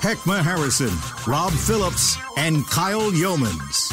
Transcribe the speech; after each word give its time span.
Heckma 0.00 0.40
Harrison, 0.40 0.90
Rob 1.30 1.52
Phillips, 1.52 2.16
and 2.38 2.66
Kyle 2.68 3.10
Youmans. 3.10 3.92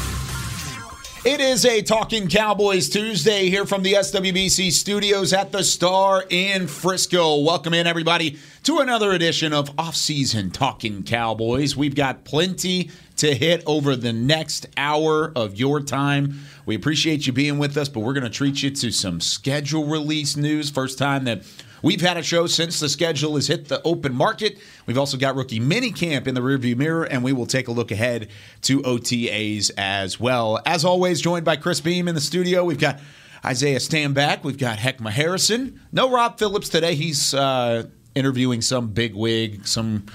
It 1.26 1.38
is 1.38 1.66
a 1.66 1.82
Talking 1.82 2.28
Cowboys 2.28 2.88
Tuesday 2.88 3.50
here 3.50 3.66
from 3.66 3.82
the 3.82 3.92
SWBC 3.92 4.72
studios 4.72 5.34
at 5.34 5.52
the 5.52 5.62
Star 5.62 6.24
in 6.30 6.66
Frisco. 6.66 7.42
Welcome 7.42 7.74
in, 7.74 7.86
everybody, 7.86 8.38
to 8.62 8.78
another 8.78 9.12
edition 9.12 9.52
of 9.52 9.70
Off-Season 9.78 10.50
Talking 10.50 11.02
Cowboys. 11.02 11.76
We've 11.76 11.94
got 11.94 12.24
plenty 12.24 12.90
to 13.16 13.34
hit 13.34 13.62
over 13.66 13.94
the 13.94 14.14
next 14.14 14.66
hour 14.78 15.30
of 15.36 15.56
your 15.56 15.82
time. 15.82 16.40
We 16.64 16.74
appreciate 16.74 17.26
you 17.26 17.34
being 17.34 17.58
with 17.58 17.76
us, 17.76 17.90
but 17.90 18.00
we're 18.00 18.14
going 18.14 18.24
to 18.24 18.30
treat 18.30 18.62
you 18.62 18.70
to 18.70 18.90
some 18.90 19.20
schedule 19.20 19.84
release 19.84 20.38
news. 20.38 20.70
First 20.70 20.96
time 20.96 21.24
that 21.24 21.42
We've 21.82 22.00
had 22.00 22.16
a 22.16 22.22
show 22.22 22.46
since 22.46 22.80
the 22.80 22.88
schedule 22.88 23.36
has 23.36 23.46
hit 23.46 23.68
the 23.68 23.82
open 23.82 24.14
market. 24.14 24.58
We've 24.86 24.98
also 24.98 25.16
got 25.16 25.36
rookie 25.36 25.60
mini 25.60 25.92
camp 25.92 26.26
in 26.26 26.34
the 26.34 26.40
rearview 26.40 26.76
mirror, 26.76 27.04
and 27.04 27.22
we 27.22 27.32
will 27.32 27.46
take 27.46 27.68
a 27.68 27.72
look 27.72 27.90
ahead 27.90 28.28
to 28.62 28.80
OTAs 28.82 29.70
as 29.76 30.18
well. 30.18 30.60
As 30.66 30.84
always, 30.84 31.20
joined 31.20 31.44
by 31.44 31.56
Chris 31.56 31.80
Beam 31.80 32.08
in 32.08 32.14
the 32.14 32.20
studio. 32.20 32.64
We've 32.64 32.78
got 32.78 33.00
Isaiah 33.44 33.78
Stanback. 33.78 34.42
We've 34.42 34.58
got 34.58 34.78
Heckma 34.78 35.10
Harrison. 35.10 35.80
No 35.92 36.10
Rob 36.10 36.38
Phillips 36.38 36.68
today. 36.68 36.94
He's 36.94 37.34
uh, 37.34 37.84
interviewing 38.14 38.62
some 38.62 38.88
big 38.88 39.14
wig, 39.14 39.66
some 39.66 40.06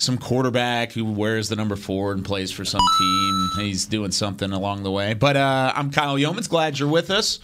some 0.00 0.16
quarterback 0.16 0.92
who 0.92 1.04
wears 1.04 1.48
the 1.48 1.56
number 1.56 1.74
four 1.74 2.12
and 2.12 2.24
plays 2.24 2.52
for 2.52 2.64
some 2.64 2.80
team. 2.98 3.48
He's 3.58 3.84
doing 3.84 4.12
something 4.12 4.52
along 4.52 4.84
the 4.84 4.92
way. 4.92 5.14
But 5.14 5.36
uh, 5.36 5.72
I'm 5.74 5.90
Kyle 5.90 6.16
Youmans. 6.16 6.48
Glad 6.48 6.78
you're 6.78 6.88
with 6.88 7.10
us. 7.10 7.40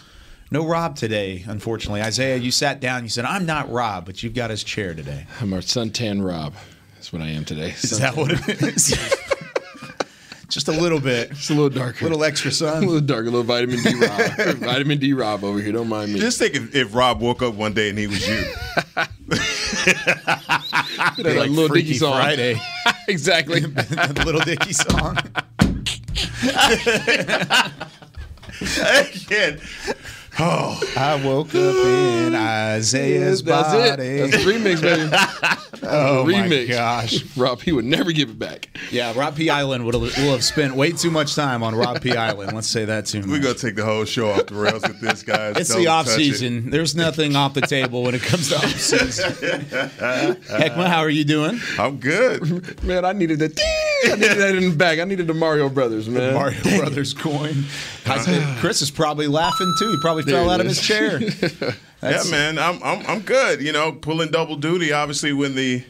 No 0.54 0.64
Rob 0.64 0.94
today, 0.94 1.42
unfortunately. 1.48 2.00
Isaiah, 2.00 2.36
you 2.36 2.52
sat 2.52 2.78
down. 2.78 3.02
You 3.02 3.08
said, 3.08 3.24
"I'm 3.24 3.44
not 3.44 3.72
Rob, 3.72 4.06
but 4.06 4.22
you've 4.22 4.34
got 4.34 4.50
his 4.50 4.62
chair 4.62 4.94
today." 4.94 5.26
I'm 5.40 5.52
a 5.52 5.56
suntan 5.56 6.24
Rob. 6.24 6.54
That's 6.94 7.12
what 7.12 7.22
I 7.22 7.26
am 7.26 7.44
today. 7.44 7.70
Is 7.70 7.98
that 7.98 8.14
what 8.14 8.30
it 8.30 8.62
is? 8.62 8.96
Just 10.48 10.68
a 10.68 10.70
little 10.70 11.00
bit. 11.00 11.32
It's 11.32 11.50
a 11.50 11.54
little 11.54 11.70
darker. 11.70 12.04
A 12.04 12.08
little 12.08 12.22
extra 12.22 12.52
sun. 12.52 12.76
a 12.84 12.86
little 12.86 13.00
darker. 13.00 13.26
A 13.26 13.32
little 13.32 13.42
vitamin 13.42 13.82
D 13.82 13.94
Rob. 13.96 14.20
vitamin 14.58 14.98
D 15.00 15.12
Rob 15.12 15.42
over 15.42 15.60
here. 15.60 15.72
Don't 15.72 15.88
mind 15.88 16.12
me. 16.12 16.20
Just 16.20 16.38
think 16.38 16.54
if, 16.54 16.72
if 16.72 16.94
Rob 16.94 17.20
woke 17.20 17.42
up 17.42 17.54
one 17.54 17.72
day 17.72 17.88
and 17.88 17.98
he 17.98 18.06
was 18.06 18.24
you. 18.24 18.44
That, 21.16 21.36
like, 21.36 21.50
little 21.50 21.66
Dicky 21.66 21.94
song. 21.94 22.12
Friday. 22.12 22.60
exactly. 23.08 23.58
the 23.58 24.22
little 24.24 24.40
Dicky 24.42 24.72
song. 24.72 25.18
Again. 29.26 29.60
Oh, 30.38 30.80
I 30.96 31.24
woke 31.24 31.48
up 31.54 31.54
in 31.86 32.34
Isaiah's 32.34 33.42
That's 33.42 33.68
body. 33.68 34.02
it. 34.04 34.30
That's 34.30 34.44
the 34.44 34.50
remix, 34.50 34.80
baby. 34.82 35.10
oh 35.84 36.24
remix. 36.26 36.68
my 36.68 36.74
gosh. 36.74 37.24
Rob, 37.36 37.60
he 37.60 37.70
would 37.70 37.84
never 37.84 38.10
give 38.10 38.30
it 38.30 38.38
back. 38.38 38.68
Yeah, 38.90 39.12
Rob 39.16 39.36
P. 39.36 39.48
Island 39.48 39.84
would 39.84 39.94
have, 39.94 40.02
will 40.02 40.32
have 40.32 40.42
spent 40.42 40.74
way 40.74 40.90
too 40.90 41.10
much 41.12 41.36
time 41.36 41.62
on 41.62 41.74
Rob 41.76 42.00
P. 42.00 42.16
Island. 42.16 42.52
Let's 42.52 42.66
say 42.68 42.84
that 42.84 43.06
too. 43.06 43.20
we're 43.20 43.38
going 43.40 43.54
to 43.54 43.60
take 43.60 43.76
the 43.76 43.84
whole 43.84 44.04
show 44.04 44.30
off 44.30 44.46
the 44.46 44.56
rails 44.56 44.82
with 44.82 45.00
this, 45.00 45.22
guys. 45.22 45.56
It's 45.56 45.68
Don't 45.70 45.82
the 45.82 45.86
off 45.88 46.06
touch 46.06 46.14
it. 46.16 46.18
season. 46.24 46.70
There's 46.70 46.96
nothing 46.96 47.36
off 47.36 47.54
the 47.54 47.60
table 47.60 48.02
when 48.02 48.14
it 48.16 48.22
comes 48.22 48.48
to 48.48 48.56
off 48.56 48.64
season. 48.80 49.30
Heckma, 49.34 50.86
how 50.88 50.98
are 51.00 51.10
you 51.10 51.24
doing? 51.24 51.60
I'm 51.78 51.98
good. 51.98 52.82
Man, 52.82 53.04
I 53.04 53.12
needed 53.12 53.38
the 53.38 53.48
ding. 53.50 53.64
I 54.06 54.16
needed 54.16 54.36
that 54.38 54.54
in 54.56 54.70
the 54.70 54.76
back. 54.76 54.98
I 54.98 55.04
needed 55.04 55.26
the 55.28 55.34
Mario 55.34 55.68
Brothers, 55.68 56.08
man. 56.08 56.34
Mario 56.34 56.60
Brothers 56.78 57.14
coin. 57.14 57.64
I- 58.06 58.56
Chris 58.60 58.82
is 58.82 58.90
probably 58.90 59.26
laughing 59.28 59.72
too. 59.78 59.90
He 59.90 59.96
probably 60.00 60.23
There 60.23 60.23
fell 60.32 60.50
it 60.50 60.54
out 60.54 60.60
of 60.60 60.66
his 60.66 60.80
chair. 60.80 61.20
yeah, 62.02 62.22
man, 62.30 62.58
I'm, 62.58 62.82
I'm 62.82 63.06
I'm 63.06 63.20
good. 63.20 63.60
You 63.62 63.72
know, 63.72 63.92
pulling 63.92 64.30
double 64.30 64.56
duty. 64.56 64.92
Obviously, 64.92 65.32
when 65.32 65.54
the 65.54 65.84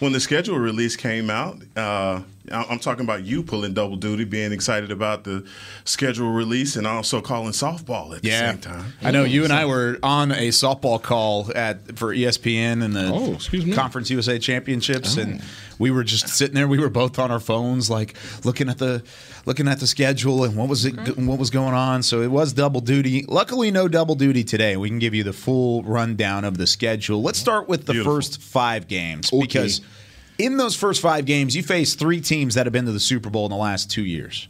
when 0.00 0.12
the 0.12 0.20
schedule 0.20 0.58
release 0.58 0.96
came 0.96 1.30
out, 1.30 1.58
uh, 1.76 1.80
I- 2.20 2.24
I'm 2.50 2.80
talking 2.80 3.04
about 3.04 3.24
you 3.24 3.42
pulling 3.42 3.72
double 3.72 3.96
duty, 3.96 4.24
being 4.24 4.52
excited 4.52 4.90
about 4.90 5.24
the 5.24 5.46
schedule 5.84 6.30
release, 6.32 6.74
and 6.74 6.86
also 6.86 7.20
calling 7.20 7.52
softball 7.52 8.16
at 8.16 8.22
the 8.22 8.28
Yeah, 8.28 8.50
same 8.50 8.60
time. 8.60 8.92
I 9.00 9.12
know 9.12 9.22
you 9.24 9.44
and 9.44 9.52
I 9.52 9.64
were 9.66 9.98
on 10.02 10.32
a 10.32 10.48
softball 10.48 11.00
call 11.00 11.52
at 11.54 11.96
for 11.96 12.12
ESPN 12.12 12.82
and 12.82 12.94
the 12.96 13.12
Oh. 13.12 13.74
Conference 13.74 14.10
USA 14.10 14.38
Championships, 14.38 15.16
and 15.16 15.40
oh. 15.40 15.44
we 15.78 15.90
were 15.90 16.02
just 16.02 16.28
sitting 16.28 16.54
there. 16.54 16.66
We 16.66 16.78
were 16.78 16.90
both 16.90 17.18
on 17.18 17.30
our 17.30 17.40
phones, 17.40 17.88
like 17.88 18.14
looking 18.44 18.68
at 18.68 18.78
the 18.78 19.04
looking 19.46 19.68
at 19.68 19.80
the 19.80 19.86
schedule 19.86 20.44
and 20.44 20.56
what 20.56 20.68
was 20.68 20.84
it, 20.84 20.94
what 21.18 21.38
was 21.38 21.50
going 21.50 21.74
on. 21.74 22.02
So 22.02 22.22
it 22.22 22.30
was 22.30 22.52
double 22.52 22.80
duty. 22.80 23.24
Luckily, 23.28 23.70
no 23.70 23.88
double 23.88 24.14
duty 24.14 24.44
today. 24.44 24.76
We 24.76 24.88
can 24.88 24.98
give 24.98 25.14
you 25.14 25.22
the 25.22 25.32
full 25.32 25.82
rundown 25.84 26.44
of 26.44 26.58
the 26.58 26.66
schedule. 26.66 27.22
Let's 27.22 27.38
mm-hmm. 27.38 27.44
start 27.44 27.68
with 27.68 27.86
the 27.86 27.92
Beautiful. 27.92 28.16
first 28.16 28.42
five 28.42 28.88
games 28.88 29.30
because 29.30 29.80
in 30.38 30.56
those 30.56 30.74
first 30.74 31.00
five 31.00 31.24
games, 31.24 31.54
you 31.54 31.62
face 31.62 31.94
three 31.94 32.20
teams 32.20 32.54
that 32.54 32.66
have 32.66 32.72
been 32.72 32.86
to 32.86 32.92
the 32.92 33.00
Super 33.00 33.30
Bowl 33.30 33.46
in 33.46 33.50
the 33.50 33.56
last 33.56 33.90
two 33.90 34.04
years. 34.04 34.48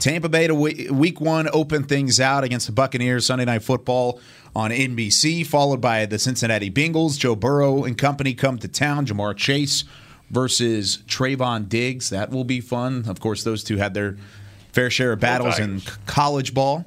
Tampa 0.00 0.28
Bay 0.28 0.46
to 0.46 0.54
week 0.54 1.20
one 1.20 1.48
opened 1.52 1.88
things 1.88 2.20
out 2.20 2.44
against 2.44 2.66
the 2.66 2.72
Buccaneers 2.72 3.24
Sunday 3.24 3.46
Night 3.46 3.62
Football 3.62 4.20
on 4.54 4.70
NBC, 4.70 5.46
followed 5.46 5.80
by 5.80 6.04
the 6.04 6.18
Cincinnati 6.18 6.70
Bengals. 6.70 7.18
Joe 7.18 7.34
Burrow 7.34 7.84
and 7.84 7.96
company 7.96 8.34
come 8.34 8.58
to 8.58 8.68
town. 8.68 9.06
Ja'Marr 9.06 9.34
Chase 9.34 9.84
versus 10.30 10.98
Trevon 11.06 11.68
Diggs. 11.68 12.10
That 12.10 12.30
will 12.30 12.44
be 12.44 12.60
fun. 12.60 13.04
Of 13.08 13.20
course, 13.20 13.44
those 13.44 13.64
two 13.64 13.78
had 13.78 13.94
their 13.94 14.16
fair 14.72 14.90
share 14.90 15.12
of 15.12 15.20
battles 15.20 15.58
in 15.58 15.80
college 16.04 16.52
ball. 16.52 16.84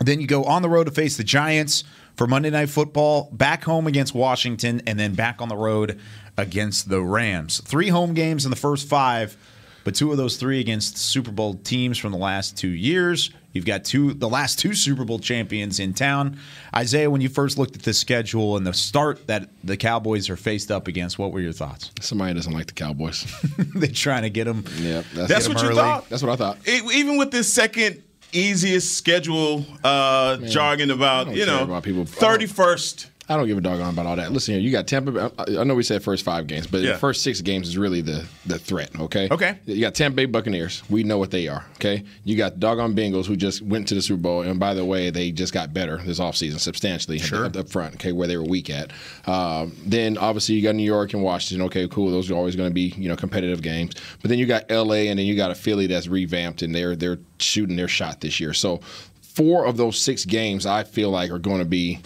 Then 0.00 0.20
you 0.20 0.26
go 0.26 0.42
on 0.44 0.62
the 0.62 0.68
road 0.68 0.84
to 0.84 0.90
face 0.90 1.16
the 1.16 1.24
Giants 1.24 1.84
for 2.16 2.26
Monday 2.26 2.50
Night 2.50 2.68
Football, 2.68 3.30
back 3.32 3.64
home 3.64 3.86
against 3.86 4.14
Washington, 4.14 4.82
and 4.86 4.98
then 4.98 5.14
back 5.14 5.40
on 5.40 5.48
the 5.48 5.56
road 5.56 6.00
against 6.36 6.88
the 6.88 7.00
Rams. 7.02 7.60
Three 7.64 7.88
home 7.88 8.14
games 8.14 8.44
in 8.44 8.50
the 8.50 8.56
first 8.56 8.88
five, 8.88 9.36
but 9.84 9.94
two 9.94 10.10
of 10.10 10.16
those 10.16 10.36
three 10.36 10.60
against 10.60 10.96
Super 10.96 11.30
Bowl 11.30 11.54
teams 11.54 11.98
from 11.98 12.12
the 12.12 12.18
last 12.18 12.56
two 12.56 12.68
years. 12.68 13.30
You've 13.52 13.66
got 13.66 13.84
two 13.84 14.14
the 14.14 14.30
last 14.30 14.58
two 14.58 14.72
Super 14.72 15.04
Bowl 15.04 15.18
champions 15.18 15.78
in 15.78 15.92
town. 15.92 16.38
Isaiah, 16.74 17.10
when 17.10 17.20
you 17.20 17.28
first 17.28 17.58
looked 17.58 17.76
at 17.76 17.82
this 17.82 17.98
schedule 17.98 18.56
and 18.56 18.66
the 18.66 18.72
start 18.72 19.26
that 19.26 19.50
the 19.62 19.76
Cowboys 19.76 20.30
are 20.30 20.36
faced 20.36 20.70
up 20.70 20.88
against, 20.88 21.18
what 21.18 21.32
were 21.32 21.40
your 21.40 21.52
thoughts? 21.52 21.90
Somebody 22.00 22.32
doesn't 22.32 22.52
like 22.54 22.66
the 22.68 22.72
Cowboys. 22.72 23.26
They're 23.74 23.90
trying 23.90 24.22
to 24.22 24.30
get 24.30 24.44
them. 24.44 24.64
Yeah, 24.78 25.02
That's, 25.14 25.28
That's 25.28 25.48
Get 25.48 25.54
what 25.54 25.58
'em 25.58 25.64
you 25.64 25.70
early. 25.72 25.82
thought. 25.82 26.08
That's 26.08 26.22
what 26.22 26.32
I 26.32 26.36
thought. 26.36 26.66
E- 26.66 26.80
even 26.94 27.18
with 27.18 27.30
this 27.30 27.52
second 27.52 28.02
easiest 28.32 28.96
schedule 28.96 29.66
uh, 29.84 30.38
jargon 30.38 30.90
about 30.90 31.34
you 31.36 31.44
know 31.44 31.64
about 31.64 31.82
people. 31.82 32.06
thirty 32.06 32.46
first. 32.46 33.10
I 33.32 33.36
don't 33.36 33.46
give 33.46 33.58
a 33.58 33.60
doggone 33.60 33.90
about 33.94 34.06
all 34.06 34.16
that. 34.16 34.30
Listen 34.32 34.54
here, 34.54 34.62
you 34.62 34.70
got 34.70 34.86
Tampa. 34.86 35.32
I 35.38 35.60
I 35.60 35.64
know 35.64 35.74
we 35.74 35.82
said 35.82 36.02
first 36.02 36.24
five 36.24 36.46
games, 36.46 36.66
but 36.66 36.80
Yeah. 36.82 36.92
the 36.92 36.98
first 36.98 37.22
six 37.22 37.40
games 37.40 37.66
is 37.68 37.78
really 37.78 38.00
the 38.00 38.24
the 38.46 38.58
threat. 38.58 38.90
Okay. 39.00 39.28
Okay. 39.30 39.58
You 39.66 39.80
got 39.80 39.94
Tampa 39.94 40.16
Bay 40.16 40.24
Buccaneers. 40.26 40.82
We 40.90 41.02
know 41.04 41.18
what 41.18 41.30
they 41.30 41.48
are. 41.48 41.64
Okay. 41.76 42.04
You 42.24 42.36
got 42.36 42.60
doggone 42.60 42.94
Bengals 42.94 43.26
who 43.26 43.36
just 43.36 43.62
went 43.62 43.88
to 43.88 43.94
the 43.94 44.02
Super 44.02 44.20
Bowl, 44.22 44.42
and 44.42 44.60
by 44.60 44.74
the 44.74 44.84
way, 44.84 45.10
they 45.10 45.30
just 45.30 45.52
got 45.52 45.72
better 45.74 45.96
this 45.98 46.18
offseason 46.20 46.58
substantially 46.60 47.18
Sure. 47.18 47.46
up, 47.46 47.56
up 47.56 47.68
front. 47.68 47.94
Okay, 47.94 48.12
where 48.12 48.28
they 48.28 48.36
were 48.36 48.44
weak 48.44 48.70
at. 48.70 48.90
Um, 49.26 49.72
then 49.84 50.18
obviously 50.18 50.54
you 50.56 50.62
got 50.62 50.74
New 50.74 50.82
York 50.84 51.14
and 51.14 51.22
Washington. 51.22 51.64
Okay, 51.66 51.86
cool. 51.88 52.10
Those 52.10 52.30
are 52.30 52.34
always 52.34 52.56
going 52.56 52.68
to 52.68 52.74
be 52.74 52.94
you 52.96 53.08
know 53.08 53.16
competitive 53.16 53.62
games. 53.62 53.94
But 54.20 54.28
then 54.28 54.38
you 54.38 54.46
got 54.46 54.70
L.A. 54.70 55.08
and 55.08 55.18
then 55.18 55.26
you 55.26 55.36
got 55.36 55.50
a 55.50 55.54
Philly 55.54 55.86
that's 55.86 56.06
revamped 56.08 56.62
and 56.62 56.74
they're 56.74 56.96
they're 56.96 57.18
shooting 57.38 57.76
their 57.76 57.88
shot 57.88 58.20
this 58.20 58.40
year. 58.40 58.52
So 58.52 58.80
four 59.22 59.64
of 59.66 59.76
those 59.78 59.98
six 59.98 60.24
games 60.26 60.66
I 60.66 60.84
feel 60.84 61.10
like 61.10 61.30
are 61.30 61.38
going 61.38 61.60
to 61.60 61.64
be 61.64 62.00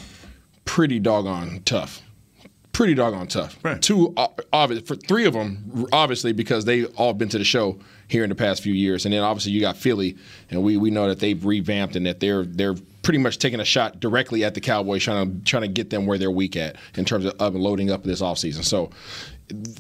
pretty 0.66 0.98
doggone 0.98 1.62
tough. 1.64 2.02
Pretty 2.72 2.92
doggone 2.92 3.26
tough. 3.26 3.58
Right. 3.62 3.80
Two, 3.80 4.12
uh, 4.18 4.28
obvious 4.52 4.82
for 4.82 4.96
three 4.96 5.24
of 5.24 5.32
them, 5.32 5.86
obviously 5.94 6.34
because 6.34 6.66
they 6.66 6.84
all 6.84 7.14
been 7.14 7.30
to 7.30 7.38
the 7.38 7.44
show 7.44 7.78
here 8.08 8.22
in 8.22 8.28
the 8.28 8.34
past 8.34 8.62
few 8.62 8.74
years, 8.74 9.06
and 9.06 9.14
then 9.14 9.22
obviously 9.22 9.52
you 9.52 9.62
got 9.62 9.78
Philly, 9.78 10.14
and 10.50 10.62
we 10.62 10.76
we 10.76 10.90
know 10.90 11.08
that 11.08 11.18
they've 11.18 11.42
revamped 11.42 11.96
and 11.96 12.04
that 12.04 12.20
they're 12.20 12.44
they're 12.44 12.74
pretty 13.02 13.18
much 13.18 13.38
taking 13.38 13.60
a 13.60 13.64
shot 13.64 13.98
directly 13.98 14.44
at 14.44 14.52
the 14.52 14.60
Cowboys, 14.60 15.02
trying 15.02 15.38
to 15.38 15.44
trying 15.44 15.62
to 15.62 15.68
get 15.68 15.88
them 15.88 16.04
where 16.04 16.18
they're 16.18 16.30
weak 16.30 16.54
at 16.54 16.76
in 16.96 17.06
terms 17.06 17.24
of, 17.24 17.34
of 17.40 17.54
loading 17.54 17.90
up 17.90 18.04
this 18.04 18.20
offseason. 18.20 18.62
So 18.62 18.90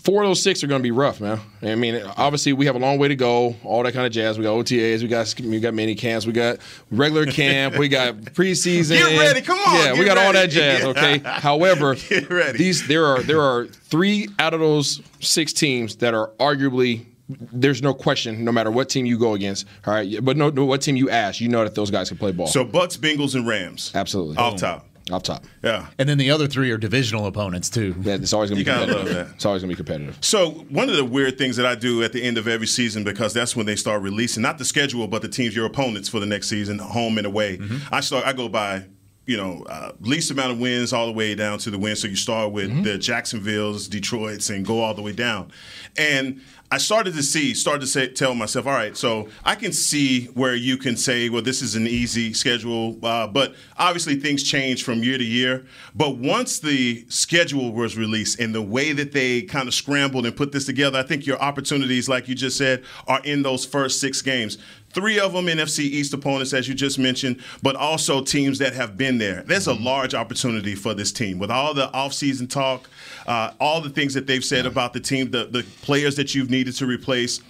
four 0.02 0.22
of 0.22 0.28
those 0.28 0.42
six 0.42 0.62
are 0.62 0.66
going 0.66 0.80
to 0.80 0.82
be 0.82 0.92
rough, 0.92 1.20
man. 1.20 1.40
I 1.62 1.74
mean, 1.74 2.00
obviously 2.16 2.52
we 2.52 2.66
have 2.66 2.76
a 2.76 2.78
long 2.78 2.98
way 2.98 3.08
to 3.08 3.16
go, 3.16 3.56
all 3.64 3.82
that 3.82 3.92
kind 3.92 4.06
of 4.06 4.12
jazz. 4.12 4.38
We 4.38 4.44
got 4.44 4.52
OTAs, 4.52 5.02
we 5.02 5.08
got 5.08 5.34
we 5.40 5.60
got 5.60 5.74
mini 5.74 5.94
camps, 5.94 6.26
we 6.26 6.32
got 6.32 6.58
regular 6.90 7.26
camp, 7.26 7.76
we 7.76 7.88
got 7.88 8.14
preseason. 8.34 8.96
Get 8.96 9.18
ready, 9.18 9.40
come 9.42 9.58
on, 9.58 9.84
Yeah, 9.84 9.92
we 9.94 10.04
got 10.04 10.18
all 10.18 10.32
that 10.32 10.50
jazz. 10.50 10.84
Okay. 10.96 11.18
However, 11.24 11.94
these 12.54 12.86
there 12.86 13.06
are 13.06 13.22
there 13.22 13.40
are 13.40 13.66
three 13.66 14.28
out 14.38 14.54
of 14.54 14.60
those 14.60 15.00
six 15.20 15.52
teams 15.52 15.96
that 15.96 16.14
are 16.14 16.30
arguably 16.38 17.06
there's 17.28 17.82
no 17.82 17.92
question, 17.92 18.44
no 18.44 18.52
matter 18.52 18.70
what 18.70 18.88
team 18.88 19.04
you 19.04 19.18
go 19.18 19.34
against, 19.34 19.66
all 19.84 19.94
right, 19.94 20.16
but 20.22 20.36
no, 20.36 20.50
no 20.50 20.64
what 20.64 20.80
team 20.82 20.96
you 20.96 21.10
ask, 21.10 21.40
you 21.40 21.48
know 21.48 21.64
that 21.64 21.74
those 21.74 21.90
guys 21.90 22.08
can 22.08 22.18
play 22.18 22.30
ball. 22.30 22.46
So 22.46 22.64
Bucks, 22.64 22.96
Bengals, 22.96 23.34
and 23.34 23.46
Rams. 23.46 23.90
Absolutely. 23.94 24.36
Off 24.36 24.56
top. 24.56 24.86
Off 25.12 25.22
top. 25.22 25.44
Yeah. 25.62 25.86
And 26.00 26.08
then 26.08 26.18
the 26.18 26.30
other 26.32 26.48
three 26.48 26.70
are 26.72 26.78
divisional 26.78 27.26
opponents 27.26 27.70
too. 27.70 27.94
Yeah, 28.02 28.14
it's 28.14 28.32
always 28.32 28.50
gonna 28.50 28.56
be 28.56 28.60
You 28.62 28.64
gotta 28.64 28.86
competitive. 28.86 29.16
love 29.16 29.26
that. 29.28 29.34
It's 29.36 29.46
always 29.46 29.62
gonna 29.62 29.70
be 29.70 29.76
competitive. 29.76 30.18
So 30.20 30.50
one 30.68 30.88
of 30.88 30.96
the 30.96 31.04
weird 31.04 31.38
things 31.38 31.54
that 31.56 31.66
I 31.66 31.76
do 31.76 32.02
at 32.02 32.12
the 32.12 32.22
end 32.22 32.38
of 32.38 32.48
every 32.48 32.66
season, 32.66 33.04
because 33.04 33.32
that's 33.32 33.54
when 33.54 33.66
they 33.66 33.76
start 33.76 34.02
releasing 34.02 34.42
not 34.42 34.58
the 34.58 34.64
schedule, 34.64 35.06
but 35.06 35.22
the 35.22 35.28
teams, 35.28 35.54
your 35.54 35.66
opponents 35.66 36.08
for 36.08 36.18
the 36.18 36.26
next 36.26 36.48
season, 36.48 36.80
home 36.80 37.18
and 37.18 37.26
away. 37.26 37.58
Mm-hmm. 37.58 37.94
I 37.94 38.00
start. 38.00 38.26
I 38.26 38.32
go 38.32 38.48
by. 38.48 38.86
You 39.26 39.36
know, 39.36 39.64
uh, 39.68 39.92
least 40.00 40.30
amount 40.30 40.52
of 40.52 40.60
wins 40.60 40.92
all 40.92 41.06
the 41.06 41.12
way 41.12 41.34
down 41.34 41.58
to 41.58 41.70
the 41.70 41.78
wins. 41.78 42.00
So 42.00 42.08
you 42.08 42.16
start 42.16 42.52
with 42.52 42.84
the 42.84 42.96
Jacksonville's, 42.96 43.88
Detroit's, 43.88 44.50
and 44.50 44.64
go 44.64 44.80
all 44.80 44.94
the 44.94 45.02
way 45.02 45.12
down. 45.12 45.50
And 45.96 46.40
I 46.70 46.78
started 46.78 47.14
to 47.14 47.22
see, 47.22 47.54
started 47.54 47.82
to 47.82 47.86
say, 47.86 48.08
tell 48.08 48.34
myself, 48.34 48.66
all 48.66 48.72
right, 48.72 48.96
so 48.96 49.28
I 49.44 49.54
can 49.54 49.72
see 49.72 50.26
where 50.26 50.56
you 50.56 50.76
can 50.76 50.96
say, 50.96 51.28
well, 51.28 51.42
this 51.42 51.62
is 51.62 51.76
an 51.76 51.86
easy 51.86 52.32
schedule, 52.32 52.98
uh, 53.04 53.28
but 53.28 53.54
obviously 53.78 54.16
things 54.16 54.42
change 54.42 54.82
from 54.82 55.04
year 55.04 55.16
to 55.16 55.24
year. 55.24 55.64
But 55.94 56.16
once 56.16 56.58
the 56.58 57.04
schedule 57.08 57.72
was 57.72 57.96
released 57.96 58.40
and 58.40 58.52
the 58.52 58.62
way 58.62 58.92
that 58.92 59.12
they 59.12 59.42
kind 59.42 59.68
of 59.68 59.74
scrambled 59.74 60.26
and 60.26 60.36
put 60.36 60.50
this 60.50 60.66
together, 60.66 60.98
I 60.98 61.04
think 61.04 61.24
your 61.24 61.40
opportunities, 61.40 62.08
like 62.08 62.26
you 62.28 62.34
just 62.34 62.58
said, 62.58 62.82
are 63.06 63.20
in 63.22 63.42
those 63.42 63.64
first 63.64 64.00
six 64.00 64.20
games. 64.20 64.58
Three 64.96 65.20
of 65.20 65.34
them 65.34 65.44
NFC 65.44 65.80
East 65.80 66.14
opponents, 66.14 66.54
as 66.54 66.66
you 66.66 66.74
just 66.74 66.98
mentioned, 66.98 67.42
but 67.62 67.76
also 67.76 68.22
teams 68.22 68.58
that 68.60 68.72
have 68.72 68.96
been 68.96 69.18
there. 69.18 69.42
There's 69.42 69.66
a 69.66 69.74
large 69.74 70.14
opportunity 70.14 70.74
for 70.74 70.94
this 70.94 71.12
team 71.12 71.38
with 71.38 71.50
all 71.50 71.74
the 71.74 71.88
offseason 71.88 72.48
talk, 72.48 72.88
uh, 73.26 73.52
all 73.60 73.82
the 73.82 73.90
things 73.90 74.14
that 74.14 74.26
they've 74.26 74.42
said 74.42 74.64
about 74.64 74.94
the 74.94 75.00
team, 75.00 75.30
the, 75.32 75.48
the 75.48 75.64
players 75.82 76.16
that 76.16 76.34
you've 76.34 76.48
needed 76.48 76.76
to 76.76 76.86
replace. 76.86 77.42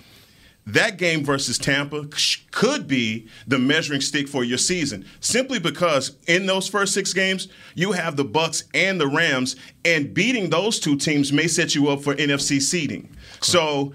That 0.66 0.98
game 0.98 1.25
versus 1.25 1.56
Tampa 1.56 2.08
could 2.50 2.88
be 2.88 3.28
the 3.46 3.60
measuring 3.60 4.00
stick 4.00 4.26
for 4.26 4.42
your 4.42 4.58
season, 4.58 5.06
simply 5.20 5.60
because 5.60 6.16
in 6.26 6.46
those 6.46 6.66
first 6.66 6.94
six 6.94 7.12
games 7.12 7.46
you 7.76 7.92
have 7.92 8.16
the 8.16 8.25
Bucks 8.25 8.64
and 8.75 9.00
the 9.00 9.06
Rams, 9.06 9.54
and 9.84 10.12
beating 10.12 10.50
those 10.50 10.81
two 10.81 10.96
teams 10.96 11.32
may 11.32 11.46
set 11.46 11.76
you 11.76 11.90
up 11.90 12.00
for 12.00 12.16
NFC 12.16 12.60
seeding. 12.60 13.08
So, 13.40 13.92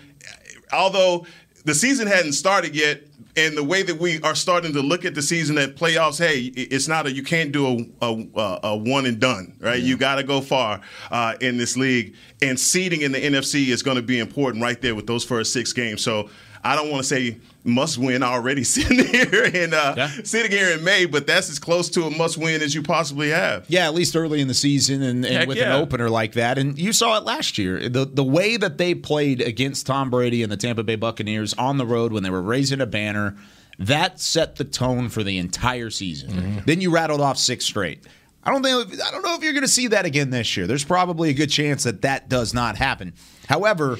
although 0.72 1.26
the 1.66 1.76
season 1.76 2.08
hadn't 2.08 2.34
started 2.34 2.74
yet, 2.74 3.02
and 3.48 3.58
the 3.58 3.64
way 3.64 3.82
that 3.84 4.00
we 4.00 4.22
are 4.22 4.36
starting 4.36 4.74
to 4.74 4.82
look 4.82 5.04
at 5.04 5.16
the 5.16 5.22
season 5.22 5.58
at 5.58 5.76
playoffs, 5.76 6.20
hey, 6.20 6.40
it's 6.56 6.88
not 6.88 7.08
a 7.08 7.12
you 7.12 7.24
can't 7.24 7.52
do 7.52 7.90
a, 8.02 8.06
a, 8.06 8.60
a 8.64 8.78
one 8.78 9.06
and 9.06 9.20
done, 9.20 9.56
right? 9.60 9.82
You 9.82 9.98
got 9.98 10.16
to 10.16 10.24
go 10.24 10.42
far 10.42 10.82
uh, 11.10 11.36
in 11.42 11.58
this 11.58 11.76
league, 11.76 12.16
and 12.42 12.60
seeding 12.60 13.02
in 13.02 13.12
the 13.12 13.20
NFC 13.20 13.68
is 13.68 13.82
going 13.84 13.98
to 13.98 14.04
be 14.04 14.20
important 14.20 14.64
right 14.64 14.80
there 14.82 14.96
with 14.96 15.08
those 15.08 15.24
first 15.24 15.54
six 15.54 15.74
games. 15.74 16.04
So 16.04 16.30
I 16.64 16.76
don't 16.76 16.90
want 16.92 17.04
to 17.04 17.08
say 17.08 17.38
must 17.64 17.98
win 17.98 18.24
already 18.24 18.64
sitting 18.66 19.06
here 19.06 19.44
in 19.44 19.74
uh, 19.74 19.94
Yeah. 19.98 20.10
sitting 20.24 20.52
here 20.52 20.70
in 20.72 20.84
May, 20.84 21.06
but 21.06 21.28
that's 21.28 21.50
as 21.50 21.60
close 21.60 21.90
to 21.90 22.04
a 22.04 22.10
must 22.10 22.38
win 22.38 22.62
as 22.62 22.74
you 22.74 22.82
possibly 22.82 23.30
have. 23.30 23.66
Yeah, 23.70 23.86
at 23.86 23.94
least 23.94 24.16
early 24.16 24.42
in 24.42 24.48
the 24.48 24.54
season 24.54 25.02
and, 25.02 25.26
and 25.26 25.48
with 25.48 25.58
yeah. 25.58 25.76
an 25.76 25.82
opener 25.82 26.10
like 26.10 26.34
that. 26.34 26.58
And 26.58 26.78
you 26.78 26.94
saw 26.94 27.18
it 27.18 27.24
last 27.24 27.58
year. 27.58 27.88
The 27.90 28.06
the 28.06 28.24
way 28.24 28.58
that 28.58 28.78
they 28.78 28.96
played 28.96 29.42
against 29.42 29.86
Tom 29.86 30.10
Brady 30.10 30.44
and 30.44 30.52
the 30.52 30.58
Tampa 30.58 30.84
Bay 30.84 30.96
Buccaneers 30.96 31.54
on 31.56 31.78
the 31.78 31.86
road 31.86 32.12
when 32.14 32.24
they 32.24 32.30
were 32.30 32.42
raising 32.42 32.82
a 32.82 32.86
banner, 32.86 33.38
that 33.80 34.20
set 34.20 34.56
the 34.58 34.64
tone 34.64 35.10
for 35.10 35.24
the 35.24 35.38
entire 35.38 35.90
season. 35.90 36.64
Then 36.66 36.82
you 36.82 36.92
rattled 36.92 37.22
off 37.22 37.38
six 37.38 37.66
straight. 37.66 38.04
I 38.44 38.52
don't 38.52 38.64
think 38.64 39.00
I 39.02 39.12
don't 39.12 39.24
know 39.24 39.36
if 39.36 39.44
you're 39.44 39.54
going 39.54 39.62
to 39.64 39.68
see 39.68 39.88
that 39.88 40.06
again 40.06 40.32
this 40.32 40.58
year. 40.58 40.66
There's 40.66 40.84
probably 40.84 41.30
a 41.30 41.34
good 41.34 41.50
chance 41.52 41.84
that 41.84 42.02
that 42.02 42.28
does 42.28 42.54
not 42.54 42.76
happen. 42.76 43.14
However, 43.48 43.98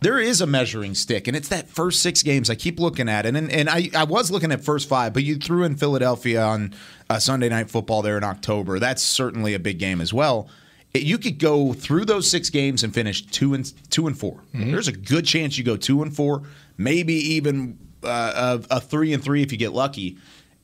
there 0.00 0.18
is 0.18 0.40
a 0.40 0.46
measuring 0.46 0.94
stick, 0.94 1.26
and 1.28 1.36
it's 1.36 1.48
that 1.48 1.68
first 1.68 2.00
six 2.02 2.22
games 2.22 2.50
I 2.50 2.54
keep 2.54 2.78
looking 2.80 3.08
at. 3.08 3.26
And 3.26 3.36
and, 3.36 3.50
and 3.50 3.68
I, 3.68 3.90
I 3.94 4.04
was 4.04 4.30
looking 4.30 4.52
at 4.52 4.62
first 4.64 4.88
five, 4.88 5.12
but 5.12 5.22
you 5.24 5.36
threw 5.36 5.64
in 5.64 5.76
Philadelphia 5.76 6.42
on 6.42 6.74
uh, 7.10 7.18
Sunday 7.18 7.48
Night 7.48 7.70
Football 7.70 8.02
there 8.02 8.16
in 8.16 8.24
October. 8.24 8.78
That's 8.78 9.02
certainly 9.02 9.54
a 9.54 9.58
big 9.58 9.78
game 9.78 10.00
as 10.00 10.12
well. 10.12 10.48
It- 10.94 11.02
you 11.02 11.18
could 11.18 11.38
go 11.38 11.72
through 11.72 12.04
those 12.06 12.30
six 12.30 12.50
games 12.50 12.82
and 12.84 12.92
finish 12.94 13.24
two 13.26 13.54
and 13.54 13.64
two 13.90 14.06
and 14.06 14.18
4 14.18 14.40
There's 14.54 14.88
a 14.88 14.92
good 14.92 15.24
chance 15.26 15.58
you 15.58 15.64
go 15.64 15.76
two 15.76 16.02
and 16.02 16.14
four, 16.14 16.42
maybe 16.78 17.14
even 17.14 17.78
uh, 18.02 18.58
a, 18.70 18.76
a 18.76 18.80
three 18.80 19.12
and 19.12 19.22
three 19.22 19.42
if 19.42 19.50
you 19.52 19.58
get 19.58 19.72
lucky. 19.72 20.16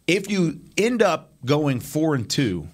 If 0.06 0.31
you 0.31 0.61
end 0.76 1.00
up 1.02 1.32
going 1.44 1.81
four 1.81 2.14
and 2.14 2.28
two, 2.28 2.69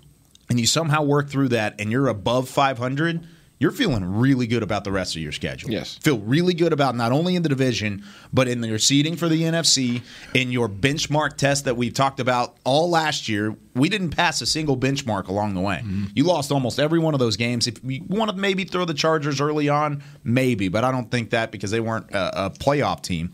and 0.50 0.58
you 0.58 0.66
somehow 0.66 1.02
work 1.02 1.28
through 1.28 1.48
that, 1.48 1.78
and 1.78 1.90
you're 1.92 2.08
above 2.08 2.48
500, 2.48 3.26
you're 3.60 3.72
feeling 3.72 4.04
really 4.04 4.46
good 4.46 4.62
about 4.62 4.84
the 4.84 4.92
rest 4.92 5.16
of 5.16 5.22
your 5.22 5.32
schedule. 5.32 5.70
Yes. 5.70 5.96
Feel 5.96 6.18
really 6.18 6.54
good 6.54 6.72
about 6.72 6.94
not 6.94 7.10
only 7.10 7.34
in 7.34 7.42
the 7.42 7.48
division, 7.48 8.04
but 8.32 8.46
in 8.46 8.62
your 8.62 8.78
seeding 8.78 9.16
for 9.16 9.28
the 9.28 9.42
NFC, 9.42 10.02
in 10.32 10.52
your 10.52 10.68
benchmark 10.68 11.36
test 11.36 11.64
that 11.64 11.76
we've 11.76 11.94
talked 11.94 12.20
about 12.20 12.56
all 12.64 12.88
last 12.88 13.28
year. 13.28 13.56
We 13.74 13.88
didn't 13.88 14.10
pass 14.10 14.40
a 14.40 14.46
single 14.46 14.76
benchmark 14.76 15.26
along 15.26 15.54
the 15.54 15.60
way. 15.60 15.82
Mm-hmm. 15.84 16.04
You 16.14 16.24
lost 16.24 16.52
almost 16.52 16.78
every 16.78 17.00
one 17.00 17.14
of 17.14 17.20
those 17.20 17.36
games. 17.36 17.66
If 17.66 17.80
you 17.82 18.02
want 18.08 18.30
to 18.30 18.36
maybe 18.36 18.64
throw 18.64 18.84
the 18.84 18.94
Chargers 18.94 19.40
early 19.40 19.68
on, 19.68 20.02
maybe, 20.22 20.68
but 20.68 20.84
I 20.84 20.92
don't 20.92 21.10
think 21.10 21.30
that 21.30 21.50
because 21.50 21.70
they 21.70 21.80
weren't 21.80 22.10
a, 22.12 22.46
a 22.46 22.50
playoff 22.50 23.02
team. 23.02 23.32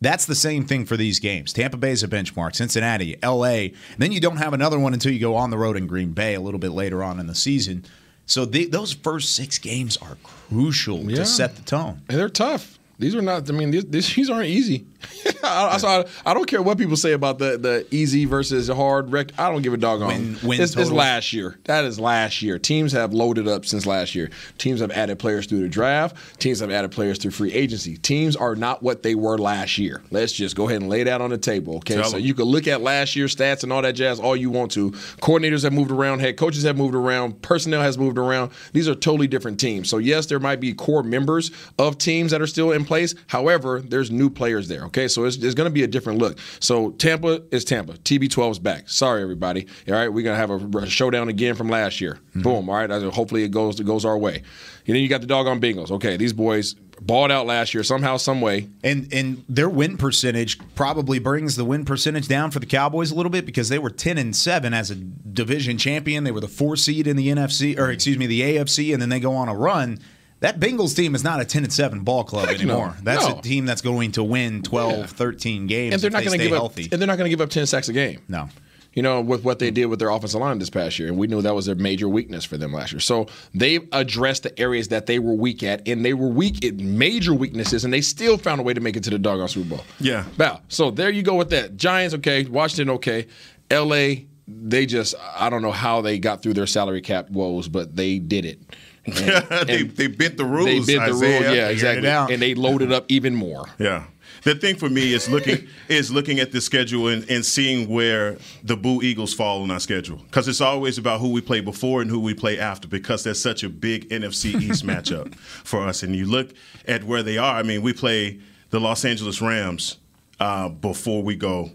That's 0.00 0.26
the 0.26 0.34
same 0.34 0.66
thing 0.66 0.84
for 0.84 0.98
these 0.98 1.18
games. 1.18 1.52
Tampa 1.52 1.78
Bay 1.78 1.92
is 1.92 2.02
a 2.02 2.08
benchmark, 2.08 2.54
Cincinnati, 2.54 3.16
LA. 3.22 3.68
Then 3.96 4.12
you 4.12 4.20
don't 4.20 4.36
have 4.36 4.52
another 4.52 4.78
one 4.78 4.92
until 4.92 5.12
you 5.12 5.18
go 5.18 5.34
on 5.34 5.50
the 5.50 5.56
road 5.56 5.76
in 5.78 5.86
Green 5.86 6.12
Bay 6.12 6.34
a 6.34 6.40
little 6.40 6.60
bit 6.60 6.72
later 6.72 7.02
on 7.02 7.18
in 7.18 7.26
the 7.26 7.34
season. 7.34 7.86
So 8.26 8.44
the, 8.44 8.64
those 8.66 8.92
first 8.92 9.34
six 9.34 9.58
games 9.58 9.96
are 9.98 10.16
crucial 10.22 10.98
Yeah. 11.10 11.16
to 11.16 11.26
set 11.26 11.56
the 11.56 11.62
tone. 11.62 12.00
And 12.08 12.18
they're 12.18 12.28
tough. 12.28 12.78
These 12.98 13.14
are 13.14 13.22
not. 13.22 13.48
I 13.48 13.52
mean, 13.52 13.70
these, 13.70 13.84
these, 13.86 14.30
aren't 14.30 14.46
easy. 14.48 14.86
I, 15.42 15.78
I, 15.82 16.04
I 16.30 16.34
don't 16.34 16.46
care 16.46 16.62
what 16.62 16.78
people 16.78 16.96
say 16.96 17.12
about 17.12 17.38
the, 17.38 17.58
the 17.58 17.86
easy 17.90 18.24
versus 18.24 18.68
hard 18.68 19.12
rec. 19.12 19.38
I 19.38 19.50
don't 19.50 19.62
give 19.62 19.74
a 19.74 19.76
doggone. 19.76 20.08
Win- 20.08 20.38
win 20.42 20.60
it's, 20.60 20.76
it's 20.76 20.90
last 20.90 21.32
year. 21.32 21.58
That 21.64 21.84
is 21.84 21.98
last 22.00 22.40
year. 22.42 22.58
Teams 22.58 22.92
have 22.92 23.12
loaded 23.12 23.48
up 23.48 23.66
since 23.66 23.84
last 23.84 24.14
year. 24.14 24.30
Teams 24.58 24.80
have 24.80 24.90
added 24.92 25.18
players 25.18 25.46
through 25.46 25.60
the 25.62 25.68
draft. 25.68 26.16
Teams 26.40 26.60
have 26.60 26.70
added 26.70 26.92
players 26.92 27.18
through 27.18 27.32
free 27.32 27.52
agency. 27.52 27.96
Teams 27.96 28.36
are 28.36 28.54
not 28.54 28.82
what 28.82 29.02
they 29.02 29.14
were 29.14 29.38
last 29.38 29.76
year. 29.78 30.02
Let's 30.10 30.32
just 30.32 30.56
go 30.56 30.68
ahead 30.68 30.80
and 30.80 30.90
lay 30.90 31.02
that 31.02 31.20
on 31.20 31.30
the 31.30 31.38
table. 31.38 31.76
Okay, 31.78 31.96
Tell 31.96 32.04
so 32.04 32.16
'em. 32.16 32.22
you 32.22 32.34
can 32.34 32.44
look 32.44 32.66
at 32.68 32.80
last 32.80 33.16
year's 33.16 33.34
stats 33.34 33.62
and 33.64 33.72
all 33.72 33.82
that 33.82 33.92
jazz 33.92 34.20
all 34.20 34.36
you 34.36 34.50
want 34.50 34.70
to. 34.72 34.92
Coordinators 35.20 35.64
have 35.64 35.72
moved 35.72 35.90
around. 35.90 36.20
Head 36.20 36.36
coaches 36.36 36.62
have 36.62 36.76
moved 36.76 36.94
around. 36.94 37.42
Personnel 37.42 37.82
has 37.82 37.98
moved 37.98 38.18
around. 38.18 38.52
These 38.72 38.88
are 38.88 38.94
totally 38.94 39.26
different 39.26 39.58
teams. 39.60 39.88
So 39.88 39.98
yes, 39.98 40.26
there 40.26 40.40
might 40.40 40.60
be 40.60 40.72
core 40.72 41.02
members 41.02 41.50
of 41.78 41.98
teams 41.98 42.30
that 42.30 42.40
are 42.40 42.46
still 42.46 42.72
in 42.72 42.83
place. 42.84 43.14
However, 43.26 43.80
there's 43.80 44.10
new 44.10 44.30
players 44.30 44.68
there. 44.68 44.84
Okay, 44.84 45.08
so 45.08 45.24
it's, 45.24 45.36
it's 45.36 45.54
going 45.54 45.68
to 45.68 45.74
be 45.74 45.82
a 45.82 45.86
different 45.86 46.18
look. 46.18 46.38
So 46.60 46.90
Tampa 46.92 47.42
is 47.50 47.64
Tampa. 47.64 47.94
TB12 47.94 48.50
is 48.52 48.58
back. 48.58 48.88
Sorry, 48.88 49.22
everybody. 49.22 49.66
All 49.88 49.94
right, 49.94 50.08
we're 50.08 50.24
gonna 50.24 50.36
have 50.36 50.50
a, 50.50 50.78
a 50.78 50.86
showdown 50.86 51.28
again 51.28 51.54
from 51.54 51.68
last 51.68 52.00
year. 52.00 52.14
Mm-hmm. 52.30 52.42
Boom. 52.42 52.68
All 52.68 52.76
right. 52.76 52.90
Hopefully 52.90 53.44
it 53.44 53.50
goes 53.50 53.78
it 53.80 53.84
goes 53.84 54.04
our 54.04 54.18
way. 54.18 54.42
And 54.86 54.94
then 54.94 55.02
you 55.02 55.08
got 55.08 55.20
the 55.20 55.26
doggone 55.26 55.60
Bengals. 55.60 55.90
Okay, 55.90 56.16
these 56.16 56.32
boys 56.32 56.74
balled 57.00 57.30
out 57.30 57.46
last 57.46 57.74
year 57.74 57.82
somehow, 57.82 58.16
some 58.16 58.40
way. 58.40 58.68
And 58.82 59.12
and 59.12 59.44
their 59.48 59.68
win 59.68 59.96
percentage 59.96 60.58
probably 60.74 61.18
brings 61.18 61.56
the 61.56 61.64
win 61.64 61.84
percentage 61.84 62.28
down 62.28 62.50
for 62.50 62.60
the 62.60 62.66
Cowboys 62.66 63.10
a 63.10 63.14
little 63.14 63.30
bit 63.30 63.46
because 63.46 63.68
they 63.68 63.78
were 63.78 63.90
ten 63.90 64.18
and 64.18 64.34
seven 64.34 64.74
as 64.74 64.90
a 64.90 64.94
division 64.94 65.78
champion. 65.78 66.24
They 66.24 66.32
were 66.32 66.40
the 66.40 66.48
four 66.48 66.76
seed 66.76 67.06
in 67.06 67.16
the 67.16 67.28
NFC 67.28 67.78
or 67.78 67.90
excuse 67.90 68.18
me 68.18 68.26
the 68.26 68.40
AFC, 68.42 68.92
and 68.92 69.00
then 69.00 69.08
they 69.08 69.20
go 69.20 69.34
on 69.34 69.48
a 69.48 69.54
run. 69.54 69.98
That 70.40 70.60
Bengals 70.60 70.94
team 70.94 71.14
is 71.14 71.24
not 71.24 71.40
a 71.40 71.44
10 71.44 71.64
and 71.64 71.72
7 71.72 72.00
ball 72.00 72.24
club 72.24 72.48
Heck 72.48 72.58
no. 72.58 72.74
anymore. 72.74 72.96
That's 73.02 73.26
No. 73.26 73.38
a 73.38 73.42
team 73.42 73.64
that's 73.66 73.80
going 73.82 74.12
to 74.12 74.22
win 74.22 74.62
12, 74.62 74.92
Yeah. 74.98 75.06
13 75.06 75.66
games 75.66 75.94
and 75.94 76.02
they're 76.02 76.08
if 76.08 76.12
not 76.12 76.18
they 76.20 76.24
going 76.26 76.38
to 76.38 76.44
stay 76.44 76.48
give 76.50 76.56
healthy. 76.56 76.84
up. 76.86 76.92
And 76.92 77.00
they're 77.00 77.06
not 77.06 77.16
going 77.18 77.26
to 77.26 77.30
give 77.30 77.40
up 77.40 77.50
ten 77.50 77.66
sacks 77.66 77.88
a 77.88 77.92
game. 77.92 78.20
no. 78.28 78.48
You 78.96 79.02
know, 79.02 79.20
with 79.22 79.42
what 79.42 79.58
they 79.58 79.72
did 79.72 79.86
with 79.86 79.98
their 79.98 80.10
offensive 80.10 80.40
line 80.40 80.60
this 80.60 80.70
past 80.70 81.00
year, 81.00 81.08
and 81.08 81.18
we 81.18 81.26
knew 81.26 81.42
that 81.42 81.52
was 81.52 81.66
their 81.66 81.74
major 81.74 82.08
weakness 82.08 82.44
for 82.44 82.56
them 82.56 82.72
last 82.72 82.92
year. 82.92 83.00
So 83.00 83.26
they've 83.52 83.82
addressed 83.90 84.44
the 84.44 84.56
areas 84.56 84.86
that 84.88 85.06
they 85.06 85.18
were 85.18 85.34
weak 85.34 85.64
at, 85.64 85.88
and 85.88 86.04
they 86.04 86.14
were 86.14 86.28
weak 86.28 86.64
at 86.64 86.74
major 86.76 87.34
weaknesses, 87.34 87.84
and 87.84 87.92
they 87.92 88.00
still 88.00 88.38
found 88.38 88.60
a 88.60 88.62
way 88.62 88.72
to 88.72 88.80
make 88.80 88.96
it 88.96 89.02
to 89.02 89.10
the 89.10 89.18
doggone 89.18 89.48
Super 89.48 89.68
Bowl. 89.70 89.84
Yeah. 89.98 90.26
Bow. 90.36 90.60
So 90.68 90.92
there 90.92 91.10
you 91.10 91.24
go 91.24 91.34
with 91.34 91.50
that. 91.50 91.76
Giants, 91.76 92.14
okay. 92.14 92.44
Washington, 92.44 92.90
okay. 92.94 93.26
L.A. 93.68 94.26
They 94.46 94.86
just, 94.86 95.16
I 95.34 95.50
don't 95.50 95.62
know 95.62 95.72
how 95.72 96.00
they 96.00 96.20
got 96.20 96.42
through 96.44 96.54
their 96.54 96.68
salary 96.68 97.00
cap 97.00 97.30
woes, 97.30 97.66
but 97.66 97.96
they 97.96 98.20
did 98.20 98.44
it. 98.44 98.60
And- 99.06 99.16
they, 99.68 99.80
and 99.80 99.90
they 99.90 100.06
bent 100.06 100.36
the 100.36 100.44
rules. 100.44 100.86
they 100.86 100.96
bent 100.96 101.10
the 101.10 101.14
rule, 101.14 101.24
Isaiah. 101.24 101.54
yeah, 101.54 101.68
exactly, 101.68 102.08
out. 102.08 102.30
and 102.30 102.40
they 102.40 102.54
loaded 102.54 102.92
up 102.92 103.04
even 103.08 103.34
more. 103.34 103.66
Yeah. 103.78 104.04
The 104.44 104.54
thing 104.54 104.76
for 104.76 104.90
me 104.90 105.14
is 105.14 105.28
looking 105.28 105.66
is 105.88 106.10
looking 106.10 106.38
at 106.38 106.52
the 106.52 106.60
schedule 106.60 107.08
and, 107.08 107.28
and 107.30 107.44
seeing 107.44 107.88
where 107.88 108.36
the 108.62 108.76
Boo 108.76 109.00
Eagles 109.02 109.32
fall 109.32 109.62
on 109.62 109.70
our 109.70 109.80
schedule 109.80 110.18
because 110.18 110.48
it's 110.48 110.60
always 110.60 110.98
about 110.98 111.20
who 111.20 111.30
we 111.32 111.40
play 111.40 111.60
before 111.60 112.02
and 112.02 112.10
who 112.10 112.20
we 112.20 112.34
play 112.34 112.58
after 112.58 112.86
because 112.86 113.24
there's 113.24 113.40
such 113.40 113.62
a 113.62 113.70
big 113.70 114.08
NFC 114.10 114.60
East 114.60 114.84
matchup 114.86 115.34
for 115.34 115.86
us. 115.86 116.02
And 116.02 116.14
you 116.14 116.26
look 116.26 116.50
at 116.86 117.04
where 117.04 117.22
they 117.22 117.38
are. 117.38 117.54
I 117.56 117.62
mean, 117.62 117.80
we 117.80 117.94
play 117.94 118.38
the 118.68 118.80
Los 118.80 119.04
Angeles 119.06 119.40
Rams 119.40 119.96
uh, 120.40 120.68
before 120.68 121.22
we 121.22 121.36
go 121.36 121.70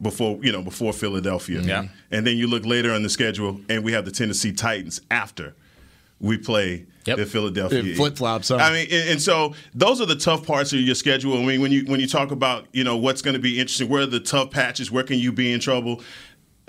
before 0.00 0.38
you 0.42 0.50
know 0.50 0.62
before 0.62 0.92
Philadelphia. 0.92 1.60
Yeah. 1.60 1.86
And 2.10 2.26
then 2.26 2.36
you 2.36 2.48
look 2.48 2.66
later 2.66 2.92
on 2.92 3.04
the 3.04 3.10
schedule 3.10 3.60
and 3.68 3.84
we 3.84 3.92
have 3.92 4.04
the 4.04 4.10
Tennessee 4.10 4.52
Titans 4.52 5.00
after 5.08 5.54
we 6.22 6.38
play 6.38 6.86
Yep. 7.04 7.16
the 7.16 7.26
Philadelphia 7.26 7.82
It 7.82 7.96
flip-flops, 7.96 8.50
huh? 8.50 8.58
I 8.58 8.72
mean, 8.72 8.86
and, 8.88 9.10
and 9.10 9.20
so 9.20 9.54
those 9.74 10.00
are 10.00 10.06
the 10.06 10.14
tough 10.14 10.46
parts 10.46 10.72
of 10.72 10.78
your 10.78 10.94
schedule. 10.94 11.36
I 11.36 11.44
mean, 11.44 11.60
when 11.60 11.72
you 11.72 11.84
when 11.86 11.98
you 11.98 12.06
talk 12.06 12.30
about 12.30 12.66
you 12.72 12.84
know 12.84 12.96
what's 12.96 13.22
going 13.22 13.34
to 13.34 13.40
be 13.40 13.58
interesting, 13.58 13.88
where 13.88 14.02
are 14.02 14.06
the 14.06 14.20
tough 14.20 14.52
patches, 14.52 14.88
where 14.88 15.02
can 15.02 15.18
you 15.18 15.32
be 15.32 15.52
in 15.52 15.58
trouble? 15.58 16.00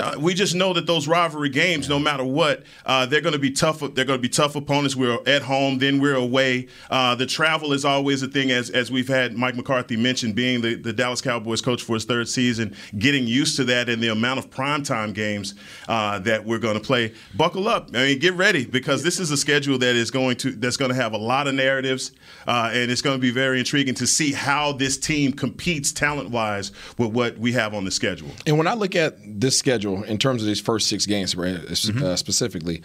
Uh, 0.03 0.19
we 0.19 0.33
just 0.33 0.53
know 0.53 0.73
that 0.73 0.85
those 0.85 1.07
rivalry 1.07 1.47
games, 1.47 1.87
no 1.87 1.97
matter 1.97 2.25
what, 2.25 2.63
uh, 2.85 3.05
they're 3.05 3.21
going 3.21 3.33
to 3.33 3.39
be 3.39 3.51
tough. 3.51 3.79
They're 3.79 4.03
going 4.03 4.19
to 4.19 4.21
be 4.21 4.27
tough 4.27 4.55
opponents. 4.55 4.97
We're 4.97 5.19
at 5.25 5.43
home, 5.43 5.79
then 5.79 6.01
we're 6.01 6.15
away. 6.15 6.67
Uh, 6.89 7.15
the 7.15 7.25
travel 7.25 7.71
is 7.71 7.85
always 7.85 8.21
a 8.21 8.27
thing, 8.27 8.51
as 8.51 8.69
as 8.69 8.91
we've 8.91 9.07
had 9.07 9.37
Mike 9.37 9.55
McCarthy 9.55 9.95
mention, 9.95 10.33
being 10.33 10.59
the, 10.59 10.75
the 10.75 10.91
Dallas 10.91 11.21
Cowboys 11.21 11.61
coach 11.61 11.81
for 11.81 11.93
his 11.93 12.03
third 12.03 12.27
season, 12.27 12.75
getting 12.97 13.25
used 13.27 13.55
to 13.55 13.63
that 13.65 13.87
and 13.87 14.03
the 14.03 14.09
amount 14.09 14.39
of 14.39 14.49
primetime 14.49 15.13
games 15.13 15.55
uh, 15.87 16.19
that 16.19 16.43
we're 16.43 16.59
going 16.59 16.75
to 16.75 16.83
play. 16.83 17.13
Buckle 17.35 17.69
up. 17.69 17.89
I 17.93 18.05
mean, 18.05 18.19
get 18.19 18.33
ready 18.33 18.65
because 18.65 19.03
this 19.03 19.21
is 19.21 19.31
a 19.31 19.37
schedule 19.37 19.77
that 19.77 19.95
is 19.95 20.11
going 20.11 20.35
to 20.37 20.51
that's 20.51 20.75
going 20.75 20.89
to 20.89 20.95
have 20.95 21.13
a 21.13 21.17
lot 21.17 21.47
of 21.47 21.55
narratives, 21.55 22.11
uh, 22.45 22.71
and 22.73 22.91
it's 22.91 23.01
going 23.01 23.17
to 23.17 23.21
be 23.21 23.31
very 23.31 23.59
intriguing 23.59 23.95
to 23.95 24.07
see 24.07 24.33
how 24.33 24.73
this 24.73 24.97
team 24.97 25.31
competes 25.31 25.93
talent 25.93 26.29
wise 26.29 26.73
with 26.97 27.11
what 27.11 27.37
we 27.37 27.53
have 27.53 27.73
on 27.73 27.85
the 27.85 27.91
schedule. 27.91 28.31
And 28.45 28.57
when 28.57 28.67
I 28.67 28.73
look 28.73 28.95
at 28.97 29.15
this 29.23 29.57
schedule 29.57 29.92
in 30.01 30.17
terms 30.17 30.41
of 30.41 30.47
these 30.47 30.59
first 30.61 30.87
six 30.87 31.05
games, 31.05 31.35
uh, 31.35 31.37
Mm-hmm. 31.39 32.15
specifically, 32.15 32.81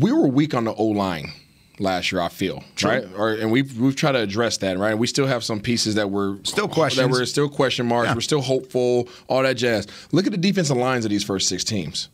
we 0.00 0.12
were 0.12 0.28
weak 0.28 0.54
on 0.54 0.64
the 0.64 0.74
O 0.74 0.84
line 0.86 1.32
last 1.78 2.12
year. 2.12 2.20
I 2.20 2.28
feel 2.28 2.62
right, 2.84 3.04
or, 3.16 3.32
and 3.32 3.50
we've 3.50 3.76
we've 3.78 3.96
tried 3.96 4.12
to 4.12 4.18
address 4.20 4.58
that, 4.58 4.78
right. 4.78 4.96
We 4.96 5.06
still 5.06 5.26
have 5.26 5.42
some 5.42 5.60
pieces 5.60 5.94
that 5.96 6.10
were 6.10 6.36
Still 6.44 6.68
questions 6.68 7.08
that 7.08 7.18
were 7.18 7.24
still 7.26 7.48
question 7.48 7.86
marks. 7.86 8.08
Yeah. 8.08 8.14
We're 8.14 8.20
still 8.20 8.42
hopeful, 8.42 9.08
all 9.28 9.42
that 9.42 9.54
jazz. 9.54 9.86
Look 10.12 10.26
at 10.26 10.32
the 10.32 10.38
defensive 10.38 10.76
lines 10.76 11.04
of 11.04 11.10
these 11.10 11.24
first 11.24 11.48
six 11.48 11.64
teams. 11.64 12.08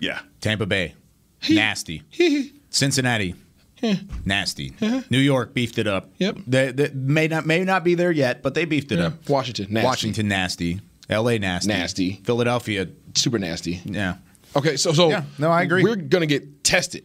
Yeah. 0.00 0.20
Tampa 0.40 0.66
Bay, 0.66 0.94
nasty. 1.48 2.02
Cincinnati, 2.70 3.34
nasty. 4.24 4.72
New 5.10 5.18
York 5.18 5.54
beefed 5.54 5.78
it 5.78 5.86
up. 5.86 6.10
Yep. 6.18 6.38
They, 6.46 6.72
they 6.72 6.90
may 6.92 7.28
not 7.28 7.46
may 7.46 7.62
not 7.64 7.84
be 7.84 7.94
there 7.94 8.10
yet, 8.10 8.42
but 8.42 8.54
they 8.54 8.64
beefed 8.64 8.90
it 8.92 8.98
Yeah. 8.98 9.06
up. 9.06 9.28
Washington, 9.28 9.66
nasty. 9.70 9.86
Washington, 9.86 10.28
nasty. 10.28 10.80
L.A. 11.08 11.38
nasty. 11.38 11.68
Nasty. 11.68 12.12
Philadelphia, 12.24 12.88
Super 13.14 13.38
nasty. 13.38 13.80
yeah. 13.84 14.16
Okay, 14.56 14.76
so 14.76 14.92
so 14.92 15.10
Yeah, 15.10 15.24
no, 15.38 15.50
I 15.50 15.62
agree. 15.62 15.82
We're 15.82 15.96
gonna 15.96 16.26
get 16.26 16.62
tested 16.64 17.04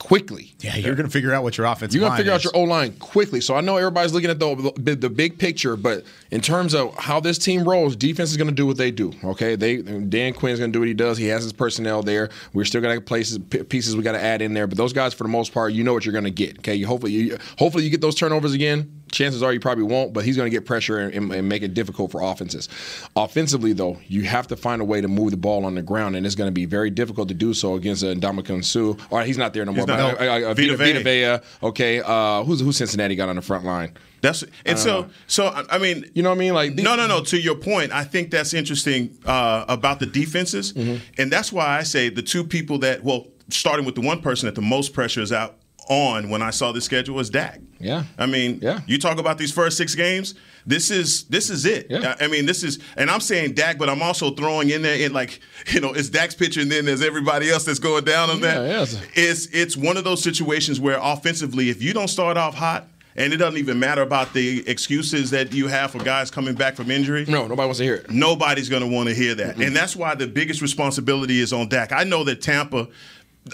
quickly. 0.00 0.54
Yeah, 0.60 0.76
you're 0.76 0.94
going 0.94 1.06
to 1.06 1.12
figure 1.12 1.32
out 1.32 1.42
what 1.42 1.56
your 1.58 1.66
offense. 1.66 1.90
Is. 1.92 1.96
You're 1.96 2.08
gonna 2.08 2.16
figure 2.16 2.32
out 2.32 2.42
your 2.42 2.56
O 2.56 2.62
line 2.62 2.94
quickly. 2.94 3.40
So 3.40 3.54
I 3.54 3.60
know 3.60 3.76
everybody's 3.76 4.12
looking 4.12 4.30
at 4.30 4.38
the, 4.38 4.72
the 4.76 4.96
the 4.96 5.10
big 5.10 5.38
picture, 5.38 5.76
but 5.76 6.04
in 6.30 6.40
terms 6.40 6.74
of 6.74 6.96
how 6.96 7.20
this 7.20 7.38
team 7.38 7.64
rolls, 7.68 7.94
defense 7.94 8.30
is 8.30 8.36
gonna 8.36 8.50
do 8.50 8.66
what 8.66 8.78
they 8.78 8.90
do. 8.90 9.12
Okay, 9.22 9.54
they 9.56 9.76
Dan 9.82 10.32
Quinn's 10.32 10.58
gonna 10.58 10.72
do 10.72 10.80
what 10.80 10.88
he 10.88 10.94
does. 10.94 11.18
He 11.18 11.26
has 11.26 11.42
his 11.44 11.52
personnel 11.52 12.02
there. 12.02 12.30
We're 12.54 12.64
still 12.64 12.80
gonna 12.80 12.94
have 12.94 13.04
places 13.06 13.38
pieces 13.38 13.94
we 13.94 14.02
got 14.02 14.12
to 14.12 14.22
add 14.22 14.40
in 14.42 14.54
there, 14.54 14.66
but 14.66 14.78
those 14.78 14.94
guys 14.94 15.12
for 15.14 15.24
the 15.24 15.30
most 15.30 15.52
part, 15.52 15.74
you 15.74 15.84
know 15.84 15.92
what 15.92 16.04
you're 16.06 16.14
gonna 16.14 16.30
get. 16.30 16.58
Okay, 16.60 16.74
you 16.74 16.86
hopefully 16.86 17.12
you 17.12 17.38
hopefully 17.58 17.84
you 17.84 17.90
get 17.90 18.00
those 18.00 18.14
turnovers 18.14 18.54
again. 18.54 18.99
Chances 19.10 19.42
are 19.42 19.52
you 19.52 19.60
probably 19.60 19.84
won't, 19.84 20.12
but 20.12 20.24
he's 20.24 20.36
going 20.36 20.46
to 20.50 20.56
get 20.56 20.64
pressure 20.66 20.98
and, 20.98 21.32
and 21.32 21.48
make 21.48 21.62
it 21.62 21.74
difficult 21.74 22.10
for 22.12 22.22
offenses. 22.22 22.68
Offensively, 23.16 23.72
though, 23.72 23.98
you 24.06 24.22
have 24.22 24.46
to 24.48 24.56
find 24.56 24.80
a 24.80 24.84
way 24.84 25.00
to 25.00 25.08
move 25.08 25.30
the 25.32 25.36
ball 25.36 25.64
on 25.64 25.74
the 25.74 25.82
ground, 25.82 26.16
and 26.16 26.24
it's 26.24 26.34
going 26.34 26.48
to 26.48 26.52
be 26.52 26.64
very 26.64 26.90
difficult 26.90 27.28
to 27.28 27.34
do 27.34 27.52
so 27.52 27.74
against 27.74 28.04
uh, 28.04 28.08
Ndamukong 28.08 28.64
Suh. 28.64 28.90
All 29.10 29.18
right, 29.18 29.26
he's 29.26 29.38
not 29.38 29.52
there 29.52 29.64
no 29.64 29.72
more. 29.72 29.86
but, 29.86 29.98
uh, 29.98 30.16
uh, 30.18 30.50
uh, 30.50 30.54
Vita 30.54 30.76
Vita, 30.76 31.00
Vea. 31.00 31.38
Okay. 31.66 32.00
Uh, 32.04 32.44
who's 32.44 32.60
who 32.60 32.72
Cincinnati 32.72 33.16
got 33.16 33.28
on 33.28 33.36
the 33.36 33.42
front 33.42 33.64
line? 33.64 33.92
That's 34.22 34.44
and 34.66 34.78
so 34.78 35.08
so 35.26 35.46
I 35.46 35.64
I 35.70 35.78
mean 35.78 36.04
You 36.14 36.22
know 36.22 36.28
what 36.28 36.36
I 36.36 36.38
mean? 36.38 36.52
Like 36.52 36.74
no 36.74 36.94
no 36.94 37.06
no 37.06 37.22
to 37.24 37.40
your 37.40 37.54
point 37.54 37.90
I 37.90 38.04
think 38.04 38.30
that's 38.30 38.52
interesting 38.52 39.16
uh, 39.24 39.64
about 39.66 39.98
the 39.98 40.04
defenses 40.04 40.74
Mm-hmm. 40.74 40.96
and 41.16 41.32
that's 41.32 41.50
why 41.50 41.78
I 41.78 41.84
say 41.84 42.10
the 42.10 42.20
two 42.20 42.44
people 42.44 42.78
that 42.80 43.02
well 43.02 43.28
starting 43.48 43.86
with 43.86 43.94
the 43.94 44.02
one 44.02 44.20
person 44.20 44.44
that 44.46 44.54
the 44.54 44.60
most 44.60 44.92
pressure 44.92 45.22
is 45.22 45.32
out 45.32 45.56
on 45.90 46.30
when 46.30 46.40
I 46.40 46.50
saw 46.50 46.70
the 46.72 46.80
schedule 46.80 47.16
was 47.16 47.28
Dak. 47.30 47.60
Yeah. 47.80 48.04
I 48.16 48.26
mean, 48.26 48.60
Yeah. 48.62 48.80
you 48.86 48.96
talk 48.98 49.18
about 49.18 49.38
these 49.38 49.50
first 49.52 49.76
six 49.76 49.94
games. 49.96 50.34
This 50.64 50.90
is 50.90 51.24
this 51.24 51.50
is 51.50 51.66
it. 51.66 51.88
Yeah. 51.90 52.14
I 52.20 52.28
mean, 52.28 52.46
this 52.46 52.62
is, 52.62 52.78
and 52.96 53.10
I'm 53.10 53.20
saying 53.20 53.54
Dak, 53.54 53.76
but 53.76 53.88
I'm 53.90 54.00
also 54.00 54.30
throwing 54.30 54.70
in 54.70 54.82
there 54.82 54.94
in 54.94 55.12
like, 55.12 55.40
you 55.72 55.80
know, 55.80 55.92
it's 55.92 56.08
Dak's 56.08 56.34
pitcher, 56.36 56.60
and 56.60 56.70
then 56.70 56.84
there's 56.84 57.02
everybody 57.02 57.50
else 57.50 57.64
that's 57.64 57.78
going 57.80 58.04
down 58.04 58.30
on 58.30 58.40
that. 58.42 58.56
Yeah, 58.62 58.78
yes. 58.78 59.02
It's 59.14 59.46
it's 59.46 59.76
one 59.76 59.96
of 59.96 60.04
those 60.04 60.22
situations 60.22 60.78
where 60.78 60.98
offensively, 61.02 61.70
if 61.70 61.82
you 61.82 61.92
don't 61.92 62.08
start 62.08 62.36
off 62.36 62.54
hot, 62.54 62.86
and 63.16 63.32
it 63.32 63.38
doesn't 63.38 63.58
even 63.58 63.78
matter 63.80 64.02
about 64.02 64.32
the 64.34 64.62
excuses 64.68 65.30
that 65.30 65.52
you 65.52 65.66
have 65.66 65.90
for 65.90 65.98
guys 65.98 66.30
coming 66.30 66.54
back 66.54 66.76
from 66.76 66.90
injury. 66.92 67.24
no, 67.26 67.48
nobody 67.48 67.66
wants 67.66 67.78
to 67.78 67.84
hear 67.84 67.94
it. 67.96 68.10
Nobody's 68.10 68.68
going 68.68 68.82
to 68.82 68.88
want 68.88 69.08
to 69.08 69.14
hear 69.14 69.34
that. 69.34 69.56
And 69.56 69.74
that's 69.74 69.96
why 69.96 70.14
the 70.14 70.28
biggest 70.28 70.62
responsibility 70.62 71.40
is 71.40 71.52
on 71.52 71.68
Dak. 71.68 71.90
I 71.90 72.04
know 72.04 72.22
that 72.24 72.40
Tampa, 72.40 72.86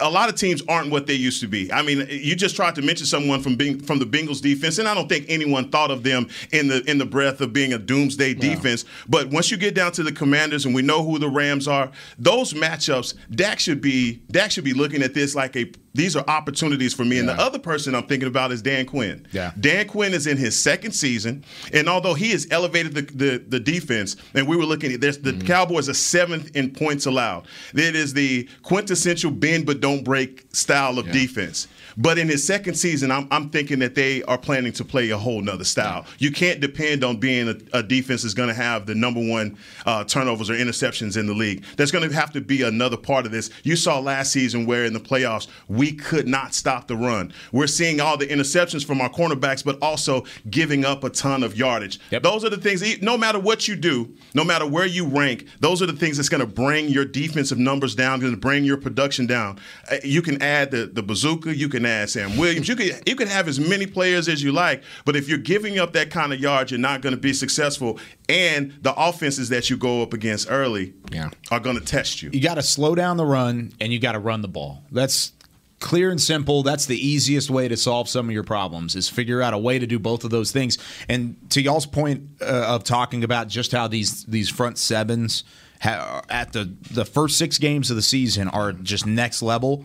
a 0.00 0.10
lot 0.10 0.28
of 0.28 0.34
teams 0.34 0.62
aren't 0.68 0.90
what 0.90 1.06
they 1.06 1.14
used 1.14 1.40
to 1.40 1.46
be. 1.46 1.72
I 1.72 1.82
mean, 1.82 2.06
you 2.10 2.34
just 2.34 2.56
tried 2.56 2.74
to 2.74 2.82
mention 2.82 3.06
someone 3.06 3.40
from 3.42 3.56
being, 3.56 3.80
from 3.80 3.98
the 3.98 4.04
Bengals 4.04 4.42
defense, 4.42 4.78
and 4.78 4.88
I 4.88 4.94
don't 4.94 5.08
think 5.08 5.26
anyone 5.28 5.70
thought 5.70 5.90
of 5.90 6.02
them 6.02 6.28
in 6.52 6.68
the 6.68 6.82
in 6.90 6.98
the 6.98 7.06
breath 7.06 7.40
of 7.40 7.52
being 7.52 7.72
a 7.72 7.78
doomsday 7.78 8.34
defense. 8.34 8.84
But 9.08 9.28
once 9.28 9.50
you 9.50 9.56
get 9.56 9.74
down 9.74 9.92
to 9.92 10.02
the 10.02 10.12
Commanders, 10.12 10.66
and 10.66 10.74
we 10.74 10.82
know 10.82 11.04
who 11.04 11.18
the 11.18 11.28
Rams 11.28 11.68
are, 11.68 11.90
those 12.18 12.52
matchups, 12.52 13.14
Dak 13.30 13.60
should 13.60 13.80
be 13.80 14.22
Dak 14.30 14.50
should 14.50 14.64
be 14.64 14.74
looking 14.74 15.02
at 15.02 15.14
this 15.14 15.34
like 15.34 15.56
a 15.56 15.70
these 15.96 16.16
are 16.16 16.24
opportunities 16.28 16.92
for 16.94 17.04
me. 17.04 17.18
And 17.18 17.28
the 17.28 17.32
other 17.34 17.58
person 17.58 17.94
I'm 17.94 18.06
thinking 18.06 18.28
about 18.28 18.52
is 18.52 18.62
Dan 18.62 18.86
Quinn. 18.86 19.26
Yeah. 19.32 19.52
Dan 19.58 19.88
Quinn 19.88 20.12
is 20.14 20.26
in 20.26 20.36
his 20.36 20.60
second 20.60 20.92
season, 20.92 21.44
and 21.72 21.88
although 21.88 22.14
he 22.14 22.30
has 22.32 22.46
elevated 22.50 22.94
the, 22.94 23.02
the, 23.02 23.38
the 23.38 23.60
defense, 23.60 24.16
and 24.34 24.46
we 24.46 24.56
were 24.56 24.64
looking 24.66 24.92
at 24.92 25.00
this, 25.00 25.16
the 25.16 25.36
Mm-hmm. 25.36 25.46
Cowboys 25.46 25.88
are 25.88 25.94
seventh 25.94 26.56
in 26.56 26.70
points 26.72 27.06
allowed. 27.06 27.46
It 27.74 27.94
is 27.94 28.14
the 28.14 28.48
quintessential 28.62 29.30
bend 29.30 29.66
but 29.66 29.80
don't 29.80 30.02
break 30.02 30.44
style 30.52 30.98
of 30.98 31.10
defense. 31.12 31.68
But 31.96 32.18
in 32.18 32.28
his 32.28 32.46
second 32.46 32.74
season, 32.74 33.10
I'm, 33.10 33.26
I'm 33.30 33.48
thinking 33.50 33.78
that 33.78 33.94
they 33.94 34.22
are 34.24 34.36
planning 34.36 34.72
to 34.74 34.84
play 34.84 35.10
a 35.10 35.16
whole 35.16 35.40
nother 35.40 35.64
style. 35.64 36.04
You 36.18 36.30
can't 36.30 36.60
depend 36.60 37.02
on 37.02 37.16
being 37.16 37.48
a, 37.48 37.78
a 37.78 37.82
defense 37.82 38.22
that's 38.22 38.34
going 38.34 38.48
to 38.48 38.54
have 38.54 38.86
the 38.86 38.94
number 38.94 39.20
one 39.20 39.56
uh, 39.86 40.04
turnovers 40.04 40.50
or 40.50 40.54
interceptions 40.54 41.16
in 41.16 41.26
the 41.26 41.32
league. 41.32 41.64
There's 41.76 41.90
going 41.90 42.08
to 42.08 42.14
have 42.14 42.32
to 42.32 42.40
be 42.40 42.62
another 42.62 42.96
part 42.98 43.24
of 43.24 43.32
this. 43.32 43.50
You 43.62 43.76
saw 43.76 43.98
last 43.98 44.32
season 44.32 44.66
where 44.66 44.84
in 44.84 44.92
the 44.92 45.00
playoffs 45.00 45.48
we 45.68 45.92
could 45.92 46.28
not 46.28 46.54
stop 46.54 46.86
the 46.86 46.96
run. 46.96 47.32
We're 47.52 47.66
seeing 47.66 48.00
all 48.00 48.18
the 48.18 48.26
interceptions 48.26 48.84
from 48.84 49.00
our 49.00 49.08
cornerbacks, 49.08 49.64
but 49.64 49.78
also 49.80 50.24
giving 50.50 50.84
up 50.84 51.02
a 51.02 51.10
ton 51.10 51.42
of 51.42 51.56
yardage. 51.56 51.98
Yep. 52.10 52.22
Those 52.22 52.44
are 52.44 52.50
the 52.50 52.58
things. 52.58 52.82
No 53.00 53.16
matter 53.16 53.38
what 53.38 53.68
you 53.68 53.76
do, 53.76 54.14
no 54.34 54.44
matter 54.44 54.66
where 54.66 54.86
you 54.86 55.06
rank, 55.06 55.46
those 55.60 55.80
are 55.80 55.86
the 55.86 55.92
things 55.94 56.18
that's 56.18 56.28
going 56.28 56.40
to 56.40 56.46
bring 56.46 56.88
your 56.88 57.04
defensive 57.06 57.58
numbers 57.58 57.94
down, 57.94 58.20
going 58.20 58.32
to 58.32 58.38
bring 58.38 58.64
your 58.64 58.76
production 58.76 59.26
down. 59.26 59.58
Uh, 59.90 59.96
You 60.04 60.20
can 60.20 60.42
add 60.42 60.70
the 60.70 60.86
the 60.86 61.02
bazooka, 61.02 61.56
you 61.56 61.68
can 61.68 61.85
add 61.86 62.10
Sam 62.10 62.36
Williams, 62.36 62.68
you 62.68 62.76
can 62.76 62.90
you 63.06 63.16
can 63.16 63.28
have 63.28 63.48
as 63.48 63.58
many 63.60 63.86
players 63.86 64.28
as 64.28 64.42
you 64.42 64.52
like, 64.52 64.82
but 65.04 65.16
if 65.16 65.28
you're 65.28 65.38
giving 65.38 65.78
up 65.78 65.92
that 65.94 66.10
kind 66.10 66.32
of 66.32 66.40
yard, 66.40 66.70
you're 66.70 66.80
not 66.80 67.00
going 67.02 67.14
to 67.14 67.20
be 67.20 67.32
successful. 67.32 67.98
And 68.28 68.72
the 68.82 68.94
offenses 68.96 69.48
that 69.50 69.70
you 69.70 69.76
go 69.76 70.02
up 70.02 70.12
against 70.12 70.48
early 70.50 70.94
Yeah. 71.12 71.30
are 71.50 71.60
going 71.60 71.78
to 71.78 71.84
test 71.84 72.22
you. 72.22 72.30
you 72.32 72.40
got 72.40 72.54
to 72.56 72.62
slow 72.62 72.94
down 72.94 73.16
the 73.16 73.26
run 73.26 73.72
and 73.80 73.92
you 73.92 73.98
got 73.98 74.12
to 74.12 74.18
run 74.18 74.42
the 74.42 74.48
ball. 74.48 74.82
That's 74.90 75.32
clear 75.78 76.10
and 76.10 76.20
simple. 76.20 76.62
That's 76.62 76.86
the 76.86 76.96
easiest 76.98 77.50
way 77.50 77.68
to 77.68 77.76
solve 77.76 78.08
some 78.08 78.26
of 78.28 78.32
your 78.32 78.42
problems 78.44 78.96
is 78.96 79.08
figure 79.10 79.42
out 79.42 79.52
a 79.54 79.58
way 79.58 79.78
to 79.78 79.86
do 79.86 79.98
both 79.98 80.24
of 80.24 80.30
those 80.30 80.50
things. 80.50 80.78
And 81.08 81.36
to 81.50 81.60
y'all's 81.60 81.86
point 81.86 82.22
uh, 82.40 82.44
of 82.74 82.82
talking 82.84 83.22
about 83.24 83.48
just 83.48 83.72
how 83.72 83.86
these 83.86 84.24
these 84.24 84.48
front 84.48 84.78
sevens 84.78 85.44
ha- 85.82 86.22
at 86.30 86.52
the 86.54 86.74
the 86.90 87.04
first 87.04 87.36
six 87.36 87.58
games 87.58 87.90
of 87.90 87.96
the 87.96 88.02
season 88.02 88.48
are 88.48 88.72
just 88.72 89.06
next 89.06 89.42
level. 89.42 89.84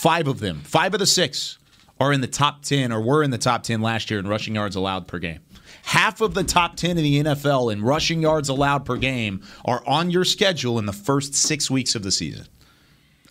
Five 0.00 0.28
of 0.28 0.40
them, 0.40 0.62
five 0.64 0.94
of 0.94 0.98
the 0.98 1.04
six, 1.04 1.58
are 2.00 2.10
in 2.10 2.22
the 2.22 2.26
top 2.26 2.62
ten 2.62 2.90
or 2.90 3.02
were 3.02 3.22
in 3.22 3.30
the 3.30 3.36
top 3.36 3.62
ten 3.64 3.82
last 3.82 4.10
year 4.10 4.18
in 4.18 4.26
rushing 4.26 4.54
yards 4.54 4.74
allowed 4.74 5.06
per 5.06 5.18
game. 5.18 5.40
Half 5.82 6.22
of 6.22 6.32
the 6.32 6.42
top 6.42 6.76
10 6.76 6.96
in 6.96 7.04
the 7.04 7.22
NFL 7.24 7.70
in 7.70 7.82
rushing 7.82 8.22
yards 8.22 8.48
allowed 8.48 8.86
per 8.86 8.96
game 8.96 9.42
are 9.62 9.82
on 9.86 10.10
your 10.10 10.24
schedule 10.24 10.78
in 10.78 10.86
the 10.86 10.92
first 10.94 11.34
six 11.34 11.70
weeks 11.70 11.94
of 11.94 12.02
the 12.02 12.10
season. 12.10 12.46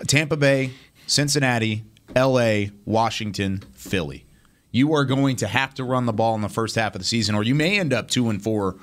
Tampa 0.05 0.37
Bay, 0.37 0.71
Cincinnati, 1.07 1.83
LA, 2.15 2.65
Washington, 2.85 3.63
Philly. 3.73 4.25
You 4.71 4.93
are 4.93 5.05
going 5.05 5.37
to 5.37 5.47
have 5.47 5.73
to 5.75 5.83
run 5.83 6.05
the 6.05 6.13
ball 6.13 6.35
in 6.35 6.41
the 6.41 6.49
first 6.49 6.75
half 6.75 6.93
of 6.93 7.01
the 7.01 7.05
season, 7.05 7.33
or 7.33 7.41
you 7.41 7.55
may 7.55 7.79
end 7.79 7.93
up 7.93 8.09
two 8.09 8.29
and 8.29 8.41
four 8.43 8.75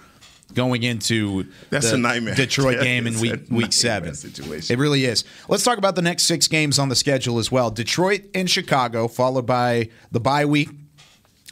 going 0.54 0.82
into 0.82 1.46
That's 1.70 1.90
the 1.90 1.96
a 1.96 1.98
nightmare. 1.98 2.34
Detroit 2.36 2.80
game 2.80 3.06
in 3.06 3.18
week 3.20 3.40
week 3.50 3.72
seven. 3.72 4.14
situation. 4.14 4.76
It 4.76 4.80
really 4.80 5.04
is. 5.04 5.24
Let's 5.48 5.64
talk 5.64 5.78
about 5.78 5.94
the 5.96 6.02
next 6.02 6.24
six 6.24 6.48
games 6.48 6.78
on 6.78 6.88
the 6.88 6.96
schedule 6.96 7.38
as 7.38 7.50
well. 7.52 7.70
Detroit 7.70 8.22
and 8.34 8.48
Chicago, 8.50 9.08
followed 9.08 9.46
by 9.46 9.90
the 10.12 10.20
bye 10.20 10.44
week, 10.44 10.70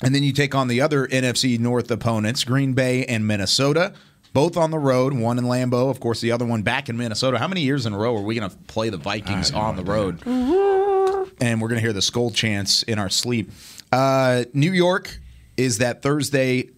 and 0.03 0.15
then 0.15 0.23
you 0.23 0.33
take 0.33 0.55
on 0.55 0.69
the 0.69 0.81
other 0.81 1.07
NFC 1.09 1.59
North 1.59 1.91
opponents, 1.91 2.45
Green 2.45 2.73
Bay 2.73 3.05
and 3.05 3.27
Minnesota. 3.27 3.93
Both 4.33 4.57
on 4.57 4.73
the 4.73 4.81
road, 4.81 5.13
one 5.13 5.39
in 5.39 5.45
Lambeau, 5.45 5.91
of 5.91 6.01
course, 6.01 6.21
the 6.21 6.33
other 6.33 6.45
one 6.45 6.63
back 6.63 6.89
in 6.89 6.97
Minnesota. 6.97 7.39
How 7.39 7.47
many 7.47 7.61
years 7.61 7.87
in 7.87 7.93
a 7.93 7.99
row 7.99 8.17
are 8.17 8.21
we 8.23 8.35
going 8.35 8.51
to 8.51 8.57
play 8.67 8.89
the 8.89 8.97
Vikings 8.97 9.53
on 9.53 9.77
the 9.77 9.85
road? 9.85 10.27
and 10.27 11.61
we're 11.61 11.69
going 11.69 11.77
to 11.77 11.81
hear 11.81 11.93
the 11.93 12.03
skull 12.03 12.31
chants 12.31 12.83
in 12.83 12.99
our 12.99 13.09
sleep. 13.09 13.51
Uh, 13.93 14.45
New 14.53 14.73
York 14.73 15.21
is 15.57 15.79
that 15.79 16.03
Thursday 16.03 16.71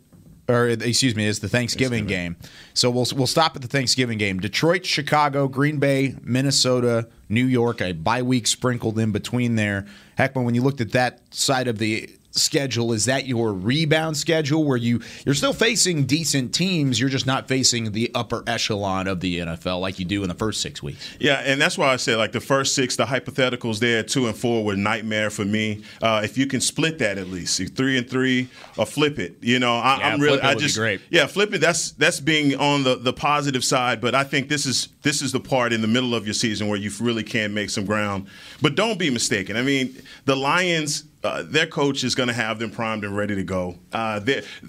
or 0.48 0.68
excuse 0.68 1.16
me, 1.16 1.26
is 1.26 1.40
the 1.40 1.48
Thanksgiving, 1.48 2.06
game. 2.06 2.36
So 2.74 2.90
we'll 2.90 3.06
we'll 3.14 3.26
stop 3.26 3.56
at 3.56 3.62
the 3.62 3.68
Thanksgiving 3.68 4.18
game. 4.18 4.38
Detroit, 4.38 4.86
Chicago, 4.86 5.48
Green 5.48 5.78
Bay, 5.78 6.14
Minnesota, 6.22 7.08
New 7.28 7.44
York. 7.44 7.80
A 7.80 7.92
bye 7.92 8.22
week 8.22 8.46
sprinkled 8.46 8.98
in 8.98 9.12
between 9.12 9.56
there. 9.56 9.86
Heckman, 10.18 10.44
when 10.44 10.54
you 10.54 10.62
looked 10.62 10.80
at 10.80 10.92
that 10.92 11.20
side 11.34 11.68
of 11.68 11.78
the 11.78 12.10
schedule 12.38 12.92
is 12.92 13.04
that 13.06 13.26
your 13.26 13.52
rebound 13.52 14.16
schedule 14.16 14.64
where 14.64 14.76
you 14.76 15.00
you're 15.24 15.34
still 15.34 15.52
facing 15.52 16.04
decent 16.04 16.54
teams 16.54 16.98
you're 17.00 17.08
just 17.08 17.26
not 17.26 17.48
facing 17.48 17.92
the 17.92 18.10
upper 18.14 18.42
echelon 18.46 19.06
of 19.06 19.20
the 19.20 19.38
NFL 19.40 19.80
like 19.80 19.98
you 19.98 20.04
do 20.04 20.22
in 20.22 20.28
the 20.28 20.34
first 20.34 20.60
6 20.60 20.82
weeks 20.82 21.16
Yeah, 21.18 21.42
and 21.44 21.60
that's 21.60 21.76
why 21.78 21.92
I 21.92 21.96
said 21.96 22.18
like 22.18 22.32
the 22.32 22.40
first 22.40 22.74
six, 22.74 22.96
the 22.96 23.04
hypotheticals 23.04 23.78
there, 23.80 24.02
two 24.02 24.26
and 24.26 24.36
four, 24.36 24.64
were 24.64 24.76
nightmare 24.76 25.30
for 25.30 25.44
me. 25.44 25.82
Uh, 26.02 26.20
if 26.24 26.36
you 26.38 26.46
can 26.46 26.60
split 26.60 26.98
that 26.98 27.18
at 27.18 27.28
least, 27.28 27.60
three 27.74 27.96
and 27.96 28.08
three, 28.08 28.48
or 28.76 28.86
flip 28.86 29.18
it, 29.18 29.36
you 29.40 29.58
know, 29.58 29.76
I, 29.76 29.98
Yeah, 29.98 30.08
I'm 30.08 30.20
really, 30.20 30.40
I 30.40 30.54
just, 30.54 30.76
great. 30.76 31.00
yeah, 31.10 31.26
flip 31.26 31.54
it. 31.54 31.60
That's 31.60 31.92
that's 31.92 32.20
being 32.20 32.54
on 32.56 32.82
the 32.84 32.96
the 32.96 33.12
positive 33.12 33.64
side, 33.64 34.00
but 34.00 34.14
I 34.14 34.24
think 34.24 34.48
this 34.48 34.66
is 34.66 34.88
this 35.02 35.22
is 35.22 35.32
the 35.32 35.40
part 35.40 35.72
in 35.72 35.80
the 35.80 35.88
middle 35.88 36.14
of 36.14 36.26
your 36.26 36.34
season 36.34 36.68
where 36.68 36.78
you 36.78 36.90
really 37.00 37.22
can 37.22 37.54
make 37.54 37.70
some 37.70 37.84
ground. 37.86 38.26
But 38.60 38.74
don't 38.74 38.98
be 38.98 39.10
mistaken. 39.10 39.56
I 39.56 39.62
mean, 39.62 39.96
the 40.24 40.36
Lions. 40.36 41.04
Uh, 41.25 41.42
their 41.44 41.66
coach 41.66 42.04
is 42.04 42.14
going 42.14 42.28
to 42.28 42.32
have 42.35 42.58
them 42.58 42.70
primed 42.70 43.02
and 43.04 43.16
ready 43.16 43.35
to 43.35 43.42
go. 43.42 43.76
Uh, 43.92 44.20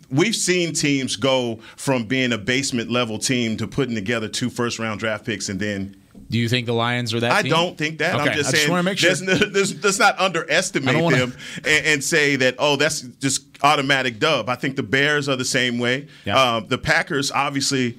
we've 0.09 0.35
seen 0.35 0.73
teams 0.73 1.15
go 1.15 1.59
from 1.75 2.05
being 2.05 2.31
a 2.33 2.37
basement 2.37 2.89
level 2.89 3.19
team 3.19 3.57
to 3.57 3.67
putting 3.67 3.93
together 3.93 4.27
two 4.27 4.49
first 4.49 4.79
round 4.79 4.99
draft 4.99 5.25
picks 5.25 5.49
and 5.49 5.59
then 5.59 5.95
do 6.29 6.37
you 6.37 6.49
think 6.49 6.65
the 6.65 6.73
Lions 6.73 7.13
are 7.13 7.21
that 7.21 7.31
I 7.31 7.41
team? 7.43 7.51
don't 7.51 7.77
think 7.77 7.99
that. 7.99 8.15
Okay, 8.19 8.29
I'm 8.31 8.35
just 8.35 8.53
I 8.53 8.57
saying. 8.57 8.69
wanna 8.71 8.83
make 8.83 8.97
sure. 8.97 9.13
There's, 9.13 9.39
there's, 9.51 9.83
let's 9.83 9.99
not 9.99 10.19
underestimate 10.19 11.01
wanna- 11.01 11.17
them 11.17 11.37
and, 11.57 11.85
and 11.85 12.03
say 12.03 12.35
that 12.37 12.55
oh 12.59 12.75
that's 12.75 13.01
just 13.01 13.43
automatic 13.63 14.19
dub. 14.19 14.49
I 14.49 14.55
think 14.55 14.75
the 14.75 14.83
Bears 14.83 15.29
are 15.29 15.35
the 15.37 15.45
same 15.45 15.77
way. 15.79 16.07
Yeah. 16.25 16.55
Um, 16.55 16.67
the 16.67 16.77
Packers 16.77 17.31
obviously 17.31 17.97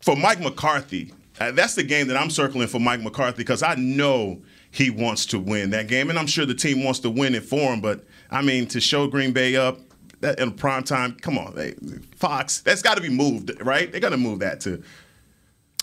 for 0.00 0.16
Mike 0.16 0.40
McCarthy. 0.40 1.12
Uh, 1.38 1.50
that's 1.52 1.74
the 1.74 1.82
game 1.84 2.08
that 2.08 2.16
I'm 2.16 2.30
circling 2.30 2.66
for 2.66 2.80
Mike 2.80 3.02
McCarthy 3.02 3.38
because 3.38 3.62
I 3.62 3.74
know 3.76 4.40
he 4.74 4.90
wants 4.90 5.24
to 5.26 5.38
win 5.38 5.70
that 5.70 5.86
game, 5.86 6.10
and 6.10 6.18
I'm 6.18 6.26
sure 6.26 6.44
the 6.44 6.52
team 6.52 6.82
wants 6.82 6.98
to 7.00 7.10
win 7.10 7.36
it 7.36 7.44
for 7.44 7.72
him. 7.72 7.80
But 7.80 8.04
I 8.28 8.42
mean, 8.42 8.66
to 8.68 8.80
show 8.80 9.06
Green 9.06 9.32
Bay 9.32 9.54
up 9.54 9.78
in 10.36 10.50
prime 10.50 10.82
time, 10.82 11.16
come 11.20 11.38
on, 11.38 11.54
they, 11.54 11.74
Fox, 12.16 12.60
that's 12.60 12.82
got 12.82 12.96
to 12.96 13.00
be 13.00 13.08
moved, 13.08 13.52
right? 13.60 13.90
They 13.92 14.00
got 14.00 14.08
to 14.08 14.16
move 14.16 14.40
that 14.40 14.60
too. 14.60 14.82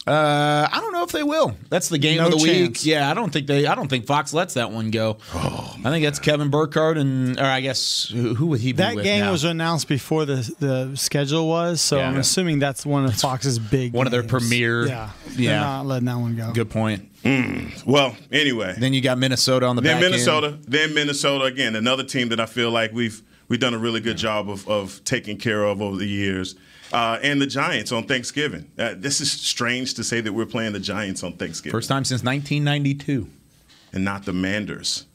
Uh, 0.07 0.67
I 0.71 0.79
don't 0.81 0.93
know 0.93 1.03
if 1.03 1.11
they 1.11 1.21
will. 1.21 1.55
That's 1.69 1.87
the 1.89 1.99
game 1.99 2.17
No 2.17 2.25
of 2.25 2.31
the 2.31 2.37
week. 2.37 2.83
Yeah, 2.83 3.09
I 3.09 3.13
don't 3.13 3.31
think 3.31 3.45
they. 3.45 3.67
I 3.67 3.75
don't 3.75 3.87
think 3.87 4.07
Fox 4.07 4.33
lets 4.33 4.55
that 4.55 4.71
one 4.71 4.89
go. 4.89 5.17
Oh, 5.33 5.75
I 5.85 5.91
think 5.91 6.03
that's 6.03 6.17
Kevin 6.17 6.49
Burkhardt 6.49 6.97
and, 6.97 7.39
or 7.39 7.43
I 7.45 7.61
guess 7.61 8.09
who, 8.11 8.33
who 8.33 8.47
would 8.47 8.61
he 8.61 8.71
be 8.73 8.77
That 8.77 8.95
with 8.95 9.03
game 9.03 9.21
now? 9.25 9.31
was 9.31 9.43
announced 9.43 9.87
before 9.87 10.25
the 10.25 10.37
the 10.59 10.95
schedule 10.95 11.47
was, 11.47 11.81
so 11.81 11.97
Yeah. 11.97 12.09
I'm 12.09 12.17
assuming 12.17 12.57
that's 12.57 12.83
one 12.83 13.05
of 13.05 13.15
Fox's 13.15 13.59
big. 13.59 13.93
one 13.93 14.07
of 14.07 14.11
their 14.11 14.21
games. 14.23 14.31
premier- 14.31 14.87
Yeah, 14.87 15.09
yeah. 15.35 15.49
They're 15.51 15.59
not 15.59 15.85
letting 15.85 16.05
that 16.07 16.17
one 16.17 16.35
go. 16.35 16.51
Good 16.51 16.71
point. 16.71 17.07
Well, 17.85 18.15
anyway, 18.31 18.73
Then 18.79 18.93
you 18.93 19.01
got 19.01 19.19
Minnesota 19.19 19.67
on 19.67 19.75
the 19.75 19.83
Then 19.83 19.97
back 19.97 20.03
end. 20.05 20.11
Minnesota. 20.13 20.57
Then 20.67 20.95
Minnesota 20.95 21.45
again, 21.45 21.75
another 21.75 22.03
team 22.03 22.29
that 22.29 22.39
I 22.39 22.47
feel 22.47 22.71
like 22.71 22.91
we've 22.91 23.21
we've 23.49 23.59
done 23.59 23.75
a 23.75 23.77
really 23.79 23.99
good 23.99 24.17
job 24.17 24.49
of, 24.49 24.67
of 24.67 25.03
taking 25.03 25.37
care 25.37 25.63
of 25.63 25.79
over 25.79 25.97
the 25.97 26.07
years. 26.07 26.55
Uh, 26.93 27.19
and 27.23 27.41
the 27.41 27.47
Giants 27.47 27.91
on 27.91 28.03
Thanksgiving. 28.05 28.69
Uh, 28.77 28.93
this 28.97 29.21
is 29.21 29.31
strange 29.31 29.93
to 29.95 30.03
say 30.03 30.21
that 30.21 30.33
we're 30.33 30.45
playing 30.45 30.73
the 30.73 30.79
Giants 30.79 31.23
on 31.23 31.33
Thanksgiving 31.33 31.71
First 31.71 31.87
time 31.89 32.03
since 32.03 32.23
1992. 32.23 33.27
and 33.93 34.03
not 34.03 34.25
the 34.25 34.33
Manders. 34.33 35.05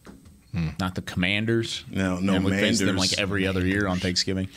Not 0.81 0.95
the 0.95 1.03
Commanders. 1.03 1.85
No, 1.91 2.19
no 2.19 2.35
and 2.37 2.45
we 2.45 2.51
face 2.53 2.79
them 2.79 2.97
like 2.97 3.19
every 3.19 3.47
other 3.47 3.61
year 3.67 3.87
on 3.87 3.99
Thanksgiving. 3.99 4.49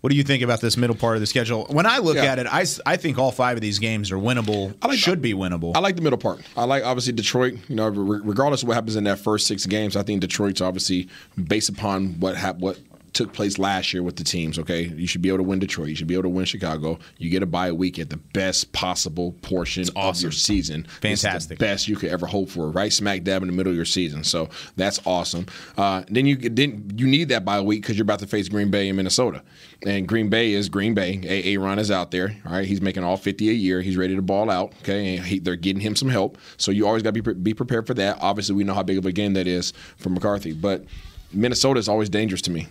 What 0.00 0.10
do 0.10 0.16
you 0.16 0.24
think 0.24 0.42
about 0.42 0.62
this 0.62 0.78
middle 0.78 0.96
part 0.96 1.14
of 1.16 1.20
the 1.20 1.26
schedule? 1.26 1.66
When 1.68 1.84
I 1.84 1.98
look 1.98 2.16
Yeah. 2.16 2.24
at 2.24 2.38
it, 2.38 2.46
I, 2.50 2.64
I 2.86 2.96
think 2.96 3.18
all 3.18 3.30
five 3.30 3.58
of 3.58 3.60
these 3.60 3.78
games 3.78 4.10
are 4.10 4.16
winnable. 4.16 4.74
I 4.80 4.88
like- 4.88 4.98
should 4.98 5.20
be 5.20 5.34
winnable. 5.34 5.76
I 5.76 5.80
like 5.80 5.94
the 5.96 6.00
middle 6.02 6.18
part. 6.18 6.40
I 6.56 6.64
like 6.64 6.84
obviously 6.84 7.12
Detroit. 7.12 7.54
You 7.68 7.76
know, 7.76 7.86
re- 7.88 8.20
regardless 8.24 8.62
of 8.62 8.68
what 8.68 8.74
happens 8.74 8.96
in 8.96 9.04
that 9.04 9.18
first 9.18 9.46
six 9.46 9.66
games, 9.66 9.94
I 9.94 10.02
think 10.02 10.22
Detroit's 10.22 10.62
obviously 10.62 11.08
based 11.36 11.68
upon 11.68 12.18
what 12.18 12.34
hap- 12.36 12.56
what 12.56 12.78
took 13.12 13.32
place 13.32 13.58
last 13.58 13.92
year 13.92 14.02
with 14.02 14.16
the 14.16 14.24
teams. 14.24 14.58
Okay, 14.58 14.82
you 14.84 15.06
should 15.06 15.22
be 15.22 15.28
able 15.28 15.38
to 15.38 15.44
win 15.44 15.58
Detroit. 15.58 15.88
You 15.88 15.94
should 15.94 16.06
be 16.06 16.14
able 16.14 16.24
to 16.24 16.28
win 16.28 16.44
Chicago. 16.44 16.98
You 17.18 17.30
get 17.30 17.42
a 17.42 17.46
bye 17.46 17.72
week 17.72 17.98
at 17.98 18.10
the 18.10 18.16
best 18.16 18.72
possible 18.72 19.32
portion 19.42 19.84
of 19.96 20.20
your 20.20 20.32
season. 20.32 20.84
Fantastic. 21.00 21.58
the 21.58 21.64
best 21.64 21.88
you 21.88 21.96
could 21.96 22.10
ever 22.10 22.26
hope 22.26 22.48
for. 22.48 22.70
Right 22.70 22.92
smack 22.92 23.24
dab 23.24 23.42
in 23.42 23.48
the 23.48 23.54
middle 23.54 23.70
of 23.70 23.76
your 23.76 23.84
season. 23.84 24.24
So 24.24 24.48
that's 24.76 25.00
awesome. 25.06 25.46
Uh, 25.76 26.04
then 26.08 26.26
you 26.26 26.36
then 26.36 26.90
you 26.96 27.06
need 27.06 27.28
that 27.28 27.44
bye 27.44 27.60
week 27.60 27.82
because 27.82 27.96
you're 27.96 28.04
about 28.04 28.20
to 28.20 28.26
face 28.26 28.48
Green 28.48 28.70
Bay 28.70 28.88
and 28.88 28.96
Minnesota. 28.96 29.42
And 29.84 30.06
Green 30.06 30.28
Bay 30.28 30.52
is 30.52 30.68
Green 30.68 30.94
Bay. 30.94 31.20
A. 31.24 31.56
Ron 31.56 31.78
is 31.78 31.90
out 31.90 32.10
there. 32.12 32.36
All 32.46 32.52
right, 32.52 32.64
he's 32.66 32.80
making 32.80 33.02
all 33.02 33.16
50 33.16 33.48
a 33.48 33.52
year. 33.52 33.80
He's 33.82 33.96
ready 33.96 34.14
to 34.14 34.22
ball 34.22 34.48
out. 34.50 34.72
Okay, 34.82 35.16
and 35.16 35.26
he, 35.26 35.38
they're 35.38 35.56
getting 35.56 35.80
him 35.80 35.96
some 35.96 36.08
help. 36.08 36.38
So 36.56 36.70
you 36.70 36.86
always 36.86 37.02
got 37.02 37.10
to 37.10 37.12
be 37.14 37.22
pre- 37.22 37.34
be 37.34 37.54
prepared 37.54 37.86
for 37.86 37.94
that. 37.94 38.18
Obviously, 38.20 38.54
we 38.54 38.64
know 38.64 38.74
how 38.74 38.82
big 38.82 38.98
of 38.98 39.06
a 39.06 39.12
game 39.12 39.32
that 39.34 39.46
is 39.46 39.72
for 39.96 40.08
McCarthy, 40.10 40.52
but 40.52 40.84
Minnesota 41.32 41.80
is 41.80 41.88
always 41.88 42.08
dangerous 42.08 42.42
to 42.42 42.50
me. 42.50 42.68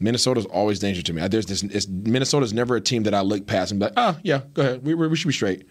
Minnesota's 0.00 0.46
always 0.46 0.78
dangerous 0.78 1.04
to 1.04 1.12
me. 1.12 1.26
There's 1.28 1.46
this. 1.46 1.62
It's, 1.62 1.88
Minnesota's 1.88 2.52
never 2.52 2.76
a 2.76 2.80
team 2.80 3.04
that 3.04 3.14
I 3.14 3.20
look 3.22 3.46
past 3.46 3.70
and 3.70 3.80
be 3.80 3.86
like, 3.86 3.94
oh 3.96 4.16
yeah, 4.22 4.42
go 4.54 4.62
ahead. 4.62 4.84
We, 4.84 4.94
we, 4.94 5.08
we 5.08 5.16
should 5.16 5.28
be 5.28 5.34
straight. 5.34 5.66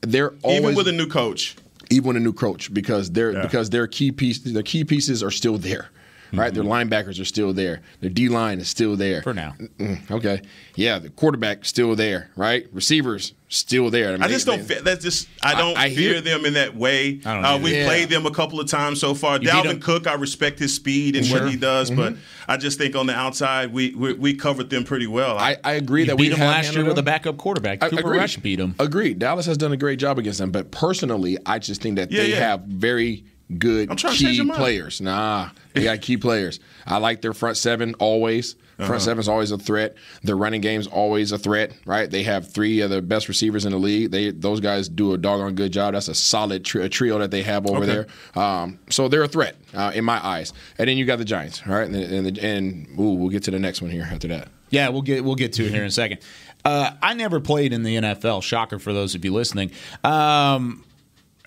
They're 0.00 0.34
always 0.42 0.60
Even 0.62 0.74
with 0.74 0.88
a 0.88 0.92
new 0.92 1.06
coach. 1.08 1.56
even 1.90 2.08
with 2.08 2.16
a 2.16 2.20
new 2.20 2.32
coach 2.32 2.72
because 2.72 3.10
their 3.12 3.32
Yeah. 3.32 3.42
because 3.42 3.70
their 3.70 3.86
key 3.86 4.12
piece 4.12 4.38
their 4.40 4.62
key 4.62 4.84
pieces 4.84 5.22
are 5.22 5.30
still 5.30 5.58
there. 5.58 5.90
Right, 6.32 6.52
their 6.52 6.64
linebackers 6.64 7.20
are 7.20 7.24
still 7.24 7.52
there. 7.52 7.80
Their 8.00 8.10
D 8.10 8.28
line 8.28 8.58
is 8.58 8.68
still 8.68 8.96
there 8.96 9.22
For 9.22 9.32
now. 9.34 9.54
Mm, 9.78 10.10
okay, 10.10 10.42
yeah, 10.74 10.98
the 10.98 11.10
quarterback 11.10 11.64
still 11.64 11.94
there. 11.96 12.30
Right, 12.36 12.66
receivers 12.72 13.32
still 13.48 13.90
there. 13.90 14.12
mean, 14.12 14.22
I 14.22 14.28
just 14.28 14.44
they- 14.46 14.56
don't. 14.56 14.64
Fe- 14.66 14.80
that's 14.82 15.04
just. 15.04 15.28
I 15.42 15.54
don't 15.54 15.76
I 15.78 15.88
fear 15.94 16.14
hear- 16.14 16.20
them 16.20 16.44
in 16.44 16.54
that 16.54 16.74
way. 16.76 17.20
Uh, 17.24 17.58
we 17.62 17.74
Yeah. 17.76 17.86
played 17.86 18.08
them 18.08 18.26
a 18.26 18.30
couple 18.32 18.58
of 18.60 18.68
times 18.68 19.00
so 19.00 19.14
far. 19.14 19.38
beat 19.38 19.48
'em. 19.48 19.64
Dalvin 19.64 19.80
Cook, 19.80 20.06
I 20.06 20.14
respect 20.14 20.58
his 20.58 20.74
speed 20.74 21.14
and 21.16 21.26
what 21.30 21.48
he 21.48 21.56
does, 21.56 21.90
but 21.90 22.14
I 22.48 22.56
just 22.56 22.76
think 22.78 22.96
on 22.96 23.06
the 23.06 23.14
outside 23.14 23.72
we 23.72 23.94
we, 23.94 24.12
we 24.14 24.34
covered 24.34 24.68
them 24.70 24.84
pretty 24.84 25.06
well. 25.06 25.38
I, 25.38 25.56
I 25.62 25.72
agree 25.74 26.02
You 26.02 26.06
that 26.08 26.16
beat 26.16 26.30
we 26.32 26.36
them 26.36 26.40
last 26.40 26.64
year 26.64 26.72
handled 26.72 26.88
with 26.88 26.98
a 26.98 27.02
backup 27.02 27.36
quarterback. 27.36 27.82
I- 27.84 27.88
Cooper 27.90 28.00
agreed. 28.00 28.18
Rush 28.18 28.36
beat 28.38 28.56
them. 28.56 28.74
Agreed. 28.78 29.18
Dallas 29.20 29.46
has 29.46 29.56
done 29.56 29.72
a 29.72 29.76
great 29.76 29.98
job 30.00 30.18
against 30.18 30.38
them, 30.40 30.50
but 30.50 30.70
personally, 30.72 31.38
I 31.46 31.58
just 31.60 31.80
think 31.80 31.96
that 31.96 32.10
Yeah, 32.10 32.22
they 32.22 32.30
yeah. 32.30 32.36
have 32.40 32.62
very 32.62 33.24
good 33.58 33.90
I'm 33.90 33.96
trying 33.96 34.14
to 34.14 34.18
change 34.18 34.38
key 34.38 34.50
players. 34.52 35.00
Nah, 35.00 35.50
they 35.74 35.84
got 35.84 36.00
key 36.00 36.16
players. 36.16 36.60
I 36.86 36.98
like 36.98 37.22
their 37.22 37.32
front 37.34 37.56
seven 37.56 37.94
always. 37.94 38.54
Front 38.76 38.90
Uh-huh. 38.90 38.98
seven's 39.00 39.26
always 39.28 39.52
a 39.52 39.56
threat. 39.58 39.94
Their 40.22 40.36
running 40.36 40.60
game's 40.60 40.86
always 40.86 41.32
a 41.32 41.38
threat, 41.38 41.72
right? 41.86 42.10
They 42.10 42.24
have 42.24 42.52
three 42.52 42.80
of 42.80 42.90
the 42.90 43.00
best 43.00 43.26
receivers 43.26 43.64
in 43.64 43.72
the 43.72 43.78
league. 43.78 44.10
They 44.10 44.32
those 44.32 44.60
guys 44.60 44.86
do 44.90 45.14
a 45.14 45.18
doggone 45.18 45.54
good 45.54 45.72
job. 45.72 45.94
That's 45.94 46.08
a 46.08 46.14
solid 46.14 46.62
tri- 46.62 46.86
trio 46.88 47.18
that 47.20 47.30
they 47.30 47.42
have 47.42 47.66
over 47.66 47.78
Okay. 47.84 47.86
there. 48.34 48.42
Um, 48.42 48.78
so 48.90 49.08
they're 49.08 49.22
a 49.22 49.28
threat 49.28 49.56
uh, 49.72 49.92
in 49.94 50.04
my 50.04 50.22
eyes. 50.24 50.52
And 50.76 50.88
then 50.88 50.98
you 50.98 51.06
got 51.06 51.16
the 51.16 51.24
Giants, 51.24 51.62
all 51.66 51.72
right? 51.72 51.88
And 51.88 51.96
and, 51.96 52.36
and 52.38 52.86
ooh, 53.00 53.14
we'll 53.14 53.30
get 53.30 53.44
to 53.44 53.50
the 53.50 53.58
next 53.58 53.80
one 53.80 53.90
here 53.90 54.06
after 54.12 54.28
that. 54.28 54.48
Yeah, 54.68 54.90
we'll 54.90 55.00
get 55.02 55.24
we'll 55.24 55.36
get 55.36 55.54
to 55.54 55.64
it 55.64 55.70
here 55.70 55.80
in 55.82 55.88
a 55.88 55.90
second. 55.90 56.18
Uh, 56.62 56.90
I 57.00 57.14
never 57.14 57.40
played 57.40 57.72
in 57.72 57.82
the 57.82 57.96
NFL. 57.96 58.42
Shocker 58.42 58.78
for 58.78 58.92
those 58.92 59.14
of 59.14 59.24
you 59.24 59.32
listening. 59.32 59.70
Um, 60.04 60.84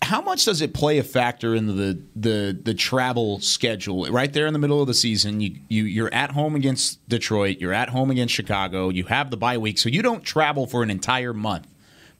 how 0.01 0.21
much 0.21 0.45
does 0.45 0.61
it 0.61 0.73
play 0.73 0.97
a 0.97 1.03
factor 1.03 1.55
in 1.55 1.67
the 1.67 2.01
the 2.15 2.57
the 2.61 2.73
travel 2.73 3.39
schedule? 3.39 4.05
Right 4.05 4.31
there 4.31 4.47
in 4.47 4.53
the 4.53 4.59
middle 4.59 4.81
of 4.81 4.87
the 4.87 4.93
season, 4.93 5.41
you 5.41 5.55
you 5.67 5.83
you're 5.83 6.13
at 6.13 6.31
home 6.31 6.55
against 6.55 7.07
Detroit, 7.09 7.57
you're 7.59 7.73
at 7.73 7.89
home 7.89 8.09
against 8.11 8.33
Chicago, 8.33 8.89
you 8.89 9.05
have 9.05 9.31
the 9.31 9.37
bye 9.37 9.57
week, 9.57 9.77
so 9.77 9.89
you 9.89 10.01
don't 10.01 10.23
travel 10.23 10.67
for 10.67 10.83
an 10.83 10.89
entire 10.89 11.33
month. 11.33 11.67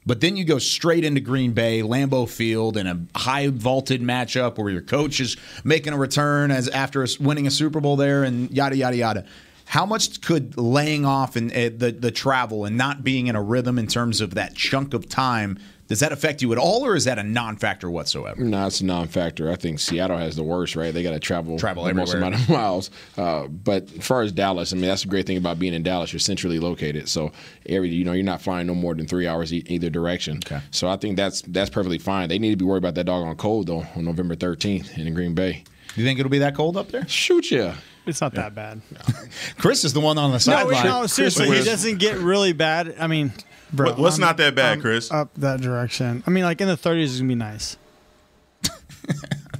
But 0.06 0.20
then 0.20 0.36
you 0.36 0.44
go 0.44 0.58
straight 0.58 1.04
into 1.04 1.20
Green 1.20 1.52
Bay, 1.52 1.82
Lambeau 1.82 2.28
Field, 2.28 2.76
in 2.76 2.86
a 2.86 3.18
high 3.18 3.48
vaulted 3.48 4.00
matchup 4.00 4.56
where 4.56 4.70
your 4.70 4.80
coach 4.80 5.20
is 5.20 5.36
making 5.62 5.92
a 5.92 5.98
return 5.98 6.50
as 6.50 6.68
after 6.68 7.06
winning 7.20 7.46
a 7.46 7.50
Super 7.50 7.80
Bowl 7.80 7.96
there, 7.96 8.24
and 8.24 8.50
yada 8.50 8.76
yada 8.76 8.96
yada. 8.96 9.24
How 9.66 9.86
much 9.86 10.20
could 10.20 10.56
laying 10.58 11.04
off 11.04 11.36
and 11.36 11.50
uh, 11.52 11.70
the 11.76 11.96
the 11.98 12.10
travel 12.10 12.64
and 12.64 12.76
not 12.76 13.04
being 13.04 13.26
in 13.26 13.36
a 13.36 13.42
rhythm 13.42 13.78
in 13.78 13.86
terms 13.86 14.20
of 14.20 14.34
that 14.34 14.54
chunk 14.54 14.94
of 14.94 15.08
time 15.08 15.58
does 15.90 16.00
that 16.00 16.12
affect 16.12 16.40
you 16.40 16.50
at 16.52 16.58
all, 16.58 16.86
or 16.86 16.94
is 16.94 17.04
that 17.04 17.18
a 17.18 17.22
non-factor 17.22 17.90
whatsoever? 17.90 18.40
No, 18.42 18.64
it's 18.68 18.80
a 18.80 18.84
non-factor. 18.86 19.50
I 19.50 19.56
think 19.56 19.80
Seattle 19.80 20.16
has 20.16 20.36
the 20.36 20.42
worst, 20.44 20.76
right? 20.76 20.94
They 20.94 21.02
got 21.02 21.10
to 21.10 21.18
travel, 21.18 21.58
Travel 21.58 21.82
the 21.84 21.92
most 21.92 22.14
amount 22.14 22.36
of 22.36 22.48
miles. 22.48 22.90
Uh, 23.18 23.48
but 23.48 23.92
as 23.98 24.06
far 24.06 24.22
as 24.22 24.30
Dallas, 24.30 24.72
I 24.72 24.76
mean, 24.76 24.86
that's 24.86 25.02
the 25.02 25.08
great 25.08 25.26
thing 25.26 25.36
about 25.36 25.58
being 25.58 25.74
in 25.74 25.82
Dallas. 25.82 26.12
You're 26.12 26.20
centrally 26.20 26.60
located, 26.60 27.08
so 27.08 27.32
every 27.66 27.88
you 27.90 28.04
know 28.04 28.12
you're 28.12 28.24
not 28.24 28.40
flying 28.40 28.68
no 28.68 28.74
more 28.76 28.94
than 28.94 29.06
three 29.06 29.26
hours 29.26 29.52
e- 29.52 29.64
either 29.66 29.90
direction. 29.90 30.38
Okay. 30.46 30.60
So 30.70 30.88
I 30.88 30.96
think 30.96 31.16
that's 31.16 31.42
that's 31.42 31.68
perfectly 31.70 31.98
fine. 31.98 32.28
They 32.28 32.38
need 32.38 32.50
to 32.50 32.56
be 32.56 32.64
worried 32.64 32.78
about 32.84 32.94
that 32.94 33.04
doggone 33.04 33.34
cold 33.34 33.66
though 33.66 33.84
on 33.96 34.04
November 34.04 34.36
13th 34.36 34.96
in 34.96 35.12
Green 35.12 35.34
Bay. 35.34 35.64
Do 35.94 36.00
you 36.00 36.06
think 36.06 36.20
it'll 36.20 36.30
be 36.30 36.38
that 36.38 36.54
cold 36.54 36.76
up 36.76 36.88
there? 36.92 37.06
Shoot 37.08 37.50
yeah. 37.50 37.74
It's 38.06 38.20
not 38.20 38.32
that 38.34 38.54
bad. 38.54 38.80
Chris 39.58 39.84
is 39.84 39.92
the 39.92 40.00
one 40.00 40.18
on 40.18 40.30
the 40.30 40.34
No, 40.34 40.38
sideline. 40.38 40.84
no, 40.86 41.06
seriously, 41.06 41.48
Chris- 41.48 41.66
it 41.66 41.70
doesn't 41.70 41.98
get 41.98 42.16
really 42.18 42.52
bad. 42.52 42.94
I 42.98 43.06
mean, 43.08 43.32
bro, 43.72 43.90
What- 43.90 43.98
what's 43.98 44.14
I'm- 44.16 44.20
not 44.22 44.36
that 44.38 44.54
bad, 44.54 44.74
I'm 44.74 44.80
Chris? 44.80 45.10
Up 45.10 45.30
that 45.36 45.60
direction. 45.60 46.22
I 46.26 46.30
mean, 46.30 46.44
like 46.44 46.60
in 46.60 46.68
the 46.68 46.76
30s 46.76 47.04
is 47.04 47.18
gonna 47.18 47.28
be 47.28 47.34
nice. 47.34 47.76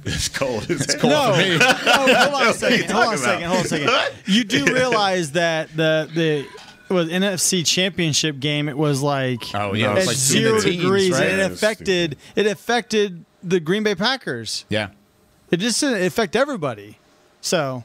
it's 0.05 0.29
cold. 0.29 0.65
It's 0.69 0.95
cold 0.95 1.13
no, 1.13 1.33
for 1.33 1.39
me. 1.41 1.57
no, 1.57 1.65
hold 1.73 2.33
on 2.35 2.47
a 2.47 2.53
second. 2.55 2.89
Hold 2.91 3.07
on 3.07 3.13
a 3.13 3.17
second. 3.17 3.43
Hold 3.47 3.59
on 3.59 3.65
a 3.65 3.67
second. 3.67 4.15
You 4.25 4.43
do 4.43 4.65
realize 4.65 5.33
that 5.33 5.75
the 5.75 6.09
the 6.13 6.93
was 6.93 7.07
NFC 7.09 7.65
Championship 7.65 8.39
game. 8.39 8.67
It 8.67 8.77
was 8.77 9.01
like 9.01 9.43
Oh, 9.53 9.73
yeah, 9.73 9.87
it 9.87 9.89
at 9.91 9.95
was 9.97 10.07
like 10.07 10.15
zero 10.17 10.49
in 10.51 10.55
the 10.57 10.61
teens, 10.63 10.81
degrees, 10.83 11.11
right? 11.11 11.23
and 11.29 11.39
it 11.41 11.45
it 11.45 11.51
affected 11.51 12.17
it 12.35 12.47
affected 12.47 13.25
the 13.43 13.59
Green 13.59 13.83
Bay 13.83 13.95
Packers. 13.95 14.65
Yeah. 14.69 14.89
It 15.51 15.57
just 15.57 15.79
didn't 15.79 16.03
affect 16.05 16.35
everybody. 16.35 16.97
So 17.41 17.83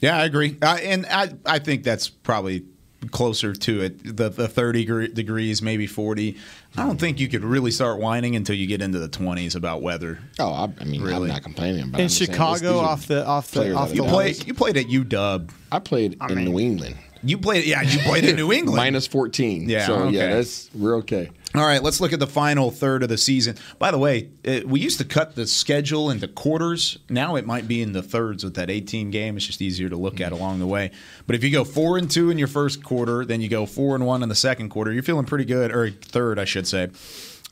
Yeah, 0.00 0.16
I 0.18 0.24
agree, 0.24 0.56
uh, 0.62 0.76
and 0.82 1.06
I 1.06 1.30
I 1.46 1.58
think 1.60 1.82
that's 1.84 2.08
probably 2.08 2.64
closer 3.10 3.52
to 3.54 3.80
it. 3.82 4.16
The 4.16 4.28
the 4.28 4.48
thirty 4.48 4.84
gre- 4.84 5.06
degrees, 5.06 5.62
maybe 5.62 5.86
forty. 5.86 6.36
I 6.76 6.84
don't 6.86 6.98
think 6.98 7.18
you 7.20 7.28
could 7.28 7.44
really 7.44 7.70
start 7.70 7.98
whining 7.98 8.36
until 8.36 8.54
you 8.56 8.66
get 8.66 8.82
into 8.82 8.98
the 8.98 9.08
twenties 9.08 9.54
about 9.54 9.82
weather. 9.82 10.18
Oh, 10.38 10.50
I, 10.52 10.68
I 10.80 10.84
mean, 10.84 11.02
Really? 11.02 11.28
I'm 11.28 11.34
not 11.34 11.42
complaining. 11.42 11.90
But 11.90 12.00
in 12.00 12.04
I'm 12.04 12.08
just 12.08 12.18
saying, 12.18 12.30
Chicago, 12.32 12.72
these 12.74 12.80
are 12.82 12.84
off 12.84 13.06
the 13.06 13.26
off 13.26 13.50
the 13.50 13.60
players 13.60 13.76
off 13.76 13.88
that 13.90 13.94
the 13.94 14.00
are 14.02 14.04
You 14.04 14.10
wall. 14.10 14.12
played 14.20 14.46
you 14.46 14.54
played 14.54 14.76
at 14.76 14.86
UW. 14.86 15.50
I 15.72 15.78
played 15.78 16.16
in 16.28 16.34
mean- 16.36 16.44
New 16.46 16.58
England. 16.58 16.96
You 17.24 17.36
played 17.38 17.64
yeah 17.64 17.82
you 17.82 17.98
played 18.00 18.24
in 18.24 18.36
New 18.36 18.52
England. 18.52 18.76
Minus 18.76 19.06
14. 19.08 19.68
Yeah, 19.68 19.86
So, 19.86 19.94
okay. 20.04 20.16
yeah, 20.16 20.34
that's, 20.34 20.70
we're 20.72 20.94
okay. 20.98 21.30
All 21.54 21.64
right, 21.64 21.82
let's 21.82 21.98
look 21.98 22.12
at 22.12 22.20
the 22.20 22.26
final 22.26 22.70
third 22.70 23.02
of 23.02 23.08
the 23.08 23.16
season. 23.16 23.56
By 23.78 23.90
the 23.90 23.98
way, 23.98 24.28
it, 24.44 24.68
we 24.68 24.80
used 24.80 24.98
to 24.98 25.04
cut 25.04 25.34
the 25.34 25.46
schedule 25.46 26.10
into 26.10 26.28
quarters. 26.28 26.98
Now 27.08 27.36
it 27.36 27.46
might 27.46 27.66
be 27.66 27.80
in 27.80 27.92
the 27.92 28.02
thirds 28.02 28.44
with 28.44 28.54
that 28.56 28.68
18 28.68 29.10
game. 29.10 29.36
It's 29.36 29.46
just 29.46 29.62
easier 29.62 29.88
to 29.88 29.96
look 29.96 30.20
at 30.20 30.32
along 30.32 30.58
the 30.58 30.66
way. 30.66 30.90
But 31.26 31.36
if 31.36 31.42
you 31.42 31.50
go 31.50 31.64
four 31.64 31.96
and 31.96 32.10
two 32.10 32.28
in 32.28 32.36
your 32.36 32.48
first 32.48 32.84
quarter, 32.84 33.24
then 33.24 33.40
you 33.40 33.48
go 33.48 33.64
four 33.64 33.94
and 33.94 34.04
one 34.04 34.22
in 34.22 34.28
the 34.28 34.34
second 34.34 34.68
quarter, 34.68 34.92
you're 34.92 35.02
feeling 35.02 35.24
pretty 35.24 35.46
good, 35.46 35.74
or 35.74 35.90
third, 35.90 36.38
I 36.38 36.44
should 36.44 36.66
say. 36.66 36.88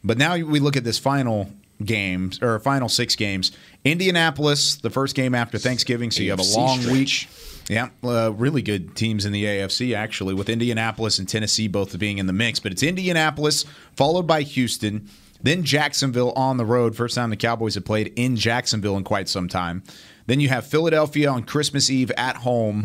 But 0.04 0.18
now 0.18 0.36
we 0.36 0.60
look 0.60 0.76
at 0.76 0.84
this 0.84 0.98
final 0.98 1.50
games 1.82 2.42
or 2.42 2.58
final 2.58 2.88
six 2.90 3.14
games. 3.16 3.52
Indianapolis, 3.84 4.76
the 4.76 4.90
first 4.90 5.16
game 5.16 5.34
after 5.34 5.58
Thanksgiving, 5.58 6.10
so 6.10 6.22
you 6.22 6.30
have 6.30 6.38
a 6.38 6.42
long 6.42 6.78
week. 6.90 7.28
Yeah, 7.68 7.88
uh, 8.04 8.32
really 8.32 8.62
good 8.62 8.94
teams 8.94 9.24
in 9.24 9.32
the 9.32 9.44
AFC 9.44 9.94
actually, 9.94 10.34
with 10.34 10.48
Indianapolis 10.48 11.18
and 11.18 11.28
Tennessee 11.28 11.66
both 11.68 11.98
being 11.98 12.18
in 12.18 12.26
the 12.26 12.32
mix. 12.32 12.60
But 12.60 12.72
it's 12.72 12.82
Indianapolis 12.82 13.64
followed 13.96 14.26
by 14.26 14.42
Houston, 14.42 15.08
then 15.42 15.64
Jacksonville 15.64 16.32
on 16.32 16.58
the 16.58 16.64
road. 16.64 16.96
First 16.96 17.16
time 17.16 17.30
the 17.30 17.36
Cowboys 17.36 17.74
have 17.74 17.84
played 17.84 18.12
in 18.16 18.36
Jacksonville 18.36 18.96
in 18.96 19.04
quite 19.04 19.28
some 19.28 19.48
time. 19.48 19.82
Then 20.26 20.40
you 20.40 20.48
have 20.48 20.66
Philadelphia 20.66 21.28
on 21.30 21.42
Christmas 21.44 21.90
Eve 21.90 22.10
at 22.16 22.36
home. 22.38 22.84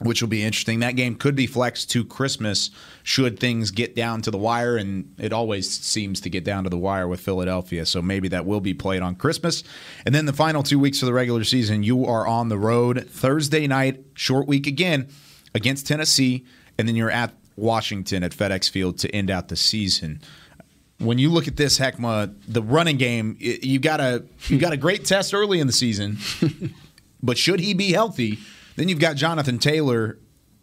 Which 0.00 0.20
will 0.20 0.28
be 0.28 0.42
interesting. 0.42 0.80
That 0.80 0.96
game 0.96 1.14
could 1.14 1.36
be 1.36 1.46
flexed 1.46 1.90
to 1.92 2.04
Christmas 2.04 2.70
should 3.04 3.38
things 3.38 3.70
get 3.70 3.94
down 3.94 4.22
to 4.22 4.30
the 4.30 4.38
wire, 4.38 4.76
and 4.76 5.14
it 5.18 5.32
always 5.32 5.70
seems 5.70 6.20
to 6.22 6.30
get 6.30 6.42
down 6.42 6.64
to 6.64 6.70
the 6.70 6.76
wire 6.76 7.06
with 7.06 7.20
Philadelphia. 7.20 7.86
So 7.86 8.02
maybe 8.02 8.26
that 8.28 8.44
will 8.44 8.60
be 8.60 8.74
played 8.74 9.02
on 9.02 9.14
Christmas. 9.14 9.62
And 10.04 10.12
then 10.12 10.26
the 10.26 10.32
final 10.32 10.64
two 10.64 10.80
weeks 10.80 11.00
of 11.00 11.06
the 11.06 11.12
regular 11.12 11.44
season, 11.44 11.84
you 11.84 12.04
are 12.06 12.26
on 12.26 12.48
the 12.48 12.58
road 12.58 13.08
Thursday 13.08 13.68
night, 13.68 14.04
short 14.14 14.48
week 14.48 14.66
again 14.66 15.08
against 15.54 15.86
Tennessee, 15.86 16.44
and 16.76 16.88
then 16.88 16.96
you're 16.96 17.10
at 17.10 17.32
Washington 17.56 18.24
at 18.24 18.32
FedEx 18.32 18.70
Field 18.70 18.98
to 18.98 19.14
end 19.14 19.30
out 19.30 19.48
the 19.48 19.56
season. 19.56 20.20
When 20.98 21.18
you 21.18 21.30
look 21.30 21.48
at 21.48 21.56
this, 21.56 21.78
Heckma, 21.78 22.34
the 22.46 22.62
running 22.62 22.96
game, 22.96 23.36
you 23.38 23.78
got 23.78 24.00
a 24.00 24.24
you 24.46 24.58
got 24.58 24.72
a 24.72 24.76
great 24.76 25.04
test 25.04 25.34
early 25.34 25.60
in 25.60 25.66
the 25.66 25.72
season, 25.72 26.18
but 27.22 27.36
should 27.36 27.60
he 27.60 27.74
be 27.74 27.92
healthy, 27.92 28.38
then 28.76 28.88
you've 28.88 28.98
got 29.00 29.16
Jonathan 29.16 29.58
Taylor 29.58 30.18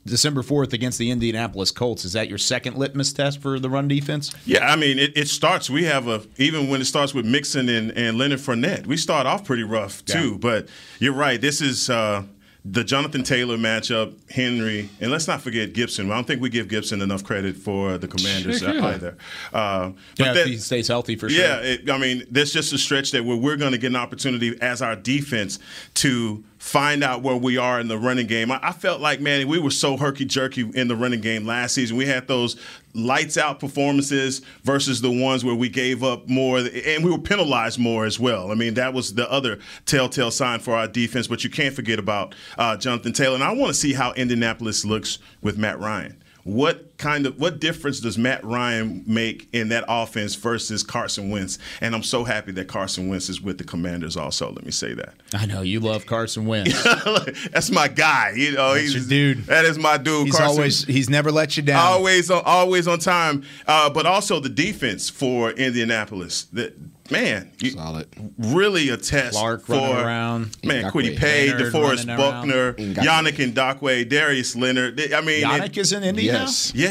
December 0.06 0.42
4th 0.42 0.74
against 0.74 0.98
the 0.98 1.12
Indianapolis 1.12 1.70
Colts. 1.70 2.06
Is 2.06 2.14
that 2.14 2.28
your 2.28 2.40
second 2.40 2.76
litmus 2.76 3.14
test 3.14 3.40
for 3.40 3.60
the 3.60 3.70
run 3.70 3.88
defense? 3.88 4.32
Yeah, 4.46 4.66
I 4.72 4.76
mean, 4.76 4.98
it, 4.98 5.16
it 5.16 5.28
starts. 5.28 5.70
We 5.70 5.84
have 5.84 6.08
a 6.08 6.24
even 6.38 6.70
when 6.70 6.82
it 6.82 6.86
starts 6.86 7.14
with 7.14 7.26
Mixon 7.26 7.70
and, 7.70 7.92
and 7.92 8.18
Leonard 8.18 8.40
Fournette, 8.40 8.88
we 8.88 8.98
start 8.98 9.28
off 9.28 9.46
pretty 9.46 9.64
rough 9.64 10.04
too. 10.06 10.32
Yeah. 10.32 10.38
But 10.40 10.70
you're 11.00 11.14
right. 11.14 11.40
This 11.40 11.62
is 11.62 11.88
uh, 11.88 12.24
the 12.66 12.84
Jonathan 12.84 13.22
Taylor 13.22 13.58
matchup. 13.58 14.16
Henry, 14.32 14.90
and 15.00 15.12
let's 15.12 15.28
not 15.28 15.42
forget 15.44 15.74
Gibson. 15.74 16.10
I 16.12 16.16
don't 16.16 16.26
think 16.26 16.42
we 16.42 16.50
give 16.50 16.68
Gibson 16.68 17.00
enough 17.04 17.24
credit 17.24 17.56
for 17.56 18.00
the 18.00 18.08
Commanders 18.08 18.58
Sure, 18.58 18.74
yeah. 18.74 18.86
either. 18.88 19.18
Uh, 19.54 19.90
but 20.18 20.26
Yeah, 20.26 20.34
that- 20.34 20.42
if 20.42 20.48
he 20.48 20.58
stays 20.58 20.88
healthy 20.88 21.16
for 21.16 21.30
sure. 21.30 21.40
yeah, 21.46 21.58
it, 21.60 21.88
I 21.92 22.00
mean, 22.00 22.24
that's 22.32 22.52
just 22.52 22.74
a 22.74 22.80
stretch 22.80 23.12
that 23.12 23.24
where 23.24 23.38
we're 23.38 23.58
going 23.58 23.74
to 23.74 23.78
get 23.78 23.88
an 23.92 23.96
opportunity 23.98 24.58
as 24.62 24.82
our 24.82 24.96
defense 24.96 25.60
to 25.96 26.44
find 26.62 27.04
out 27.04 27.24
where 27.24 27.36
we 27.36 27.58
are 27.58 27.80
in 27.80 27.88
the 27.88 27.98
running 27.98 28.28
game. 28.28 28.52
I, 28.52 28.60
I 28.62 28.72
felt 28.72 29.02
like, 29.02 29.20
man, 29.20 29.48
we 29.48 29.58
were 29.58 29.72
so 29.72 29.98
herky 29.98 30.26
jerky 30.26 30.62
in 30.76 30.88
the 30.88 30.96
running 30.96 31.20
game 31.20 31.44
last 31.44 31.74
season. 31.74 31.98
We 31.98 32.06
had 32.06 32.28
those 32.28 32.56
lights 32.94 33.36
out 33.36 33.60
performances 33.60 34.44
versus 34.64 35.02
the 35.02 35.10
ones 35.10 35.44
where 35.44 35.56
we 35.56 35.70
gave 35.70 36.04
up 36.04 36.30
more, 36.30 36.60
and 36.60 37.04
we 37.04 37.10
were 37.10 37.18
penalized 37.18 37.80
more 37.80 38.06
as 38.06 38.20
well. 38.20 38.52
I 38.52 38.54
mean, 38.54 38.76
that 38.76 38.94
was 38.94 39.16
the 39.16 39.30
other 39.32 39.58
telltale 39.88 40.30
sign 40.30 40.60
for 40.60 40.76
our 40.76 40.88
defense. 40.88 41.26
But 41.28 41.44
you 41.44 41.50
can't 41.50 41.74
forget 41.74 41.98
about 41.98 42.36
uh, 42.60 42.78
Jonathan 42.78 43.12
Taylor, 43.12 43.34
and 43.34 43.44
I 43.44 43.54
want 43.54 43.70
to 43.70 43.74
see 43.74 43.94
how 43.94 44.14
Indianapolis 44.14 44.86
looks 44.86 45.18
with 45.42 45.58
Matt 45.58 45.80
Ryan. 45.80 46.22
What 46.44 46.91
kind 47.02 47.26
of 47.26 47.40
what 47.40 47.60
difference 47.60 48.00
does 48.00 48.18
Matt 48.18 48.44
Ryan 48.46 49.04
make 49.06 49.50
in 49.52 49.70
that 49.70 49.84
offense 49.88 50.36
versus 50.36 50.84
Carson 50.84 51.30
Wentz? 51.30 51.58
And 51.82 51.94
I'm 51.96 52.04
so 52.04 52.24
happy 52.24 52.52
that 52.54 52.68
Carson 52.68 53.10
Wentz 53.10 53.28
is 53.28 53.42
with 53.42 53.58
the 53.58 53.64
Commanders. 53.64 54.16
Also, 54.16 54.52
let 54.52 54.64
me 54.64 54.72
say 54.72 54.94
that. 54.94 55.14
I 55.34 55.46
know 55.46 55.62
you 55.62 55.80
love 55.80 56.06
Carson 56.06 56.46
Wentz. 56.46 56.82
That's 57.52 57.72
my 57.72 57.88
guy. 57.88 58.34
You 58.36 58.54
know, 58.54 58.74
That's 58.76 58.94
he's 58.94 59.12
your 59.12 59.34
dude. 59.36 59.46
That 59.48 59.66
is 59.66 59.78
my 59.78 59.98
dude. 59.98 60.28
He's 60.28 60.38
Carson. 60.38 60.56
always 60.58 60.84
he's 60.86 61.10
never 61.10 61.32
let 61.32 61.58
you 61.58 61.64
down. 61.64 61.80
always 61.86 62.30
on 62.32 62.44
always 62.46 62.88
on 62.88 63.00
time. 63.00 63.44
Uh, 63.68 63.90
but 63.90 64.06
also 64.06 64.40
the 64.40 64.50
defense 64.50 65.10
for 65.10 65.52
Indianapolis. 65.52 66.44
The, 66.54 66.74
man, 67.10 67.52
you- 67.60 67.72
Solid. 67.72 68.08
really 68.38 68.90
a 68.90 68.98
test 68.98 69.34
Clark 69.38 69.66
for 69.66 69.74
running 69.74 69.96
around. 69.98 70.58
Man, 70.64 70.84
Ngakoue. 70.86 70.92
Kwity 70.92 71.18
Paye, 71.18 71.50
Leonard 71.52 71.74
DeForest 71.74 72.18
Buckner, 72.18 72.74
Ngakoue. 72.74 72.96
Yannick 72.96 73.54
Dockway, 73.54 74.08
Darius 74.08 74.56
Leonard. 74.56 75.00
I 75.14 75.22
mean, 75.22 75.44
Yannick 75.44 75.66
it- 75.72 75.78
is 75.78 75.94
in 75.94 76.04
Indy 76.04 76.24
Yes. 76.24 76.72
yes, 76.76 76.91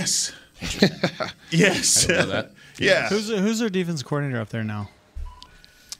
yes, 1.51 2.09
know 2.09 2.27
that. 2.27 2.53
yeah. 2.79 3.09
Who's 3.09 3.29
who's 3.29 3.59
their 3.59 3.71
defense 3.71 4.03
coordinator 4.03 4.41
up 4.41 4.49
there 4.51 4.65
now? 4.65 4.89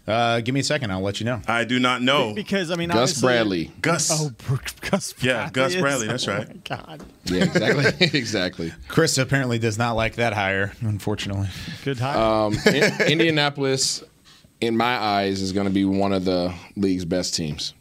now. 0.07 0.15
Uh, 0.15 0.41
give 0.41 0.55
me 0.55 0.61
a 0.61 0.65
second, 0.65 0.91
I'll 0.91 1.03
let 1.03 1.21
you 1.21 1.27
know. 1.27 1.41
I 1.47 1.65
do 1.65 1.79
not 1.79 2.03
know. 2.03 2.35
Because 2.35 2.71
I 2.71 2.75
mean, 2.77 2.89
Gus 2.89 2.97
obviously- 2.99 3.27
Bradley. 3.27 3.73
Gus. 3.81 4.11
Oh, 4.11 4.31
Gus. 4.91 5.15
Yeah, 5.23 5.51
Gus 5.53 5.75
is- 5.75 5.81
Bradley, 5.81 6.07
that's 6.09 6.27
right. 6.27 6.49
Oh 6.49 6.53
my 6.71 6.77
God, 6.77 7.05
Yeah, 7.27 7.45
exactly. 7.45 8.07
exactly. 8.19 8.73
Chris 8.89 9.19
apparently 9.19 9.59
does 9.59 9.79
not 9.79 9.93
like 9.93 10.17
that 10.17 10.33
hire, 10.33 10.73
unfortunately. 10.81 11.49
good 11.85 11.99
hire. 11.99 12.19
Um, 12.19 12.55
In- 12.67 13.03
Indianapolis, 13.13 14.03
in 14.61 14.77
my 14.77 14.97
eyes, 14.97 15.43
is 15.43 15.53
going 15.53 15.67
to 15.67 15.73
be 15.73 15.85
one 15.85 16.13
of 16.13 16.25
the 16.25 16.53
league's 16.77 17.05
best 17.05 17.35
teams. 17.35 17.75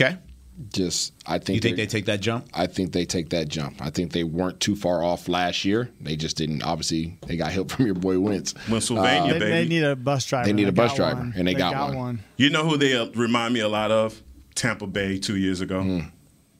Okay. 0.00 0.16
Just, 0.72 1.12
I 1.26 1.38
think. 1.38 1.56
You 1.56 1.60
think 1.60 1.76
they're- 1.76 1.86
take 1.86 2.06
that 2.06 2.20
jump? 2.20 2.46
I 2.54 2.66
think 2.66 2.92
they 2.92 3.04
take 3.04 3.30
that 3.30 3.48
jump. 3.48 3.80
I 3.80 3.90
think 3.90 4.12
they 4.12 4.24
weren't 4.24 4.60
too 4.60 4.76
far 4.76 5.02
off 5.02 5.28
last 5.28 5.64
year. 5.64 5.90
They 6.00 6.16
just 6.16 6.36
didn't. 6.36 6.62
Obviously, 6.62 7.18
they 7.26 7.36
got 7.36 7.52
help 7.52 7.70
from 7.72 7.86
your 7.86 7.94
boy 7.94 8.18
Wentz. 8.20 8.54
Pennsylvania, 8.66 9.32
they, 9.34 9.38
baby. 9.38 9.50
they 9.52 9.68
need 9.68 9.84
a 9.84 9.96
bus 9.96 10.26
driver. 10.26 10.46
They 10.46 10.52
need 10.52 10.68
a 10.68 10.72
bus 10.72 10.94
driver, 10.94 11.20
one. 11.20 11.34
and 11.36 11.48
they 11.48 11.54
got 11.54 11.94
one. 11.94 12.20
You 12.36 12.50
know 12.50 12.68
who 12.68 12.76
they 12.76 12.96
uh, 12.96 13.06
remind 13.14 13.54
me 13.54 13.60
a 13.60 13.68
lot 13.68 13.90
of? 13.90 14.22
Tampa 14.54 14.86
Bay 14.86 15.18
two 15.18 15.36
years 15.36 15.60
ago. 15.60 15.82
Hmm. 15.82 16.00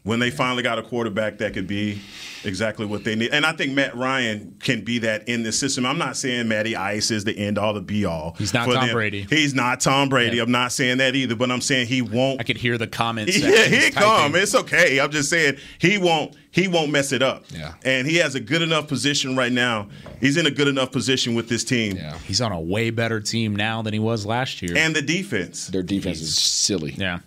When 0.05 0.19
they 0.19 0.31
finally 0.31 0.65
got 0.65 0.81
a 0.81 0.83
quarterback 0.83 1.39
that 1.39 1.55
could 1.55 1.69
be 1.69 2.01
exactly 2.45 2.87
what 2.87 3.05
they 3.05 3.15
need. 3.15 3.31
And 3.31 3.47
I 3.47 3.53
think 3.53 3.73
Matt 3.73 3.95
Ryan 3.97 4.57
can 4.59 4.83
be 4.83 4.99
that 4.99 5.29
in 5.29 5.45
the 5.45 5.53
system. 5.53 5.87
I'm 5.87 5.99
not 5.99 6.17
saying 6.17 6.49
Matty 6.49 6.75
Ice 6.75 7.13
is 7.13 7.23
the 7.23 7.39
end 7.39 7.57
all, 7.57 7.73
the 7.73 7.81
be 7.81 8.05
all. 8.05 8.35
He's 8.37 8.53
not 8.53 8.65
Tom 8.67 8.87
them. 8.87 8.93
Brady. 8.93 9.27
He's 9.31 9.55
not 9.55 9.81
Tom 9.81 10.09
Brady. 10.09 10.39
Yeah. 10.39 10.43
I'm 10.43 10.51
not 10.51 10.73
saying 10.73 10.99
that 10.99 11.15
either, 11.15 11.37
but 11.37 11.53
I'm 11.53 11.61
saying 11.61 11.87
he 11.87 12.03
won't 12.03 12.41
I 12.41 12.43
could 12.45 12.57
hear 12.57 12.79
the 12.79 12.89
comments. 12.89 13.39
yeah, 13.39 13.51
sections 13.51 13.85
he 13.85 13.91
come. 13.93 14.35
It's 14.35 14.55
okay. 14.57 14.99
I'm 14.99 15.11
just 15.13 15.31
saying 15.31 15.59
he 15.79 15.99
won't. 15.99 16.37
He 16.51 16.69
won't 16.69 16.91
mess 16.91 17.13
it 17.13 17.23
up. 17.23 17.45
Yeah. 17.51 17.75
And 17.85 18.07
he 18.07 18.17
has 18.17 18.35
a 18.35 18.41
good 18.41 18.61
enough 18.61 18.87
position 18.87 19.37
right 19.37 19.53
now. 19.53 19.89
He's 20.21 20.37
in 20.37 20.45
a 20.47 20.51
good 20.51 20.69
enough 20.69 20.93
position 20.93 21.35
with 21.35 21.49
this 21.49 21.65
team 21.65 21.97
Yeah, 21.97 22.19
He's 22.19 22.43
on 22.43 22.53
a 22.53 22.61
way 22.61 22.91
better 22.91 23.21
team 23.21 23.57
now 23.57 23.81
than 23.81 23.95
he 23.95 23.99
was 23.99 24.27
last 24.27 24.61
year. 24.61 24.77
and 24.77 24.95
the 24.95 25.01
defense. 25.01 25.69
their 25.69 25.83
defense 25.83 26.21
is 26.21 26.37
silly. 26.37 26.93
Yeah. 26.99 27.21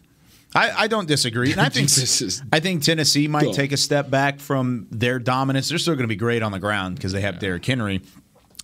I, 0.55 0.83
I 0.83 0.87
don't 0.87 1.07
disagree. 1.07 1.51
And 1.51 1.61
I 1.61 1.69
think 1.69 1.89
This 1.89 2.21
is 2.21 2.41
I 2.51 2.59
think 2.59 2.83
Tennessee 2.83 3.27
might 3.27 3.53
take 3.53 3.71
a 3.71 3.77
step 3.77 4.09
back 4.09 4.39
from 4.39 4.87
their 4.89 5.19
dominance. 5.19 5.69
They're 5.69 5.77
still 5.77 5.95
going 5.95 6.05
to 6.05 6.07
be 6.07 6.15
great 6.15 6.41
on 6.41 6.51
the 6.51 6.59
ground 6.59 6.95
because 6.95 7.11
they 7.11 7.21
have 7.21 7.39
Derrick 7.39 7.65
Henry. 7.65 8.01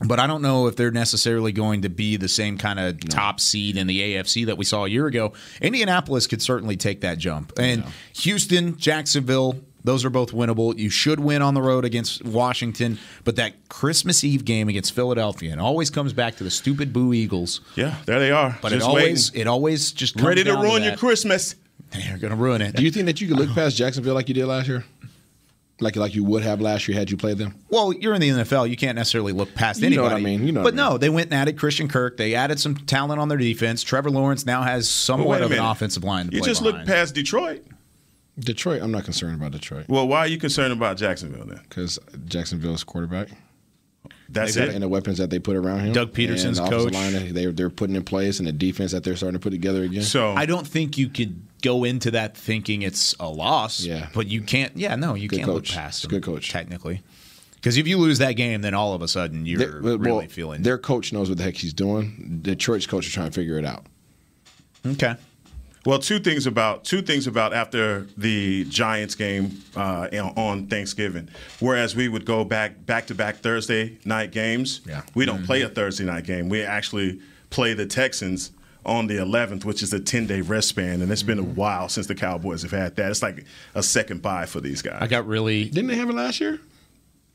But 0.03 0.19
I 0.19 0.25
don't 0.25 0.41
know 0.41 0.65
if 0.65 0.75
they're 0.75 0.89
necessarily 0.89 1.51
going 1.51 1.83
to 1.83 1.89
be 1.89 2.17
the 2.17 2.27
same 2.27 2.57
kind 2.57 2.79
of 2.79 2.99
top 3.07 3.39
seed 3.39 3.77
in 3.77 3.85
the 3.85 4.15
AFC 4.15 4.47
that 4.47 4.57
we 4.57 4.65
saw 4.65 4.85
a 4.85 4.89
year 4.89 5.05
ago. 5.05 5.33
Indianapolis 5.61 6.25
could 6.25 6.41
certainly 6.41 6.75
take 6.75 7.01
that 7.01 7.19
jump. 7.19 7.53
And 7.59 7.83
Houston, 8.13 8.77
Jacksonville, 8.77 9.59
those 9.83 10.03
are 10.03 10.09
both 10.09 10.31
winnable. 10.31 10.75
You 10.77 10.89
should 10.89 11.19
win 11.19 11.43
on 11.43 11.53
the 11.53 11.61
road 11.61 11.85
against 11.85 12.23
Washington, 12.25 12.97
but 13.23 13.35
that 13.35 13.69
Christmas 13.69 14.23
Eve 14.23 14.45
game 14.45 14.69
against 14.69 14.93
Philadelphia, 14.93 15.51
and 15.51 15.61
it 15.61 15.63
always 15.63 15.89
comes 15.89 16.13
back 16.13 16.35
to 16.37 16.43
the 16.43 16.51
stupid 16.51 16.93
Boo 16.93 17.13
Eagles. 17.13 17.61
Yeah, 17.75 17.95
there 18.05 18.19
they 18.19 18.31
are. 18.31 18.57
But 18.61 18.71
just 18.71 18.85
it 18.85 18.87
always 18.87 19.31
waiting. 19.31 19.41
it 19.41 19.47
always 19.47 19.91
just 19.91 20.15
comes 20.15 20.27
ready 20.27 20.43
to 20.43 20.53
ruin 20.53 20.81
that. 20.81 20.87
your 20.87 20.97
Christmas. 20.97 21.55
They're 21.91 22.17
going 22.17 22.31
to 22.31 22.37
ruin 22.37 22.61
it. 22.61 22.75
Do 22.75 22.83
you 22.83 22.91
think 22.91 23.05
that 23.07 23.19
you 23.21 23.27
could 23.27 23.37
look 23.37 23.49
past 23.53 23.75
Jacksonville 23.75 24.13
like 24.15 24.27
you 24.29 24.33
did 24.33 24.45
last 24.45 24.67
year? 24.67 24.83
Like 25.79 25.95
like 25.95 26.13
you 26.13 26.23
would 26.23 26.43
have 26.43 26.61
last 26.61 26.87
year 26.87 26.95
had 26.97 27.09
you 27.09 27.17
played 27.17 27.39
them? 27.39 27.55
Well, 27.71 27.91
you're 27.91 28.13
in 28.13 28.21
the 28.21 28.29
NFL. 28.29 28.69
You 28.69 28.77
can't 28.77 28.95
necessarily 28.95 29.33
look 29.33 29.55
past 29.55 29.81
You 29.81 29.89
know 29.89 30.03
anybody. 30.03 30.13
what 30.13 30.19
I 30.19 30.23
mean. 30.37 30.45
You 30.45 30.51
know 30.51 30.61
but 30.63 30.75
what 30.75 30.83
I 30.83 30.89
no, 30.89 30.97
they 30.99 31.09
went 31.09 31.31
and 31.31 31.33
added 31.33 31.57
Christian 31.57 31.87
Kirk. 31.87 32.17
They 32.17 32.35
added 32.35 32.59
some 32.59 32.75
talent 32.75 33.19
on 33.19 33.29
their 33.29 33.37
defense. 33.39 33.81
Trevor 33.81 34.11
Lawrence 34.11 34.45
now 34.45 34.61
has 34.61 34.87
somewhat 34.87 35.41
of 35.41 35.51
an 35.51 35.57
offensive 35.59 36.03
line 36.03 36.27
to 36.27 36.35
You 36.35 36.41
play 36.41 36.49
just 36.49 36.61
behind. 36.63 36.77
look 36.79 36.87
past 36.87 37.15
Detroit. 37.15 37.65
Detroit, 38.39 38.81
I'm 38.83 38.91
not 38.91 39.03
concerned 39.05 39.35
about 39.35 39.51
Detroit 39.51 39.87
Well, 39.89 40.07
why 40.07 40.19
are 40.19 40.27
you 40.27 40.37
concerned 40.37 40.71
about 40.71 40.97
Jacksonville 40.97 41.45
then? 41.45 41.59
because 41.67 41.99
Jacksonville's 42.25 42.83
quarterback 42.83 43.27
That's 44.29 44.55
it. 44.55 44.69
and 44.69 44.81
the 44.81 44.87
weapons 44.87 45.17
that 45.17 45.29
they 45.31 45.39
put 45.39 45.55
around 45.57 45.81
him. 45.81 45.93
Doug 45.93 46.13
Pederson's 46.13 46.57
and 46.59 46.67
the 46.71 46.75
offensive 46.75 46.91
coach. 46.91 46.93
Line 46.93 47.13
that 47.13 47.33
they, 47.33 47.45
they're 47.47 47.69
putting 47.69 47.95
in 47.95 48.03
place 48.03 48.39
and 48.39 48.47
the 48.47 48.53
defense 48.53 48.91
that 48.93 49.03
they're 49.03 49.15
starting 49.17 49.37
to 49.39 49.43
put 49.43 49.49
together 49.51 49.83
again. 49.83 50.03
So 50.03 50.31
I 50.33 50.45
don't 50.45 50.65
think 50.65 50.97
you 50.97 51.09
could 51.09 51.41
go 51.61 51.83
into 51.83 52.11
that 52.11 52.35
thinking 52.37 52.81
it's 52.81 53.15
a 53.19 53.29
loss. 53.29 53.81
Yeah. 53.83 54.09
But 54.13 54.27
you 54.27 54.41
can't. 54.41 54.75
Yeah, 54.77 54.95
no, 54.95 55.13
you 55.15 55.27
Good 55.27 55.37
can't 55.37 55.45
coach. 55.47 55.69
look 55.69 55.75
past 55.77 55.97
It's 55.99 56.05
a 56.05 56.07
them, 56.07 56.19
good 56.19 56.23
coach. 56.25 56.49
technically. 56.49 57.01
Because 57.55 57.77
if 57.77 57.87
you 57.87 57.97
lose 57.99 58.17
that 58.17 58.33
game, 58.33 58.61
then 58.61 58.73
all 58.73 58.93
of 58.93 59.01
a 59.03 59.07
sudden 59.07 59.45
you're 59.45 59.59
They- 59.59 59.79
well, 59.81 59.97
really 59.99 60.27
feeling 60.27 60.63
their 60.63 60.77
coach 60.79 61.13
knows 61.13 61.29
what 61.29 61.37
the 61.37 61.43
heck 61.43 61.55
he's 61.55 61.73
doing. 61.73 62.39
Detroit's 62.41 62.87
coach 62.87 63.05
is 63.05 63.13
trying 63.13 63.27
to 63.27 63.33
figure 63.33 63.57
it 63.59 63.65
out. 63.65 63.85
okay. 64.85 65.15
Well, 65.83 65.97
two 65.97 66.19
things 66.19 66.45
about 66.45 66.83
two 66.85 67.01
things 67.01 67.25
about 67.25 67.53
after 67.53 68.05
the 68.15 68.65
Giants 68.65 69.15
game 69.15 69.63
uh, 69.75 70.07
on 70.37 70.67
Thanksgiving. 70.67 71.27
Whereas 71.59 71.95
we 71.95 72.07
would 72.07 72.23
go 72.23 72.43
back 72.43 72.85
back 72.85 73.07
to 73.07 73.15
back 73.15 73.37
Thursday 73.37 73.97
night 74.05 74.31
games. 74.31 74.81
Yeah. 74.87 75.01
We 75.15 75.25
don't 75.25 75.43
play 75.43 75.63
a 75.63 75.69
Thursday 75.69 76.03
night 76.05 76.25
game. 76.25 76.49
We 76.49 76.61
actually 76.61 77.19
play 77.49 77.73
the 77.73 77.87
Texans 77.87 78.51
on 78.85 79.07
the 79.07 79.15
11th, 79.15 79.63
which 79.65 79.83
is 79.83 79.93
a 79.93 79.99
10 79.99 80.27
day 80.27 80.41
rest 80.41 80.69
span, 80.69 81.01
and 81.01 81.11
it's 81.11 81.23
been 81.23 81.39
a 81.39 81.43
mm-hmm. 81.43 81.55
while 81.55 81.89
since 81.89 82.07
the 82.07 82.15
Cowboys 82.15 82.63
have 82.63 82.71
had 82.71 82.95
that. 82.95 83.11
It's 83.11 83.21
like 83.21 83.45
a 83.75 83.83
second 83.83 84.21
bye 84.21 84.45
for 84.45 84.59
these 84.59 84.81
guys. 84.81 84.97
I 85.01 85.07
got 85.07 85.27
really. 85.27 85.65
Didn't 85.65 85.87
they 85.87 85.95
have 85.95 86.09
it 86.09 86.15
last 86.15 86.39
year? 86.39 86.59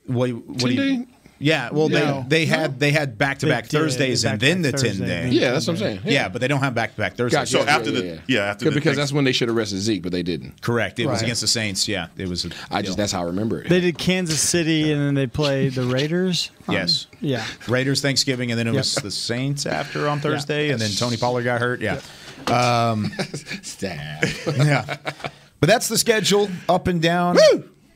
What, 0.07 0.31
what 0.31 0.59
do 0.59 0.77
Ten 0.77 1.01
you? 1.01 1.07
Day? 1.39 1.45
Yeah. 1.47 1.71
Well, 1.73 1.89
No. 1.89 2.25
they 2.29 2.45
they 2.45 2.47
had 2.47 2.79
they 2.81 2.91
had 2.93 3.19
back 3.19 3.39
to 3.39 3.47
back 3.47 3.67
Thursdays 3.67 4.25
and 4.25 4.41
then 4.41 4.63
the 4.63 4.73
ten 4.73 4.99
day. 4.99 5.29
Yeah, 5.29 5.53
that's 5.53 5.67
what 5.67 5.75
I'm 5.75 5.79
saying. 5.79 6.01
Yeah, 6.05 6.29
but 6.29 6.41
they 6.41 6.49
don't 6.49 6.61
have 6.61 6.75
back 6.75 6.93
to 6.93 6.97
back 6.99 7.15
Thursdays. 7.15 7.39
Gotcha. 7.39 7.51
So 7.53 7.63
Yeah, 7.65 7.77
after 7.77 7.91
yeah, 7.91 8.01
the 8.01 8.07
yeah. 8.07 8.21
yeah, 8.27 8.41
after 8.45 8.65
Yeah, 8.67 8.71
the 8.71 8.75
because 8.75 8.97
that's 8.97 9.13
when 9.13 9.25
they 9.25 9.33
should 9.33 9.49
have 9.49 9.57
rested 9.57 9.79
Zeke, 9.81 10.03
but 10.03 10.13
they 10.13 10.23
didn't. 10.23 10.61
Correct. 10.63 10.99
It 10.99 11.07
was 11.07 11.23
against 11.23 11.41
the 11.43 11.47
Saints. 11.49 11.87
Yeah, 11.89 12.09
it 12.17 12.29
was. 12.29 12.45
A 12.45 12.49
I 12.71 12.81
just 12.83 12.97
deal. 12.97 12.97
that's 12.97 13.13
how 13.13 13.23
I 13.23 13.27
remember 13.27 13.61
it. 13.63 13.69
They 13.69 13.81
did 13.81 13.99
Kansas 13.99 14.41
City 14.41 14.93
and 14.93 15.01
then 15.01 15.15
they 15.15 15.27
played 15.27 15.73
the 15.75 15.85
Raiders. 15.85 16.51
on- 16.69 16.75
Yes. 16.77 17.07
Yeah. 17.21 17.45
Raiders 17.69 18.01
Thanksgiving, 18.03 18.51
and 18.51 18.59
then 18.59 18.67
it 18.67 18.73
was 18.75 18.95
the 18.97 19.11
Saints 19.11 19.67
after 19.67 20.09
on 20.09 20.21
Thursday, 20.21 20.71
and 20.71 20.81
then 20.81 20.91
Tony 20.91 21.17
Pollard 21.17 21.45
got 21.45 21.61
hurt. 21.61 21.81
Yeah. 21.81 22.01
Um, 22.49 23.11
Stab. 23.63 24.25
Yeah. 24.57 24.97
But 25.59 25.69
that's 25.69 25.89
the 25.89 25.97
schedule 25.99 26.51
up 26.69 26.87
and 26.87 27.01
down. 27.01 27.37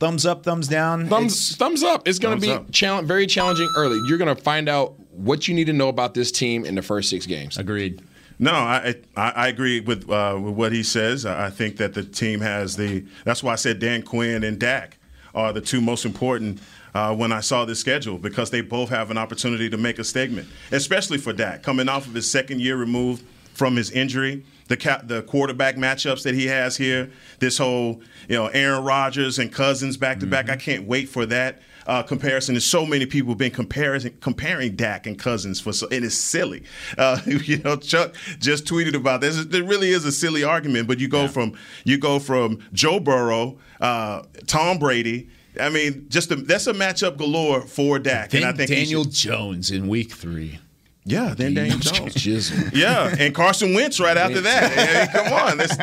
Thumbs 0.01 0.25
up, 0.25 0.43
thumbs 0.43 0.67
down. 0.67 1.07
thumbs 1.07 1.33
It's- 1.33 1.55
thumbs 1.57 1.83
up. 1.83 2.07
It's 2.07 2.17
going 2.17 2.35
to 2.39 2.41
be 2.41 2.51
up. 2.51 2.71
challenge, 2.71 3.07
very 3.07 3.27
challenging 3.27 3.69
early. 3.77 3.99
You're 4.07 4.17
going 4.17 4.35
to 4.35 4.41
find 4.41 4.67
out 4.67 4.95
what 5.11 5.47
you 5.47 5.53
need 5.53 5.65
to 5.67 5.73
know 5.73 5.89
about 5.89 6.15
this 6.15 6.31
team 6.31 6.65
in 6.65 6.73
the 6.73 6.81
first 6.81 7.09
six 7.11 7.27
games. 7.27 7.57
agreed. 7.57 8.01
No, 8.39 8.51
I 8.53 8.95
I, 9.15 9.29
I 9.35 9.47
agree 9.49 9.79
with, 9.79 10.09
uh, 10.09 10.39
with 10.41 10.55
what 10.55 10.71
he 10.71 10.81
says. 10.81 11.27
I 11.27 11.45
I 11.45 11.49
think 11.51 11.77
that 11.77 11.93
the 11.93 12.01
team 12.03 12.41
has 12.41 12.75
the. 12.75 13.05
That's 13.25 13.43
why 13.43 13.53
I 13.53 13.55
said 13.57 13.77
Dan 13.77 14.01
Quinn 14.01 14.43
and 14.43 14.57
Dak 14.57 14.97
are 15.35 15.53
the 15.53 15.61
two 15.61 15.79
most 15.81 16.03
important. 16.05 16.59
Uh, 16.95 17.15
when 17.15 17.31
I 17.31 17.39
saw 17.39 17.63
this 17.63 17.79
schedule, 17.79 18.17
because 18.17 18.49
they 18.49 18.59
both 18.59 18.89
have 18.89 19.11
an 19.11 19.17
opportunity 19.17 19.69
to 19.69 19.77
make 19.77 19.97
a 19.99 20.03
statement, 20.03 20.49
especially 20.73 21.19
for 21.19 21.31
Dak, 21.31 21.61
coming 21.63 21.87
off 21.87 22.05
of 22.07 22.13
his 22.15 22.29
second 22.29 22.59
year 22.59 22.75
removed 22.75 23.23
from 23.53 23.77
his 23.77 23.91
injury, 23.91 24.43
the 24.71 24.77
ca- 24.77 25.01
the 25.03 25.21
quarterback 25.23 25.75
matchups 25.75 26.23
that 26.23 26.33
he 26.33 26.47
has 26.47 26.77
here, 26.77 27.11
this 27.39 27.57
whole 27.57 28.01
you 28.29 28.35
know 28.37 28.47
Aaron 28.47 28.83
Rodgers 28.83 29.37
and 29.37 29.51
Cousins 29.51 29.97
back 29.97 30.19
to 30.21 30.25
back. 30.25 30.49
I 30.49 30.55
can't 30.55 30.87
wait 30.87 31.09
for 31.09 31.25
that 31.25 31.61
uh, 31.87 32.03
comparison. 32.03 32.55
There's 32.55 32.63
so 32.65 32.85
many 32.85 33.05
people 33.05 33.31
have 33.31 33.37
been 33.37 33.51
comparing 33.51 34.09
comparing 34.21 34.75
Dak 34.77 35.05
and 35.07 35.19
Cousins 35.19 35.59
for 35.59 35.73
so, 35.73 35.87
and 35.91 36.05
it's 36.05 36.15
silly. 36.15 36.63
Uh, 36.97 37.19
you 37.25 37.57
know, 37.59 37.75
Chuck 37.75 38.15
just 38.39 38.65
tweeted 38.65 38.95
about 38.95 39.19
this. 39.21 39.37
It 39.37 39.65
really 39.65 39.89
is 39.89 40.05
a 40.05 40.11
silly 40.11 40.43
argument, 40.43 40.87
but 40.87 40.99
you 40.99 41.07
go 41.09 41.27
from 41.27 41.53
you 41.83 41.97
go 41.97 42.17
from 42.19 42.59
Joe 42.71 42.99
Burrow, 42.99 43.59
uh, 43.81 44.23
Tom 44.47 44.79
Brady. 44.79 45.29
I 45.59 45.67
mean, 45.69 46.05
just 46.07 46.31
a, 46.31 46.37
that's 46.37 46.67
a 46.67 46.73
matchup 46.73 47.17
galore 47.17 47.61
for 47.67 47.99
Dak. 47.99 48.33
And 48.33 48.45
I 48.45 48.53
think 48.53 48.69
Daniel 48.69 49.03
should- 49.03 49.11
Jones 49.11 49.69
in 49.69 49.89
week 49.89 50.13
three. 50.13 50.59
Yeah, 51.03 51.33
then 51.35 51.53
Daniel 51.53 51.77
Jones. 51.79 52.71
Yeah, 52.73 53.15
and 53.17 53.33
Carson 53.33 53.73
Wentz 53.73 53.99
right 53.99 54.17
after 54.17 54.41
that. 54.41 55.11
Come 55.11 55.33
on, 55.33 55.57
that's, 55.57 55.75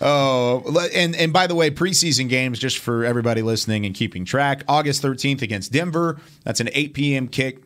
Oh, 0.00 0.88
and 0.94 1.14
and 1.14 1.32
by 1.32 1.46
the 1.46 1.54
way, 1.54 1.70
preseason 1.70 2.28
games 2.28 2.58
just 2.58 2.78
for 2.78 3.04
everybody 3.04 3.42
listening 3.42 3.86
and 3.86 3.94
keeping 3.94 4.24
track. 4.24 4.64
August 4.68 5.02
13th 5.02 5.42
against 5.42 5.72
Denver. 5.72 6.20
That's 6.44 6.60
an 6.60 6.70
8 6.72 6.94
p.m. 6.94 7.28
kick. 7.28 7.62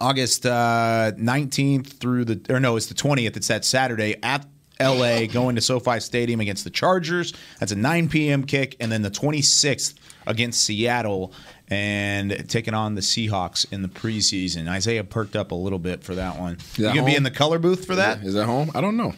August 0.00 0.46
uh, 0.46 1.12
19th 1.18 1.94
through 1.94 2.24
the 2.24 2.54
or 2.54 2.60
no, 2.60 2.76
it's 2.76 2.86
the 2.86 2.94
20th. 2.94 3.36
It's 3.36 3.48
that 3.48 3.64
Saturday 3.64 4.16
at 4.22 4.46
LA 4.80 5.26
going 5.26 5.54
to 5.56 5.60
SoFi 5.60 6.00
Stadium 6.00 6.40
against 6.40 6.64
the 6.64 6.70
Chargers. 6.70 7.32
That's 7.60 7.72
a 7.72 7.76
9 7.76 8.08
p.m. 8.08 8.44
kick, 8.44 8.76
and 8.80 8.90
then 8.90 9.02
the 9.02 9.10
26th 9.10 9.94
against 10.26 10.64
Seattle 10.64 11.32
and 11.72 12.48
taking 12.48 12.74
on 12.74 12.94
the 12.94 13.00
Seahawks 13.00 13.70
in 13.72 13.82
the 13.82 13.88
preseason. 13.88 14.68
Isaiah 14.68 15.04
perked 15.04 15.34
up 15.36 15.50
a 15.50 15.54
little 15.54 15.78
bit 15.78 16.04
for 16.04 16.14
that 16.14 16.38
one. 16.38 16.58
You 16.76 16.84
that 16.84 16.94
gonna 16.94 17.06
be 17.06 17.16
in 17.16 17.22
the 17.22 17.30
color 17.30 17.58
booth 17.58 17.84
for 17.86 17.94
that? 17.96 18.22
Is 18.22 18.34
that 18.34 18.46
home? 18.46 18.70
I 18.74 18.80
don't 18.80 18.96
know. 18.96 19.14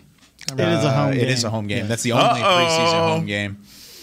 It 0.52 0.60
is 0.60 0.84
a 0.84 0.90
home 0.92 1.08
Uh, 1.08 1.12
game. 1.12 1.20
It 1.20 1.28
is 1.30 1.44
a 1.44 1.50
home 1.50 1.66
game. 1.66 1.88
That's 1.88 2.02
the 2.02 2.12
only 2.12 2.42
Uh-oh. 2.42 2.66
preseason 2.66 3.08
home 3.08 3.26
game. 3.26 3.58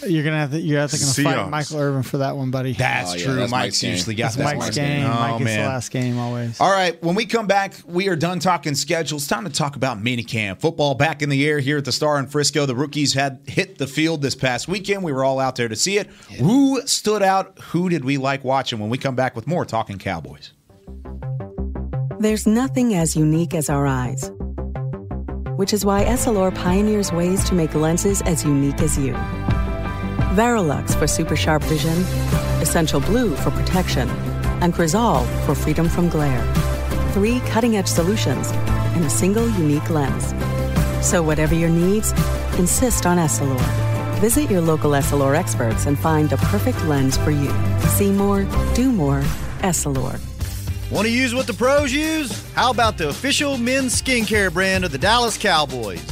You're 0.06 0.24
gonna 0.24 0.36
have 0.38 0.50
to. 0.50 0.60
You're 0.60 0.80
have 0.80 0.90
to 0.90 0.98
gonna 0.98 1.12
fight 1.12 1.24
Seahawks. 1.46 1.50
Michael 1.50 1.78
Irvin 1.78 2.02
for 2.02 2.18
that 2.18 2.36
one, 2.36 2.50
buddy. 2.50 2.72
That's 2.72 3.12
Oh, 3.12 3.14
yeah, 3.16 3.24
true. 3.24 3.34
that's 3.36 3.50
Mike's 3.50 3.64
Mike's 3.64 3.80
game. 3.80 3.90
usually 3.92 4.14
got 4.16 4.24
That's 4.24 4.36
that. 4.36 4.44
Mike's 4.44 4.58
one. 4.64 4.72
game. 4.86 5.06
Oh, 5.06 5.08
Mike 5.08 5.30
gets 5.38 5.38
the 5.38 5.44
man. 5.56 5.66
last 5.68 5.90
game 5.90 6.18
always. 6.18 6.60
All 6.60 6.70
right, 6.70 7.02
when 7.02 7.14
we 7.14 7.26
come 7.26 7.46
back, 7.46 7.74
we 7.86 8.08
are 8.08 8.16
done 8.16 8.38
talking 8.40 8.74
schedules. 8.74 9.26
Time 9.26 9.44
to 9.44 9.50
talk 9.50 9.76
about 9.76 10.02
minicamp. 10.02 10.60
Football 10.60 10.94
back 10.94 11.22
in 11.22 11.28
the 11.28 11.46
air 11.46 11.60
here 11.60 11.78
at 11.78 11.84
the 11.84 11.92
Star 11.92 12.18
in 12.18 12.26
Frisco. 12.26 12.66
The 12.66 12.74
rookies 12.74 13.14
had 13.14 13.40
hit 13.46 13.78
the 13.78 13.86
field 13.86 14.22
this 14.22 14.34
past 14.34 14.68
weekend. 14.68 15.02
We 15.04 15.12
were 15.12 15.24
all 15.24 15.38
out 15.38 15.56
there 15.56 15.68
to 15.68 15.76
see 15.76 15.98
it. 15.98 16.08
Who 16.38 16.80
stood 16.86 17.22
out? 17.22 17.58
Who 17.70 17.88
did 17.88 18.04
we 18.04 18.16
like 18.18 18.42
watching? 18.44 18.78
When 18.78 18.90
we 18.90 18.98
come 18.98 19.14
back 19.14 19.36
with 19.36 19.46
more 19.46 19.64
Talking 19.64 19.98
Cowboys. 19.98 20.52
There's 22.18 22.46
nothing 22.46 22.94
as 22.94 23.16
unique 23.16 23.52
as 23.52 23.68
our 23.68 23.86
eyes, 23.86 24.30
which 25.56 25.72
is 25.72 25.84
why 25.84 26.04
Essilor 26.04 26.54
pioneers 26.54 27.10
ways 27.12 27.42
to 27.44 27.54
make 27.54 27.74
lenses 27.74 28.22
as 28.22 28.44
unique 28.44 28.80
as 28.80 28.96
you. 28.96 29.12
Varilux 30.32 30.98
for 30.98 31.06
super 31.06 31.36
sharp 31.36 31.62
vision, 31.64 31.98
Essential 32.62 33.00
Blue 33.00 33.36
for 33.36 33.50
protection, 33.50 34.08
and 34.62 34.72
Crizal 34.72 35.24
for 35.44 35.54
freedom 35.54 35.88
from 35.90 36.08
glare. 36.08 36.42
Three 37.12 37.40
cutting 37.40 37.76
edge 37.76 37.86
solutions 37.86 38.50
in 38.96 39.02
a 39.02 39.10
single 39.10 39.46
unique 39.50 39.90
lens. 39.90 40.34
So, 41.06 41.22
whatever 41.22 41.54
your 41.54 41.68
needs, 41.68 42.12
insist 42.58 43.04
on 43.04 43.18
Essilor. 43.18 43.60
Visit 44.20 44.50
your 44.50 44.62
local 44.62 44.92
Essilor 44.92 45.36
experts 45.36 45.84
and 45.84 45.98
find 45.98 46.30
the 46.30 46.38
perfect 46.38 46.82
lens 46.86 47.18
for 47.18 47.30
you. 47.30 47.52
See 47.88 48.10
more, 48.10 48.44
do 48.74 48.90
more, 48.90 49.20
Essilor. 49.60 50.18
Want 50.90 51.06
to 51.06 51.12
use 51.12 51.34
what 51.34 51.46
the 51.46 51.54
pros 51.54 51.92
use? 51.92 52.50
How 52.52 52.70
about 52.70 52.96
the 52.96 53.08
official 53.08 53.58
men's 53.58 54.00
skincare 54.00 54.52
brand 54.52 54.84
of 54.84 54.92
the 54.92 54.98
Dallas 54.98 55.36
Cowboys? 55.36 56.11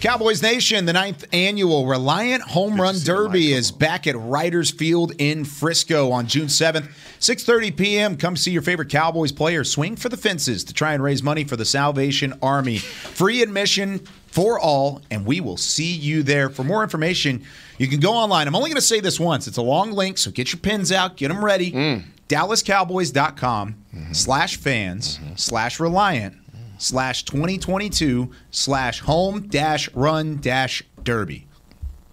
Cowboys 0.00 0.42
Nation, 0.42 0.84
the 0.84 0.92
ninth 0.92 1.24
annual 1.32 1.84
Reliant 1.84 2.42
Home 2.44 2.80
Run 2.80 2.94
Derby 3.02 3.52
is 3.52 3.72
back 3.72 4.06
at 4.06 4.14
Riders 4.16 4.70
Field 4.70 5.12
in 5.18 5.44
Frisco 5.44 6.12
on 6.12 6.28
June 6.28 6.46
7th, 6.46 6.88
6:30 7.18 7.76
p.m. 7.76 8.16
Come 8.16 8.36
see 8.36 8.52
your 8.52 8.62
favorite 8.62 8.90
Cowboys 8.90 9.32
player 9.32 9.64
swing 9.64 9.96
for 9.96 10.08
the 10.08 10.16
fences 10.16 10.62
to 10.64 10.72
try 10.72 10.92
and 10.92 11.02
raise 11.02 11.20
money 11.20 11.42
for 11.42 11.56
the 11.56 11.64
Salvation 11.64 12.32
Army. 12.40 12.78
Free 12.78 13.42
admission 13.42 13.98
for 14.28 14.60
all, 14.60 15.02
and 15.10 15.26
we 15.26 15.40
will 15.40 15.56
see 15.56 15.90
you 15.92 16.22
there. 16.22 16.48
For 16.48 16.62
more 16.62 16.84
information, 16.84 17.42
you 17.78 17.88
can 17.88 17.98
go 17.98 18.12
online. 18.12 18.46
I'm 18.46 18.54
only 18.54 18.70
going 18.70 18.76
to 18.76 18.82
say 18.82 19.00
this 19.00 19.18
once. 19.18 19.48
It's 19.48 19.56
a 19.56 19.62
long 19.62 19.90
link, 19.90 20.18
so 20.18 20.30
get 20.30 20.52
your 20.52 20.60
pins 20.60 20.92
out, 20.92 21.16
get 21.16 21.26
them 21.26 21.44
ready. 21.44 22.04
DallasCowboys.com 22.28 23.74
slash 24.12 24.58
fans 24.58 25.18
slash 25.34 25.80
Reliant 25.80 26.36
slash 26.78 27.24
2022 27.24 28.30
slash 28.50 29.00
home 29.00 29.48
dash 29.48 29.92
run 29.94 30.36
dash 30.40 30.82
derby. 31.02 31.44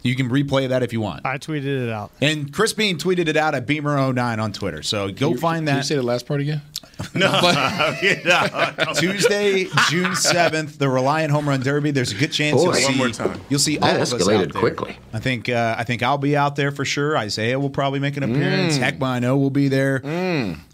You 0.03 0.15
can 0.15 0.29
replay 0.29 0.69
that 0.69 0.83
if 0.83 0.93
you 0.93 1.01
want. 1.01 1.25
I 1.25 1.39
tweeted 1.39 1.87
it 1.87 1.89
out. 1.89 2.11
And 2.21 2.53
Chris 2.53 2.73
Bean 2.73 2.99
tweeted 2.99 3.27
it 3.27 3.35
out 3.37 3.55
at 3.55 3.65
Beamer09 3.65 4.37
on 4.39 4.53
Twitter. 4.53 4.83
So 4.83 5.11
go 5.11 5.35
find 5.35 5.67
that. 5.67 5.71
Can 5.71 5.77
you 5.77 5.83
say 5.83 5.95
the 5.95 6.03
last 6.03 6.27
part 6.27 6.41
again? 6.41 6.61
No. 7.13 7.27
Tuesday, 8.95 9.65
June 9.89 10.11
7th, 10.11 10.77
the 10.77 10.87
Reliant 10.89 11.31
Home 11.31 11.47
Run 11.49 11.59
Derby. 11.61 11.91
There's 11.91 12.11
a 12.11 12.15
good 12.15 12.31
chance 12.31 12.55
Boy. 12.55 12.63
you'll 12.63 12.73
see, 12.73 12.85
One 12.87 12.97
more 12.97 13.09
time. 13.09 13.41
You'll 13.49 13.59
see 13.59 13.77
That 13.77 13.89
all 13.89 13.95
of 13.95 14.01
us 14.01 14.13
escalated 14.13 14.43
out 14.47 14.53
there. 14.53 14.61
quickly. 14.61 14.97
I 15.11 15.19
think 15.19 15.49
uh, 15.49 15.75
I 15.77 15.83
think 15.83 16.03
I'll 16.03 16.17
be 16.17 16.37
out 16.37 16.55
there 16.55 16.71
for 16.71 16.85
sure. 16.85 17.17
Isaiah 17.17 17.59
will 17.59 17.69
probably 17.69 17.99
make 17.99 18.15
an 18.17 18.23
appearance. 18.23 18.77
Mm. 18.77 18.79
Heck, 18.79 19.01
I 19.01 19.19
know 19.19 19.37
will 19.37 19.49
be 19.49 19.67
there. 19.67 20.01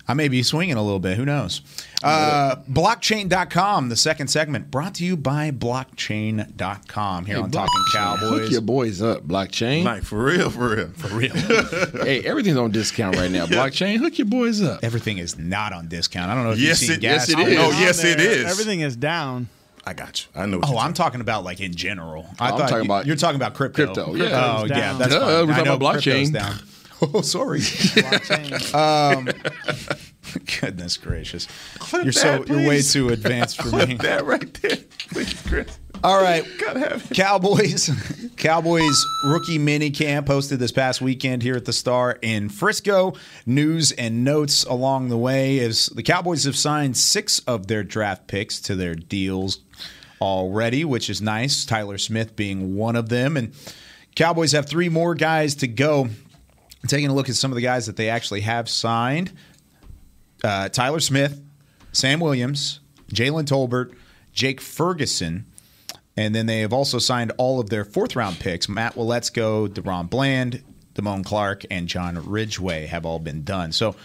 I 0.07 0.13
may 0.13 0.27
be 0.27 0.43
swinging 0.43 0.75
a 0.75 0.81
little 0.81 0.99
bit. 0.99 1.15
Who 1.17 1.25
knows? 1.25 1.61
Uh, 2.03 2.55
blockchain.com, 2.69 3.89
the 3.89 3.95
second 3.95 4.27
segment, 4.27 4.71
brought 4.71 4.95
to 4.95 5.05
you 5.05 5.15
by 5.15 5.51
blockchain.com 5.51 7.25
here 7.25 7.35
Hey, 7.37 7.41
on 7.41 7.51
Talking 7.51 7.69
Blockchain, 7.69 7.93
Cowboys. 7.93 8.39
Hook 8.41 8.51
your 8.51 8.61
boys 8.61 9.01
up, 9.01 9.21
blockchain. 9.27 9.83
Like 9.83 10.03
for 10.03 10.23
real, 10.23 10.49
for 10.49 10.75
real, 10.75 10.87
for 10.95 11.07
real. 11.15 11.33
hey, 12.03 12.21
everything's 12.23 12.57
on 12.57 12.71
discount 12.71 13.15
right 13.15 13.31
now. 13.31 13.45
Blockchain, 13.51 13.97
hook 13.97 14.17
your 14.17 14.27
boys 14.27 14.61
up. 14.61 14.83
Everything 14.83 15.17
is 15.17 15.37
not 15.37 15.73
on 15.73 15.87
discount. 15.87 16.31
I 16.31 16.35
don't 16.35 16.43
know 16.43 16.51
if 16.51 16.59
Yes, 16.59 16.81
you've 16.81 16.89
seen 16.89 16.97
it- 16.97 17.01
gas. 17.01 17.29
yes, 17.29 17.39
it 17.39 17.47
is. 17.47 17.57
Oh, 17.59 17.69
yes, 17.79 18.03
it 18.03 18.19
is. 18.19 18.45
Everything 18.51 18.81
is 18.81 18.95
down. 18.95 19.47
I 19.85 19.93
got 19.93 20.21
you. 20.23 20.27
I 20.39 20.45
know. 20.45 20.59
What 20.59 20.69
Oh, 20.69 20.73
you're 20.73 20.79
I'm 20.81 20.93
talking 20.93 21.21
about 21.21 21.43
like 21.43 21.59
in 21.59 21.73
general. 21.73 22.27
I 22.39 22.49
I'm 22.49 22.57
thought 22.57 22.69
talking 22.69 22.77
you- 22.77 22.83
about- 22.85 23.05
you're 23.07 23.15
talking 23.15 23.35
about 23.35 23.53
crypto. 23.55 23.85
Crypto, 23.85 24.13
yeah. 24.15 24.25
Oh, 24.57 24.59
Crypto's 24.61 24.77
yeah. 24.77 24.93
That's 24.97 25.13
Duh, 25.13 25.19
fine. 25.19 25.27
we're 25.29 25.41
I 25.53 25.55
talking 25.57 25.65
know 25.65 25.75
about 25.75 25.93
crypto's 26.01 26.29
blockchain. 26.29 26.33
down. 26.33 26.55
Oh, 27.13 27.21
sorry. 27.21 27.61
Um, 28.73 29.27
goodness 30.61 30.97
gracious, 30.97 31.47
you're 31.91 32.11
so 32.11 32.39
that, 32.39 32.47
you're 32.47 32.67
way 32.67 32.81
too 32.81 33.09
advanced 33.09 33.61
for 33.61 33.75
me. 33.75 33.95
That 33.95 34.23
right 34.23 34.53
there, 34.61 34.77
please, 35.09 35.33
Chris. 35.41 35.79
All 36.03 36.21
right, 36.21 36.45
Gotta 36.59 36.79
have 36.79 37.11
it. 37.11 37.15
Cowboys. 37.15 37.89
Cowboys 38.37 39.05
rookie 39.25 39.57
mini 39.57 39.89
camp 39.91 40.27
hosted 40.27 40.57
this 40.57 40.71
past 40.71 41.01
weekend 41.01 41.43
here 41.43 41.55
at 41.55 41.65
the 41.65 41.73
Star 41.73 42.17
in 42.21 42.49
Frisco. 42.49 43.13
News 43.45 43.91
and 43.91 44.23
notes 44.23 44.63
along 44.63 45.09
the 45.09 45.17
way 45.17 45.57
is 45.57 45.87
the 45.87 46.03
Cowboys 46.03 46.45
have 46.45 46.55
signed 46.55 46.97
six 46.97 47.39
of 47.39 47.67
their 47.67 47.83
draft 47.83 48.27
picks 48.27 48.59
to 48.61 48.75
their 48.75 48.95
deals 48.95 49.59
already, 50.21 50.85
which 50.85 51.09
is 51.09 51.21
nice. 51.21 51.65
Tyler 51.65 51.97
Smith 51.97 52.35
being 52.35 52.75
one 52.75 52.95
of 52.95 53.09
them, 53.09 53.37
and 53.37 53.53
Cowboys 54.15 54.53
have 54.53 54.67
three 54.67 54.89
more 54.89 55.13
guys 55.15 55.55
to 55.55 55.67
go. 55.67 56.09
Taking 56.87 57.09
a 57.09 57.13
look 57.13 57.29
at 57.29 57.35
some 57.35 57.51
of 57.51 57.55
the 57.55 57.61
guys 57.61 57.85
that 57.85 57.95
they 57.95 58.09
actually 58.09 58.41
have 58.41 58.67
signed 58.67 59.31
uh, 60.43 60.69
Tyler 60.69 60.99
Smith, 60.99 61.41
Sam 61.91 62.19
Williams, 62.19 62.79
Jalen 63.13 63.45
Tolbert, 63.45 63.93
Jake 64.33 64.61
Ferguson, 64.61 65.45
and 66.17 66.33
then 66.35 66.45
they 66.45 66.59
have 66.59 66.73
also 66.73 66.99
signed 66.99 67.31
all 67.37 67.59
of 67.59 67.69
their 67.69 67.85
fourth 67.85 68.15
round 68.15 68.39
picks. 68.39 68.67
Matt 68.67 68.95
Waletzko, 68.95 69.67
DeRon 69.67 70.09
Bland, 70.09 70.63
Damone 70.95 71.25
Clark, 71.25 71.63
and 71.71 71.87
John 71.87 72.17
Ridgeway 72.17 72.87
have 72.87 73.05
all 73.05 73.19
been 73.19 73.43
done. 73.43 73.71
So, 73.71 73.95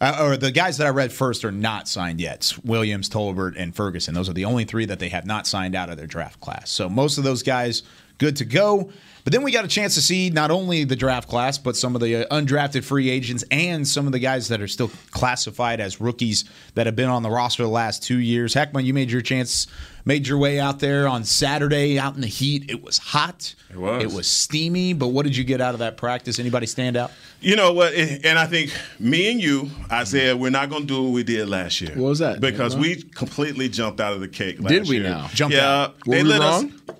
uh, 0.00 0.18
or 0.20 0.36
the 0.36 0.50
guys 0.50 0.78
that 0.78 0.86
I 0.86 0.90
read 0.90 1.12
first 1.12 1.44
are 1.44 1.52
not 1.52 1.86
signed 1.86 2.20
yet. 2.20 2.54
Williams, 2.64 3.08
Tolbert, 3.08 3.54
and 3.56 3.74
Ferguson. 3.74 4.14
Those 4.14 4.28
are 4.28 4.34
the 4.34 4.46
only 4.46 4.64
three 4.64 4.86
that 4.86 4.98
they 4.98 5.10
have 5.10 5.26
not 5.26 5.46
signed 5.46 5.74
out 5.74 5.90
of 5.90 5.98
their 5.98 6.06
draft 6.06 6.40
class. 6.40 6.70
So 6.70 6.88
most 6.88 7.18
of 7.18 7.24
those 7.24 7.42
guys 7.42 7.82
good 8.20 8.36
to 8.36 8.44
go. 8.44 8.92
But 9.24 9.34
then 9.34 9.42
we 9.42 9.52
got 9.52 9.64
a 9.66 9.68
chance 9.68 9.94
to 9.96 10.02
see 10.02 10.30
not 10.30 10.50
only 10.50 10.84
the 10.84 10.96
draft 10.96 11.28
class, 11.28 11.58
but 11.58 11.76
some 11.76 11.94
of 11.94 12.00
the 12.00 12.24
uh, 12.24 12.34
undrafted 12.34 12.84
free 12.84 13.10
agents 13.10 13.44
and 13.50 13.86
some 13.86 14.06
of 14.06 14.12
the 14.12 14.18
guys 14.18 14.48
that 14.48 14.62
are 14.62 14.68
still 14.68 14.90
classified 15.10 15.78
as 15.78 16.00
rookies 16.00 16.44
that 16.74 16.86
have 16.86 16.96
been 16.96 17.08
on 17.08 17.22
the 17.22 17.28
roster 17.30 17.62
the 17.62 17.68
last 17.68 18.02
two 18.02 18.18
years. 18.18 18.54
Heckman, 18.54 18.84
you 18.84 18.94
made 18.94 19.10
your 19.10 19.20
chance, 19.20 19.66
made 20.06 20.26
your 20.26 20.38
way 20.38 20.58
out 20.58 20.78
there 20.78 21.06
on 21.06 21.24
Saturday 21.24 21.98
out 21.98 22.14
in 22.14 22.22
the 22.22 22.26
heat. 22.26 22.70
It 22.70 22.82
was 22.82 22.96
hot. 22.96 23.54
It 23.70 23.76
was. 23.76 24.02
It 24.04 24.16
was 24.16 24.26
steamy. 24.26 24.94
But 24.94 25.08
what 25.08 25.24
did 25.24 25.36
you 25.36 25.44
get 25.44 25.60
out 25.60 25.74
of 25.74 25.80
that 25.80 25.98
practice? 25.98 26.38
Anybody 26.38 26.66
stand 26.66 26.96
out? 26.96 27.10
You 27.42 27.56
know 27.56 27.74
what? 27.74 27.92
And 27.92 28.38
I 28.38 28.46
think 28.46 28.72
me 28.98 29.30
and 29.30 29.40
you, 29.40 29.70
Isaiah, 29.92 30.34
we're 30.34 30.50
not 30.50 30.70
going 30.70 30.82
to 30.82 30.88
do 30.88 31.02
what 31.02 31.12
we 31.12 31.24
did 31.24 31.46
last 31.46 31.80
year. 31.82 31.90
What 31.90 32.08
was 32.08 32.18
that? 32.20 32.40
Because 32.40 32.74
we 32.74 33.02
completely 33.02 33.68
jumped 33.68 34.00
out 34.00 34.14
of 34.14 34.20
the 34.20 34.28
cake. 34.28 34.60
Last 34.60 34.70
Did 34.70 34.88
we 34.88 34.96
year. 34.96 35.10
now? 35.10 35.28
Jumped 35.34 35.54
yeah, 35.54 35.82
out. 35.82 36.06
Were 36.06 36.14
they 36.14 36.22
we 36.22 36.28
let 36.30 36.40
wrong? 36.40 36.72
us. 36.88 36.96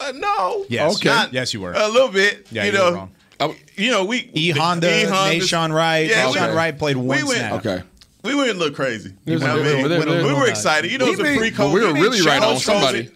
Uh, 0.00 0.12
no. 0.14 0.64
Yes. 0.68 0.96
Okay. 0.96 1.08
Not- 1.08 1.32
Yes, 1.32 1.52
you 1.54 1.60
were. 1.60 1.72
A 1.72 1.88
little 1.88 2.08
bit. 2.08 2.46
Yeah, 2.50 2.64
you 2.64 2.72
you 2.72 2.78
were 2.78 2.90
know. 2.90 2.96
wrong. 2.96 3.10
Oh, 3.40 3.54
You 3.76 3.90
know, 3.92 4.04
we 4.04 4.30
E 4.34 4.50
Honda, 4.50 5.02
E-Honda- 5.04 5.38
Nashawn 5.44 5.72
Wright. 5.72 6.08
Yeah, 6.08 6.26
Nashawn 6.26 6.50
we- 6.50 6.56
Wright 6.56 6.78
played 6.78 6.96
one 6.96 7.06
we 7.06 7.22
went- 7.22 7.38
snap. 7.38 7.52
okay. 7.66 7.82
We 8.24 8.34
went 8.34 8.50
a 8.50 8.54
little 8.54 8.74
crazy. 8.74 9.12
You 9.26 9.38
know 9.38 9.46
a 9.46 9.48
what 9.48 9.50
I 9.50 9.62
mean? 9.74 9.88
there- 9.88 10.00
there- 10.04 10.24
we 10.26 10.32
were 10.32 10.40
there- 10.40 10.48
excited. 10.48 10.90
You 10.90 10.98
know, 10.98 11.06
it 11.06 11.18
was 11.18 11.20
a 11.20 11.30
He- 11.32 11.38
pre-COVID. 11.38 11.72
we 11.72 11.80
were 11.84 11.92
really 11.94 12.20
right 12.22 12.42
on 12.42 12.58
somebody. 12.58 13.10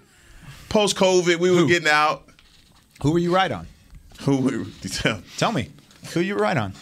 Post 0.69 0.97
COVID, 0.97 1.37
we 1.39 1.51
were 1.51 1.59
Who? 1.59 1.69
getting 1.69 1.89
out. 1.89 2.23
Who 3.03 3.11
were 3.11 3.19
you 3.19 3.35
right 3.35 3.51
on? 3.51 3.67
Who 4.23 4.37
were, 4.39 4.65
Tell 5.37 5.51
me. 5.53 5.71
Who 6.15 6.21
you 6.21 6.37
were 6.37 6.41
right 6.43 6.57
on? 6.57 6.73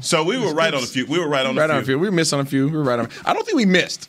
so 0.00 0.24
we 0.24 0.36
were 0.38 0.52
right 0.54 0.74
on 0.74 0.82
a 0.82 0.86
few. 0.86 1.06
We 1.06 1.18
were 1.18 1.28
right 1.28 1.46
on 1.46 1.54
Right 1.54 1.70
a 1.70 1.74
on 1.74 1.78
a 1.78 1.82
few. 1.84 1.94
few. 1.94 1.98
We 1.98 2.10
missed 2.10 2.32
on 2.34 2.40
a 2.40 2.44
few. 2.44 2.66
We 2.68 2.76
were 2.76 2.82
right 2.82 2.98
on. 2.98 3.08
I 3.24 3.32
don't 3.34 3.44
think 3.46 3.56
we 3.56 3.66
missed 3.66 4.08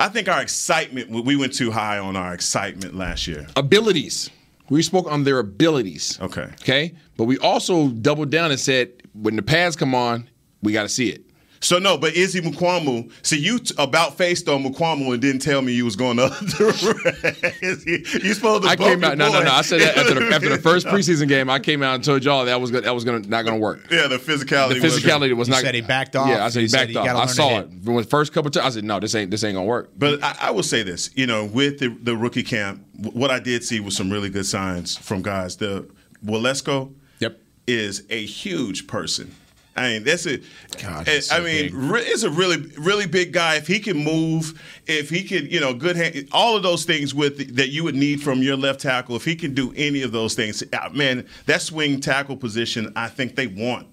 I 0.00 0.08
think 0.08 0.28
our 0.28 0.40
excitement. 0.40 1.10
We 1.10 1.36
went 1.36 1.52
too 1.52 1.70
high 1.70 1.98
on 1.98 2.16
our 2.16 2.32
excitement 2.32 2.96
last 2.96 3.26
year. 3.26 3.46
abilities. 3.54 4.30
We 4.70 4.82
spoke 4.82 5.06
on 5.10 5.24
their 5.24 5.38
abilities. 5.40 6.18
Okay. 6.22 6.48
Okay. 6.62 6.94
But 7.16 7.24
we 7.24 7.36
also 7.38 7.88
doubled 7.88 8.30
down 8.30 8.50
and 8.50 8.58
said 8.58 8.90
when 9.12 9.36
the 9.36 9.42
pads 9.42 9.76
come 9.76 9.94
on, 9.94 10.28
we 10.62 10.72
got 10.72 10.84
to 10.84 10.88
see 10.88 11.10
it. 11.10 11.24
So 11.62 11.78
no, 11.78 11.98
but 11.98 12.14
Izzy 12.14 12.40
Mukuamu. 12.40 13.12
See, 13.22 13.38
you 13.38 13.58
t- 13.58 13.74
about 13.76 14.16
faced 14.16 14.48
on 14.48 14.64
Mukuamu 14.64 15.12
and 15.12 15.20
didn't 15.20 15.42
tell 15.42 15.60
me 15.60 15.72
you 15.72 15.84
was 15.84 15.94
going 15.94 16.16
to. 16.16 16.22
you 17.62 18.34
supposed 18.34 18.62
to. 18.64 18.68
I 18.68 18.76
came 18.76 19.04
out. 19.04 19.18
No, 19.18 19.30
no, 19.30 19.42
no. 19.42 19.50
I 19.50 19.62
said 19.62 19.80
that 19.82 19.96
after 19.96 20.14
the, 20.14 20.34
after 20.34 20.48
the 20.48 20.58
first 20.62 20.86
preseason 20.86 21.28
game. 21.28 21.50
I 21.50 21.58
came 21.58 21.82
out 21.82 21.96
and 21.96 22.04
told 22.04 22.24
y'all 22.24 22.44
that 22.46 22.60
was 22.60 22.70
good. 22.70 22.84
That 22.84 22.94
was 22.94 23.04
gonna 23.04 23.20
not 23.20 23.44
gonna 23.44 23.58
work. 23.58 23.80
Yeah, 23.90 24.06
the 24.06 24.16
physicality. 24.16 24.80
The 24.80 24.88
physicality 24.88 25.36
was 25.36 25.48
You 25.48 25.54
not. 25.54 25.62
said 25.62 25.74
he 25.74 25.80
backed 25.82 26.16
off. 26.16 26.28
Yeah, 26.28 26.44
I 26.44 26.48
said 26.48 26.60
You 26.60 26.66
he 26.68 26.72
backed 26.72 26.90
he 26.90 26.96
off. 26.96 27.04
gotta 27.06 27.18
I 27.18 27.26
saw 27.26 27.58
it 27.60 27.68
from 27.84 27.96
the 27.96 28.04
first 28.04 28.32
couple 28.32 28.50
times. 28.50 28.66
I 28.66 28.70
said, 28.70 28.84
no, 28.84 28.98
this 29.00 29.14
ain't 29.14 29.30
this 29.30 29.44
ain't 29.44 29.54
gonna 29.54 29.66
work. 29.66 29.90
But 29.98 30.22
I, 30.22 30.36
I 30.40 30.50
will 30.50 30.62
say 30.62 30.82
this, 30.82 31.10
you 31.14 31.26
know, 31.26 31.44
with 31.44 31.78
the, 31.80 31.88
the 32.02 32.16
rookie 32.16 32.42
camp, 32.42 32.84
what 33.12 33.30
I 33.30 33.38
did 33.38 33.64
see 33.64 33.80
was 33.80 33.96
some 33.96 34.10
really 34.10 34.30
good 34.30 34.46
signs 34.46 34.96
from 34.96 35.22
guys. 35.22 35.56
The 35.56 35.88
Waletzko 36.24 36.94
Yep. 37.20 37.38
is 37.66 38.04
a 38.08 38.24
huge 38.24 38.86
person. 38.86 39.34
I 39.76 39.92
mean, 39.92 40.04
that's 40.04 40.26
a. 40.26 40.38
God, 40.82 41.08
I- 41.08 41.20
so 41.20 41.42
mean, 41.42 41.70
re- 41.72 42.02
it's 42.02 42.22
a 42.24 42.30
really, 42.30 42.58
really 42.78 43.06
big 43.06 43.32
guy. 43.32 43.56
If 43.56 43.66
he 43.66 43.78
can 43.78 43.96
move, 44.02 44.60
if 44.86 45.08
he 45.10 45.22
could, 45.24 45.50
you 45.52 45.60
know, 45.60 45.72
good 45.72 45.96
hand, 45.96 46.28
all 46.32 46.56
of 46.56 46.62
those 46.62 46.84
things 46.84 47.14
with 47.14 47.56
that 47.56 47.68
you 47.68 47.84
would 47.84 47.94
need 47.94 48.22
from 48.22 48.42
your 48.42 48.56
left 48.56 48.80
tackle. 48.80 49.16
If 49.16 49.24
he 49.24 49.36
can 49.36 49.54
do 49.54 49.72
any 49.76 50.02
of 50.02 50.12
those 50.12 50.34
things, 50.34 50.62
ah, 50.72 50.88
man, 50.92 51.26
that 51.46 51.62
swing 51.62 52.00
tackle 52.00 52.36
position, 52.36 52.92
I 52.96 53.08
think 53.08 53.36
they 53.36 53.46
want 53.46 53.86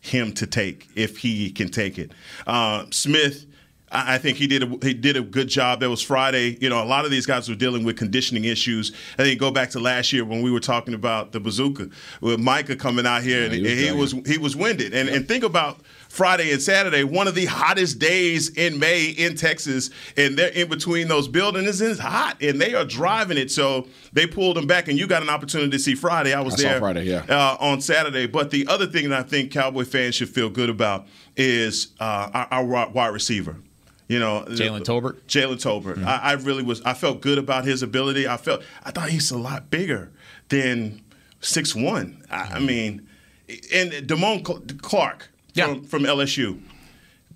him 0.00 0.32
to 0.34 0.46
take 0.46 0.88
if 0.94 1.18
he 1.18 1.50
can 1.50 1.68
take 1.70 1.98
it. 1.98 2.12
Uh, 2.46 2.84
Smith. 2.90 3.46
I 3.92 4.14
I 4.14 4.18
think 4.18 4.36
he 4.36 4.46
did 4.46 4.62
a, 4.62 4.86
he 4.86 4.94
did 4.94 5.16
a 5.16 5.22
good 5.22 5.48
job. 5.48 5.80
That 5.80 5.90
was 5.90 6.02
Friday. 6.02 6.56
You 6.60 6.68
know, 6.68 6.82
a 6.82 6.86
lot 6.86 7.04
of 7.04 7.10
these 7.10 7.26
guys 7.26 7.48
were 7.48 7.54
dealing 7.54 7.84
with 7.84 7.96
conditioning 7.96 8.44
issues. 8.44 8.92
I 9.18 9.22
think 9.22 9.40
go 9.40 9.50
back 9.50 9.70
to 9.70 9.80
last 9.80 10.12
year 10.12 10.24
when 10.24 10.42
we 10.42 10.50
were 10.50 10.60
talking 10.60 10.94
about 10.94 11.32
the 11.32 11.40
bazooka 11.40 11.88
with 12.20 12.40
Micah 12.40 12.76
coming 12.76 13.06
out 13.06 13.22
here 13.22 13.44
and, 13.44 13.54
he 13.54 13.92
was 13.92 14.12
he 14.12 14.18
was 14.18 14.28
he 14.28 14.38
was 14.38 14.56
winded. 14.56 14.94
And 14.94 15.08
and 15.08 15.28
think 15.28 15.44
about 15.44 15.80
Friday 16.12 16.52
and 16.52 16.60
Saturday, 16.60 17.04
one 17.04 17.26
of 17.26 17.34
the 17.34 17.46
hottest 17.46 17.98
days 17.98 18.50
in 18.50 18.78
May 18.78 19.06
in 19.06 19.34
Texas, 19.34 19.88
and 20.14 20.36
they're 20.36 20.50
in 20.50 20.68
between 20.68 21.08
those 21.08 21.26
buildings. 21.26 21.80
It's 21.80 21.98
hot, 21.98 22.36
and 22.42 22.60
they 22.60 22.74
are 22.74 22.84
driving 22.84 23.38
it. 23.38 23.50
So 23.50 23.88
they 24.12 24.26
pulled 24.26 24.58
them 24.58 24.66
back, 24.66 24.88
and 24.88 24.98
you 24.98 25.06
got 25.06 25.22
an 25.22 25.30
opportunity 25.30 25.70
to 25.70 25.78
see 25.78 25.94
Friday. 25.94 26.34
I 26.34 26.40
was 26.40 26.62
I 26.62 26.68
there 26.68 26.78
Friday, 26.80 27.04
yeah. 27.04 27.24
uh, 27.30 27.56
on 27.58 27.80
Saturday. 27.80 28.26
But 28.26 28.50
the 28.50 28.66
other 28.66 28.86
thing 28.86 29.08
that 29.08 29.20
I 29.20 29.22
think 29.22 29.52
Cowboy 29.52 29.84
fans 29.84 30.14
should 30.14 30.28
feel 30.28 30.50
good 30.50 30.68
about 30.68 31.06
is 31.34 31.94
uh, 31.98 32.28
our, 32.34 32.74
our 32.76 32.90
wide 32.90 33.08
receiver. 33.08 33.56
You 34.08 34.18
know, 34.18 34.38
uh, 34.38 34.46
Jalen 34.46 34.82
Tolbert. 34.82 35.20
Jalen 35.26 35.56
Tolbert. 35.56 35.96
Mm-hmm. 35.96 36.08
I, 36.08 36.18
I 36.18 36.32
really 36.32 36.62
was. 36.62 36.82
I 36.82 36.94
felt 36.94 37.20
good 37.20 37.38
about 37.38 37.64
his 37.64 37.82
ability. 37.82 38.26
I 38.28 38.36
felt. 38.36 38.62
I 38.84 38.90
thought 38.90 39.08
he's 39.08 39.30
a 39.30 39.38
lot 39.38 39.70
bigger 39.70 40.10
than 40.48 41.02
six 41.40 41.74
one. 41.74 42.24
I, 42.30 42.36
I 42.36 42.46
mm-hmm. 42.46 42.66
mean, 42.66 43.08
and 43.72 43.92
Damone 43.92 44.80
Clark 44.82 45.30
from, 45.54 45.84
from 45.84 46.02
LSU. 46.02 46.60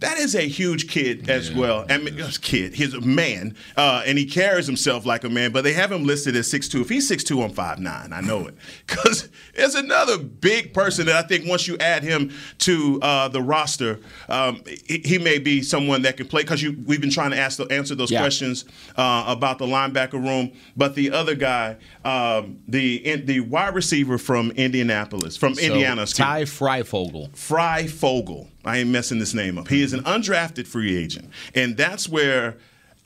That 0.01 0.19
is 0.19 0.35
a 0.35 0.43
huge 0.43 0.89
kid 0.89 1.31
as 1.31 1.53
well. 1.53 1.87
I 1.89 1.99
mean, 1.99 2.17
yes, 2.19 2.39
kid, 2.39 2.75
he's 2.75 2.93
a 2.95 3.01
man, 3.01 3.57
uh, 3.77 4.03
and 4.05 4.19
he 4.19 4.27
carries 4.27 4.67
himself 4.67 5.07
like 5.07 5.25
a 5.25 5.29
man. 5.29 5.53
But 5.53 5.65
they 5.65 5.73
have 5.73 5.91
him 5.91 6.05
listed 6.05 6.37
as 6.37 6.51
6'2". 6.53 6.83
If 6.83 6.89
he's 6.89 7.11
6'2", 7.11 7.43
I'm 7.45 7.53
5'9". 7.53 8.13
I 8.13 8.21
know 8.21 8.47
it 8.47 8.55
because 8.87 9.29
there's 9.55 9.75
another 9.75 10.19
big 10.19 10.75
person 10.75 11.07
that 11.07 11.17
I 11.25 11.27
think 11.27 11.49
once 11.49 11.67
you 11.67 11.79
add 11.79 12.03
him 12.03 12.33
to 12.59 13.01
uh, 13.03 13.29
the 13.29 13.41
roster, 13.41 14.01
um, 14.29 14.63
he, 14.87 14.99
he 15.05 15.19
may 15.19 15.39
be 15.39 15.63
someone 15.63 16.03
that 16.03 16.17
can 16.17 16.27
play. 16.29 16.43
Because 16.43 16.63
we've 16.63 17.01
been 17.01 17.11
trying 17.11 17.31
to 17.31 17.39
ask 17.39 17.59
answer 17.71 17.95
those 17.95 18.11
Yeah. 18.11 18.21
questions 18.21 18.65
uh, 18.97 19.25
about 19.27 19.59
the 19.59 19.67
linebacker 19.67 20.15
room. 20.23 20.53
But 20.77 20.95
the 20.95 21.11
other 21.11 21.35
guy, 21.35 21.77
um, 22.05 22.59
the 22.69 22.97
in, 22.97 23.25
the 23.27 23.41
wide 23.41 23.75
receiver 23.75 24.19
from 24.19 24.51
Indianapolis, 24.53 25.37
from 25.37 25.55
So, 25.55 25.63
Indiana. 25.63 26.07
Ty 26.07 26.43
Fryfogle. 26.43 27.35
Fry 27.37 27.87
Fogel. 27.87 28.49
I 28.67 28.79
ain't 28.79 28.91
messing 28.91 29.19
this 29.19 29.35
name 29.35 29.59
up. 29.59 29.69
He 29.69 29.83
is 29.83 29.93
an 29.93 30.01
mm-hmm. 30.01 30.21
undrafted 30.21 30.67
free 30.67 30.97
agent. 30.97 31.31
And 31.55 31.77
that's 31.77 32.09
where 32.09 32.57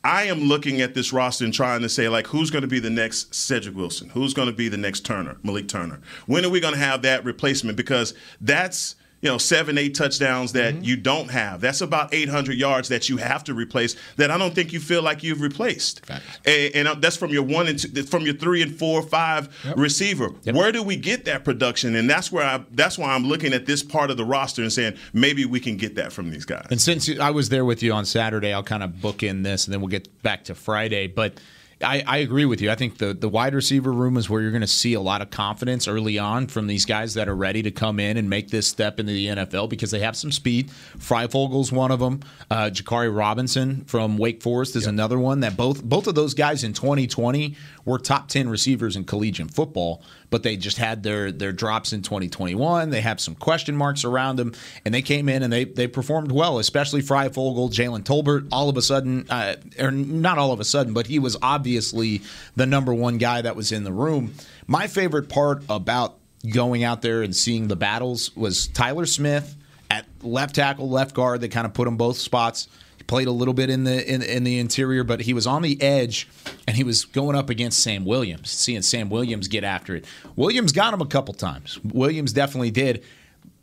I 0.03 0.25
am 0.25 0.41
looking 0.41 0.81
at 0.81 0.95
this 0.95 1.13
roster 1.13 1.45
and 1.45 1.53
trying 1.53 1.83
to 1.83 1.89
say, 1.89 2.09
like, 2.09 2.27
who's 2.27 2.51
going 2.51 2.63
to 2.63 2.69
be 2.69 2.79
the 2.79 2.91
next 2.91 3.35
Cedric 3.35 3.77
Wilson? 3.77 4.09
Who's 4.11 4.33
going 4.33 4.49
to 4.49 4.55
be 4.55 4.69
the 4.69 4.79
next 4.79 5.01
Turner, 5.01 5.37
Malik 5.43 5.69
Turner? 5.69 6.01
When 6.27 6.45
are 6.45 6.49
we 6.49 6.61
going 6.61 6.75
to 6.75 6.81
have 6.81 7.03
that 7.03 7.25
replacement? 7.25 7.77
Because 7.77 8.15
that's 8.41 8.97
you 9.21 9.29
know, 9.29 9.39
seven, 9.39 9.77
eight 9.77 9.95
touchdowns 9.95 10.53
that 10.53 10.83
you 10.85 10.97
don't 10.97 11.31
have. 11.31 11.61
That's 11.61 11.81
about 11.81 12.15
800 12.15 12.57
yards 12.57 12.89
that 12.89 13.09
you 13.09 13.19
have 13.19 13.45
to 13.45 13.55
replace 13.55 13.95
that 14.17 14.31
I 14.31 14.39
don't 14.39 14.55
think 14.55 14.73
you 14.73 14.81
feel 14.81 15.03
like 15.03 15.23
you've 15.23 15.43
replaced. 15.43 16.01
And, 16.45 16.75
and 16.75 16.89
uh, 16.89 16.95
that's 16.95 17.17
from 17.17 17.31
your 17.31 17.43
one 17.43 17.69
and 17.69 17.79
two, 17.79 18.03
from 18.05 18.25
your 18.25 18.35
three 18.35 18.63
and 18.63 18.75
four, 18.75 19.03
five 19.03 19.49
receiver. 19.77 20.29
Where 20.45 20.73
do 20.73 20.83
we 20.83 20.97
get 20.97 21.27
that 21.27 21.45
production? 21.45 21.95
And 21.97 22.09
that's 22.09 22.33
where 22.33 22.45
I, 22.45 22.65
that's 22.71 22.97
why 22.97 23.15
I'm 23.15 23.25
looking 23.25 23.53
at 23.53 23.67
this 23.67 23.83
part 23.83 24.11
of 24.11 24.17
the 24.17 24.25
roster 24.25 24.63
and 24.63 24.73
saying 24.73 24.97
maybe 25.13 25.45
we 25.45 25.61
can 25.61 25.77
get 25.77 25.97
that 25.97 26.13
from 26.13 26.31
these 26.31 26.45
guys. 26.45 26.67
And 26.71 26.81
since 26.81 27.09
I 27.19 27.31
was 27.31 27.51
there 27.51 27.65
with 27.65 27.83
you 27.83 27.93
on 27.93 28.07
Saturday, 28.07 28.53
I'll 28.53 28.63
kind 28.63 28.83
of 28.83 29.01
book 29.01 29.23
in 29.23 29.43
this, 29.43 29.67
and 29.67 29.75
then 29.75 29.81
we'll 29.81 29.89
get 29.89 30.23
back 30.23 30.45
to 30.45 30.55
Friday. 30.55 31.07
But 31.07 31.35
I, 31.83 32.03
I 32.07 32.19
agree 32.19 32.45
with 32.45 32.61
you. 32.61 32.71
I 32.71 32.75
think 32.75 32.99
the, 32.99 33.15
the 33.15 33.29
wide 33.29 33.55
receiver 33.55 33.91
room 33.91 34.19
is 34.19 34.29
where 34.29 34.43
you're 34.43 34.51
going 34.51 34.61
to 34.61 34.67
see 34.67 34.93
a 34.93 35.01
lot 35.01 35.23
of 35.23 35.31
confidence 35.31 35.89
early 35.89 36.19
on 36.19 36.47
from 36.47 36.67
these 36.67 36.85
guys 36.85 37.15
that 37.15 37.29
are 37.29 37.35
ready 37.35 37.63
to 37.63 37.71
come 37.71 37.99
in 37.99 38.19
and 38.19 38.29
make 38.29 38.51
this 38.51 38.67
step 38.67 39.01
into 39.01 39.13
the 39.13 39.29
NFL 39.29 39.71
because 39.71 39.91
they 39.91 40.01
have 40.01 40.15
some 40.17 40.31
speed. 40.31 40.71
Fryfogle's 40.99 41.73
one 41.73 41.91
of 41.91 41.99
them. 41.99 42.21
Uh, 42.51 42.71
Jaquarii 42.71 43.17
Roberson 43.17 43.85
from 43.85 44.19
Wake 44.19 44.43
Forest 44.43 44.77
is 44.77 44.87
another 44.87 45.19
one. 45.19 45.41
That 45.41 45.57
both 45.57 45.83
both 45.83 46.07
of 46.07 46.15
those 46.15 46.35
guys 46.35 46.65
in 46.65 46.75
2020 46.75 47.57
were 47.87 47.99
top 47.99 48.29
10 48.29 48.49
receivers 48.49 48.95
in 48.95 49.05
collegiate 49.05 49.51
football, 49.51 50.03
but 50.31 50.43
they 50.43 50.57
just 50.57 50.79
had 50.79 51.03
their 51.03 51.31
their 51.33 51.53
drops 51.53 51.93
in 51.93 52.03
2021. 52.03 52.91
They 52.91 53.01
have 53.01 53.21
some 53.21 53.35
question 53.35 53.77
marks 53.77 54.05
around 54.05 54.37
them, 54.37 54.55
and 54.85 54.95
they 54.95 55.03
came 55.03 55.29
in 55.29 55.43
and 55.43 55.53
they 55.53 55.65
they 55.65 55.87
performed 55.87 56.33
well, 56.33 56.59
especially 56.59 57.03
Fryfogle, 57.03 57.71
Jalen 57.71 58.05
Tolbert. 58.05 58.49
All 58.51 58.69
of 58.69 58.77
a 58.77 58.83
sudden, 58.83 59.27
uh, 59.29 59.57
or 59.79 59.91
not 59.91 60.39
all 60.39 60.53
of 60.53 60.61
a 60.61 60.65
sudden, 60.65 60.93
but 60.93 61.07
he 61.07 61.19
was 61.19 61.37
obviously 61.43 62.23
the 62.57 62.67
number 62.67 62.95
one 62.95 63.19
guy 63.19 63.43
that 63.43 63.57
was 63.57 63.73
in 63.73 63.85
the 63.85 63.93
room. 63.93 64.35
My 64.67 64.87
favorite 64.87 65.29
part 65.29 65.63
about 65.69 66.17
going 66.49 66.85
out 66.85 67.03
there 67.03 67.23
and 67.23 67.35
seeing 67.37 67.69
the 67.69 67.77
battles 67.77 68.35
was 68.37 68.69
Tyler 68.69 69.07
Smith 69.07 69.57
at 69.91 70.07
left 70.23 70.55
tackle, 70.55 70.89
left 70.89 71.15
guard. 71.15 71.41
They 71.41 71.49
kind 71.49 71.67
of 71.67 71.75
put 71.75 71.87
him 71.87 71.97
both 71.97 72.17
spots. 72.17 72.69
Played 73.11 73.27
a 73.27 73.33
little 73.33 73.55
bit 73.55 73.71
in 73.71 73.83
the 73.83 74.09
in, 74.09 74.23
in 74.23 74.45
the 74.45 74.61
interior, 74.61 75.03
but 75.03 75.23
he 75.23 75.35
was 75.35 75.45
on 75.45 75.63
the 75.63 75.83
edge, 75.83 76.29
and 76.69 76.77
he 76.77 76.85
was 76.85 77.05
going 77.05 77.35
up 77.35 77.51
against 77.51 77.83
Sam 77.83 78.05
Williams. 78.05 78.51
Seeing 78.51 78.83
Sam 78.83 79.11
Williams 79.11 79.49
get 79.49 79.65
after 79.65 79.97
it. 79.97 80.05
Williams 80.37 80.71
got 80.71 80.95
him 80.95 81.01
a 81.01 81.07
couple 81.07 81.35
times. 81.35 81.81
Williams 81.83 82.33
definitely 82.33 82.71
did. 82.71 83.03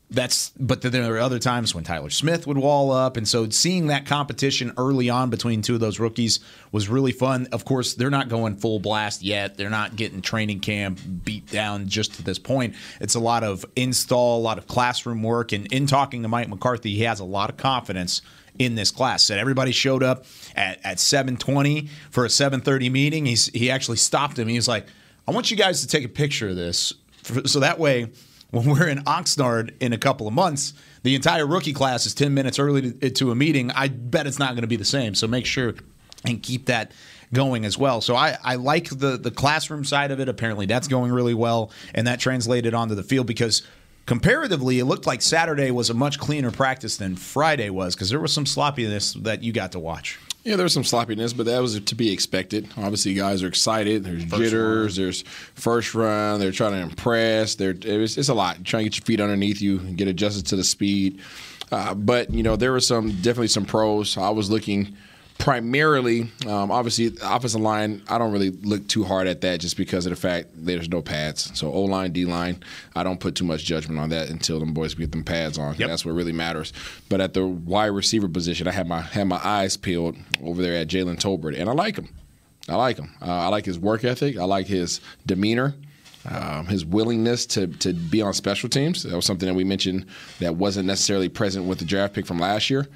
That's 0.09 0.49
but 0.59 0.81
then 0.81 0.91
there 0.91 1.15
are 1.15 1.19
other 1.19 1.39
times 1.39 1.73
when 1.73 1.85
Tyler 1.85 2.09
Smith 2.09 2.45
would 2.45 2.57
wall 2.57 2.91
up, 2.91 3.15
and 3.15 3.25
so 3.25 3.47
seeing 3.47 3.87
that 3.87 4.05
competition 4.05 4.73
early 4.75 5.09
on 5.09 5.29
between 5.29 5.61
two 5.61 5.75
of 5.75 5.79
those 5.79 5.97
rookies 5.97 6.41
was 6.73 6.89
really 6.89 7.13
fun. 7.13 7.47
Of 7.53 7.63
course, 7.63 7.93
they're 7.93 8.09
not 8.09 8.27
going 8.27 8.57
full 8.57 8.79
blast 8.79 9.23
yet. 9.23 9.55
They're 9.55 9.69
not 9.69 9.95
getting 9.95 10.21
training 10.21 10.59
camp 10.59 10.99
beat 11.23 11.49
down 11.49 11.87
just 11.87 12.15
to 12.15 12.21
this 12.21 12.37
point. 12.37 12.75
It's 12.99 13.15
a 13.15 13.21
lot 13.21 13.45
of 13.45 13.65
install, 13.77 14.39
a 14.39 14.43
lot 14.43 14.57
of 14.57 14.67
classroom 14.67 15.23
work, 15.23 15.53
and 15.53 15.71
in 15.71 15.87
talking 15.87 16.21
to 16.23 16.27
Mike 16.27 16.49
McCarthy, 16.49 16.95
he 16.95 17.03
has 17.03 17.21
a 17.21 17.25
lot 17.25 17.49
of 17.49 17.55
confidence 17.55 18.21
in 18.60 18.76
this 18.76 18.91
class. 18.91 19.24
Said 19.24 19.39
everybody 19.39 19.72
showed 19.72 20.03
up 20.03 20.26
at, 20.55 20.80
at 20.84 20.97
7:20 20.97 21.89
for 22.12 22.26
a 22.26 22.30
7:30 22.30 22.91
meeting. 22.91 23.26
He's 23.26 23.47
he 23.47 23.70
actually 23.72 23.97
stopped 23.97 24.38
him. 24.39 24.47
He 24.47 24.55
was 24.55 24.68
like, 24.68 24.88
"I 25.28 25.32
want 25.32 25.51
you 25.51 25.58
guys 25.58 25.82
to 25.82 25.88
take 25.88 26.03
a 26.03 26.10
picture 26.10 26.49
of 26.49 26.55
this, 26.55 26.93
for, 27.24 27.47
so 27.47 27.60
that 27.60 27.80
way." 27.80 28.12
When 28.49 28.70
we're 28.70 28.88
in 28.88 28.99
Oxnard 28.99 29.74
in 29.82 29.91
a 29.91 29.97
couple 29.97 30.26
of 30.26 30.34
months, 30.34 30.74
the 31.03 31.16
entire 31.16 31.45
rookie 31.45 31.74
class 31.74 32.05
is 32.05 32.14
10 32.14 32.34
minutes 32.34 32.60
early 32.60 32.93
to, 32.93 33.10
to 33.10 33.32
a 33.32 33.36
meeting. 33.36 33.72
I 33.72 33.89
bet 33.89 34.26
it's 34.26 34.39
not 34.39 34.51
going 34.51 34.62
to 34.62 34.68
be 34.68 34.78
the 34.78 34.86
same. 34.86 35.16
So 35.16 35.28
make 35.28 35.45
sure 35.45 35.74
and 36.24 36.41
keep 36.41 36.68
that 36.68 36.91
going 37.34 37.66
as 37.66 37.78
well. 37.78 38.01
So 38.01 38.16
I, 38.16 38.38
I 38.43 38.55
like 38.55 38.89
the 38.89 39.18
the 39.18 39.32
classroom 39.32 39.84
side 39.84 40.12
of 40.12 40.20
it. 40.20 40.30
Apparently 40.30 40.66
that's 40.66 40.88
going 40.88 41.12
really 41.12 41.34
well, 41.34 41.72
and 41.93 42.08
that 42.08 42.20
translated 42.20 42.74
onto 42.74 42.95
the 42.95 43.03
field 43.03 43.28
because 43.28 43.64
comparatively, 44.08 44.80
it 44.80 44.86
looked 44.86 45.05
like 45.05 45.22
Saturday 45.22 45.70
was 45.70 45.91
a 45.91 45.93
much 45.93 46.18
cleaner 46.18 46.49
practice 46.49 46.97
than 46.97 47.16
Friday 47.16 47.70
was 47.70 47.93
because 47.93 48.10
there 48.10 48.20
was 48.20 48.34
some 48.34 48.47
sloppiness 48.47 49.14
that 49.14 49.43
you 49.43 49.51
got 49.51 49.74
to 49.74 49.80
watch. 49.80 50.18
Yeah, 50.43 50.55
there 50.55 50.64
was 50.64 50.74
some 50.74 50.86
sloppiness, 50.86 51.34
but 51.34 51.45
that 51.45 51.60
was 51.60 51.78
to 51.78 51.95
be 51.95 52.12
expected. 52.12 52.70
Obviously, 52.78 53.14
guys 53.14 53.43
are 53.43 53.47
excited. 53.47 54.05
There's 54.05 54.24
jitters. 54.24 54.95
There's 54.95 55.24
first 55.55 55.93
run. 55.93 56.39
They're 56.39 56.53
trying 56.53 56.72
to 56.72 56.80
impress. 56.80 57.55
They're 57.55 57.76
it's, 57.82 58.18
it's 58.18 58.30
a 58.30 58.34
lot. 58.34 58.64
Trying 58.64 58.86
to 58.86 58.89
get 58.89 58.97
your 58.97 59.05
feet 59.05 59.20
underneath 59.20 59.62
you 59.62 59.80
and 59.80 59.97
get 59.97 60.08
adjusted 60.08 60.47
to 60.47 60.55
the 60.55 60.64
speed. 60.64 61.20
Uh, 61.70 61.93
but 61.93 62.32
you 62.32 62.43
know, 62.43 62.55
there 62.55 62.72
were 62.72 62.80
some 62.80 63.12
definitely 63.18 63.49
some 63.49 63.66
pros. 63.66 64.18
I 64.18 64.30
was 64.30 64.49
looking 64.49 64.95
primarily, 65.38 66.29
um, 66.47 66.71
obviously, 66.71 67.15
offensive 67.23 67.61
line. 67.61 68.01
I 68.07 68.17
don't 68.17 68.31
really 68.31 68.49
look 68.51 68.88
too 68.88 69.03
hard 69.03 69.27
at 69.27 69.41
that 69.41 69.59
just 69.59 69.77
because 69.77 70.05
of 70.05 70.09
the 70.09 70.15
fact 70.15 70.49
there's 70.53 70.89
no 70.89 71.01
pads. 71.01 71.57
So 71.57 71.71
O 71.71 71.81
line, 71.81 72.11
D 72.11 72.25
line, 72.25 72.63
I 72.95 73.03
don't 73.03 73.19
put 73.19 73.35
too 73.35 73.45
much 73.45 73.63
judgment 73.63 73.99
on 73.99 74.09
that 74.09 74.29
until 74.29 74.59
them 74.59 74.73
boys 74.73 74.93
get 74.93 75.11
them 75.11 75.23
pads 75.23 75.57
on. 75.57 75.75
That's 75.88 76.05
what 76.05 76.13
really 76.13 76.31
matters. 76.31 76.73
But 77.09 77.21
at 77.21 77.33
the 77.33 77.45
wide 77.45 77.88
receiver 77.88 78.27
position, 78.27 78.67
I 78.67 78.71
had 78.71 78.88
my 78.88 79.01
had 79.01 79.25
my 79.27 79.39
eyes 79.43 79.77
peeled 79.77 80.17
over 80.43 80.61
there 80.61 80.75
at 80.75 80.88
Jalen 80.88 81.17
Tolbert, 81.17 81.57
and 81.59 81.69
I 81.69 81.73
like 81.73 81.97
him. 81.97 82.09
I 82.69 82.75
like 82.75 82.97
him. 82.97 83.15
Uh, 83.21 83.25
I 83.25 83.47
like 83.47 83.65
his 83.65 83.79
work 83.79 84.03
ethic. 84.03 84.38
I 84.38 84.43
like 84.43 84.67
his 84.67 84.99
demeanor. 85.25 85.75
Um, 86.29 86.65
his 86.65 86.83
willingness 86.83 87.45
to 87.47 87.67
to 87.67 87.93
be 87.93 88.21
on 88.21 88.33
special 88.33 88.67
teams. 88.67 89.03
That 89.03 89.15
was 89.15 89.25
something 89.25 89.47
that 89.47 89.55
we 89.55 89.63
mentioned 89.63 90.07
that 90.39 90.57
wasn't 90.57 90.88
necessarily 90.88 91.29
present 91.29 91.65
with 91.65 91.79
the 91.79 91.85
draft 91.85 92.13
pick 92.13 92.25
from 92.25 92.39
last 92.39 92.69
year. 92.69 92.88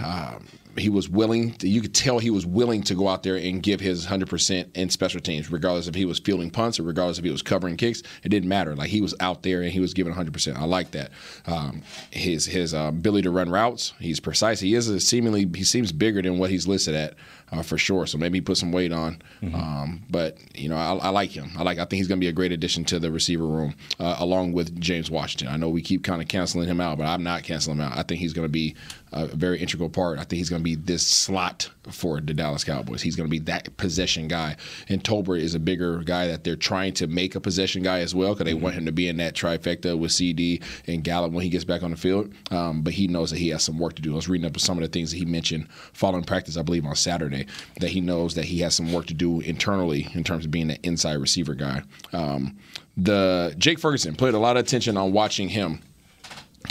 Um, 0.00 0.46
he 0.76 0.88
was 0.88 1.08
willing. 1.08 1.52
To, 1.54 1.68
you 1.68 1.80
could 1.80 1.94
tell 1.94 2.18
he 2.18 2.30
was 2.30 2.46
willing 2.46 2.82
to 2.84 2.94
go 2.94 3.08
out 3.08 3.22
there 3.22 3.36
and 3.36 3.62
give 3.62 3.80
his 3.80 4.06
100% 4.06 4.76
in 4.76 4.90
special 4.90 5.20
teams, 5.20 5.50
regardless 5.50 5.88
if 5.88 5.94
he 5.94 6.04
was 6.04 6.18
fielding 6.18 6.50
punts 6.50 6.78
or 6.78 6.82
regardless 6.82 7.18
if 7.18 7.24
he 7.24 7.30
was 7.30 7.42
covering 7.42 7.76
kicks. 7.76 8.02
It 8.22 8.28
didn't 8.28 8.48
matter. 8.48 8.74
Like 8.74 8.90
he 8.90 9.00
was 9.00 9.14
out 9.20 9.42
there 9.42 9.62
and 9.62 9.70
he 9.72 9.80
was 9.80 9.94
giving 9.94 10.12
100%. 10.12 10.56
I 10.56 10.64
like 10.64 10.90
that. 10.92 11.10
Um, 11.46 11.82
his 12.10 12.46
his 12.46 12.74
uh, 12.74 12.86
ability 12.88 13.22
to 13.22 13.30
run 13.30 13.50
routes. 13.50 13.92
He's 13.98 14.20
precise. 14.20 14.60
He 14.60 14.74
is 14.74 14.88
a 14.88 15.00
seemingly 15.00 15.48
he 15.54 15.64
seems 15.64 15.92
bigger 15.92 16.22
than 16.22 16.38
what 16.38 16.50
he's 16.50 16.66
listed 16.66 16.94
at 16.94 17.14
uh, 17.52 17.62
for 17.62 17.78
sure. 17.78 18.06
So 18.06 18.18
maybe 18.18 18.38
he 18.38 18.42
put 18.42 18.56
some 18.56 18.72
weight 18.72 18.92
on. 18.92 19.22
Um, 19.54 20.02
but 20.10 20.38
you 20.54 20.68
know, 20.68 20.76
I, 20.76 20.94
I 20.94 21.08
like 21.10 21.30
him. 21.30 21.50
I 21.56 21.62
like. 21.62 21.78
I 21.78 21.82
think 21.82 21.98
he's 21.98 22.08
going 22.08 22.18
to 22.18 22.24
be 22.24 22.28
a 22.28 22.32
great 22.32 22.52
addition 22.52 22.84
to 22.86 22.98
the 22.98 23.10
receiver 23.10 23.46
room, 23.46 23.74
uh, 24.00 24.16
along 24.18 24.52
with 24.52 24.78
James 24.80 25.10
Washington. 25.10 25.48
I 25.48 25.56
know 25.56 25.68
we 25.68 25.82
keep 25.82 26.04
kind 26.04 26.22
of 26.22 26.28
canceling 26.28 26.68
him 26.68 26.80
out, 26.80 26.98
but 26.98 27.06
I'm 27.06 27.22
not 27.22 27.42
canceling 27.42 27.78
him 27.78 27.84
out. 27.84 27.98
I 27.98 28.02
think 28.02 28.20
he's 28.20 28.32
going 28.32 28.46
to 28.46 28.52
be 28.52 28.74
a 29.12 29.26
very 29.26 29.60
integral 29.60 29.88
part. 29.88 30.18
I 30.18 30.22
think 30.22 30.38
he's 30.38 30.50
going 30.50 30.60
to 30.60 30.64
be 30.64 30.74
this 30.74 31.06
slot 31.06 31.70
for 31.90 32.20
the 32.20 32.34
Dallas 32.34 32.64
Cowboys. 32.64 33.02
He's 33.02 33.16
going 33.16 33.28
to 33.28 33.30
be 33.30 33.38
that 33.40 33.76
possession 33.76 34.26
guy. 34.28 34.56
And 34.88 35.02
Tolbert 35.04 35.40
is 35.40 35.54
a 35.54 35.60
bigger 35.60 35.98
guy 35.98 36.26
that 36.26 36.44
they're 36.44 36.56
trying 36.56 36.94
to 36.94 37.06
make 37.06 37.34
a 37.34 37.40
possession 37.40 37.82
guy 37.82 38.00
as 38.00 38.14
well 38.14 38.34
because 38.34 38.46
they 38.46 38.54
want 38.54 38.74
him 38.74 38.86
to 38.86 38.92
be 38.92 39.06
in 39.08 39.18
that 39.18 39.34
trifecta 39.34 39.96
with 39.96 40.10
CeeDee 40.10 40.62
and 40.86 41.04
Gallup 41.04 41.32
when 41.32 41.44
he 41.44 41.50
gets 41.50 41.64
back 41.64 41.82
on 41.82 41.90
the 41.90 41.96
field. 41.96 42.32
Um, 42.50 42.82
but 42.82 42.92
he 42.92 43.06
knows 43.06 43.30
that 43.30 43.38
he 43.38 43.50
has 43.50 43.62
some 43.62 43.78
work 43.78 43.94
to 43.96 44.02
do. 44.02 44.12
I 44.12 44.16
was 44.16 44.28
reading 44.28 44.46
up 44.46 44.56
on 44.56 44.60
some 44.60 44.78
of 44.78 44.82
the 44.82 44.88
things 44.88 45.10
that 45.12 45.18
he 45.18 45.24
mentioned 45.24 45.68
following 45.92 46.24
practice, 46.24 46.56
I 46.56 46.62
believe, 46.62 46.86
on 46.86 46.96
Saturday, 46.96 47.33
that 47.80 47.90
he 47.90 48.00
knows 48.00 48.34
that 48.34 48.44
he 48.44 48.60
has 48.60 48.74
some 48.74 48.92
work 48.92 49.06
to 49.06 49.14
do 49.14 49.40
internally 49.40 50.08
in 50.14 50.24
terms 50.24 50.44
of 50.44 50.50
being 50.50 50.70
an 50.70 50.78
inside 50.82 51.14
receiver 51.14 51.54
guy. 51.54 51.82
Um, 52.12 52.56
the 52.96 53.54
Jake 53.58 53.78
Ferguson 53.78 54.14
put 54.14 54.34
a 54.34 54.38
lot 54.38 54.56
of 54.56 54.64
attention 54.64 54.96
on 54.96 55.12
watching 55.12 55.48
him 55.48 55.80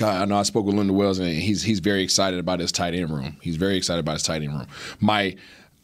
I 0.01 0.25
know 0.25 0.37
I 0.37 0.43
spoke 0.43 0.65
with 0.65 0.75
Lunda 0.75 0.91
Wells, 0.91 1.19
and 1.19 1.29
he's 1.29 1.61
he's 1.61 1.79
very 1.79 2.01
excited 2.01 2.39
about 2.39 2.59
his 2.59 2.71
tight 2.71 2.95
end 2.95 3.11
room. 3.11 3.37
He's 3.41 3.57
very 3.57 3.77
excited 3.77 3.99
about 3.99 4.13
his 4.13 4.23
tight 4.23 4.41
end 4.41 4.53
room. 4.53 4.67
My 4.99 5.35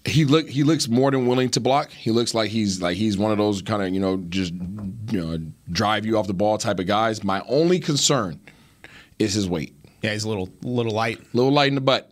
he 0.05 0.25
look 0.25 0.49
he 0.49 0.63
looks 0.63 0.87
more 0.87 1.11
than 1.11 1.27
willing 1.27 1.49
to 1.49 1.59
block. 1.59 1.91
He 1.91 2.09
looks 2.09 2.33
like 2.33 2.49
he's 2.49 2.81
like 2.81 2.97
he's 2.97 3.17
one 3.17 3.31
of 3.31 3.37
those 3.37 3.61
kind 3.61 3.83
of 3.83 3.93
you 3.93 3.99
know 3.99 4.17
just 4.29 4.53
you 4.53 5.21
know 5.21 5.37
drive 5.71 6.05
you 6.05 6.17
off 6.17 6.25
the 6.25 6.33
ball 6.33 6.57
type 6.57 6.79
of 6.79 6.87
guys. 6.87 7.23
My 7.23 7.43
only 7.47 7.79
concern 7.79 8.39
is 9.19 9.33
his 9.33 9.47
weight. 9.47 9.75
Yeah, 10.01 10.13
he's 10.13 10.23
a 10.23 10.29
little 10.29 10.49
little 10.63 10.93
light, 10.93 11.19
little 11.33 11.51
light 11.51 11.67
in 11.67 11.75
the 11.75 11.81
butt. 11.81 12.11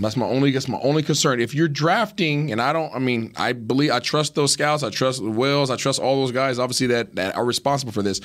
That's 0.00 0.16
my 0.16 0.26
only 0.26 0.50
that's 0.50 0.68
my 0.68 0.78
only 0.82 1.02
concern. 1.02 1.40
If 1.40 1.54
you're 1.54 1.68
drafting, 1.68 2.50
and 2.50 2.60
I 2.60 2.72
don't, 2.72 2.92
I 2.94 2.98
mean, 2.98 3.32
I 3.36 3.52
believe 3.52 3.90
I 3.90 3.98
trust 4.00 4.34
those 4.34 4.52
scouts, 4.52 4.82
I 4.82 4.90
trust 4.90 5.22
Wells, 5.22 5.70
I 5.70 5.76
trust 5.76 6.00
all 6.00 6.22
those 6.22 6.32
guys, 6.32 6.58
obviously 6.58 6.88
that 6.88 7.14
that 7.16 7.36
are 7.36 7.44
responsible 7.44 7.92
for 7.92 8.02
this. 8.02 8.20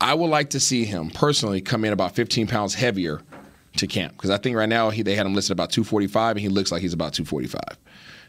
I 0.00 0.14
would 0.14 0.30
like 0.30 0.50
to 0.50 0.60
see 0.60 0.84
him 0.84 1.10
personally 1.10 1.60
come 1.60 1.84
in 1.84 1.92
about 1.92 2.14
15 2.14 2.46
pounds 2.46 2.74
heavier 2.74 3.20
to 3.76 3.86
camp 3.86 4.12
because 4.12 4.30
I 4.30 4.38
think 4.38 4.56
right 4.56 4.68
now 4.68 4.90
he, 4.90 5.02
they 5.02 5.14
had 5.14 5.26
him 5.26 5.34
listed 5.34 5.52
about 5.52 5.70
245, 5.70 6.36
and 6.36 6.40
he 6.40 6.48
looks 6.48 6.70
like 6.72 6.82
he's 6.82 6.92
about 6.92 7.14
245. 7.14 7.78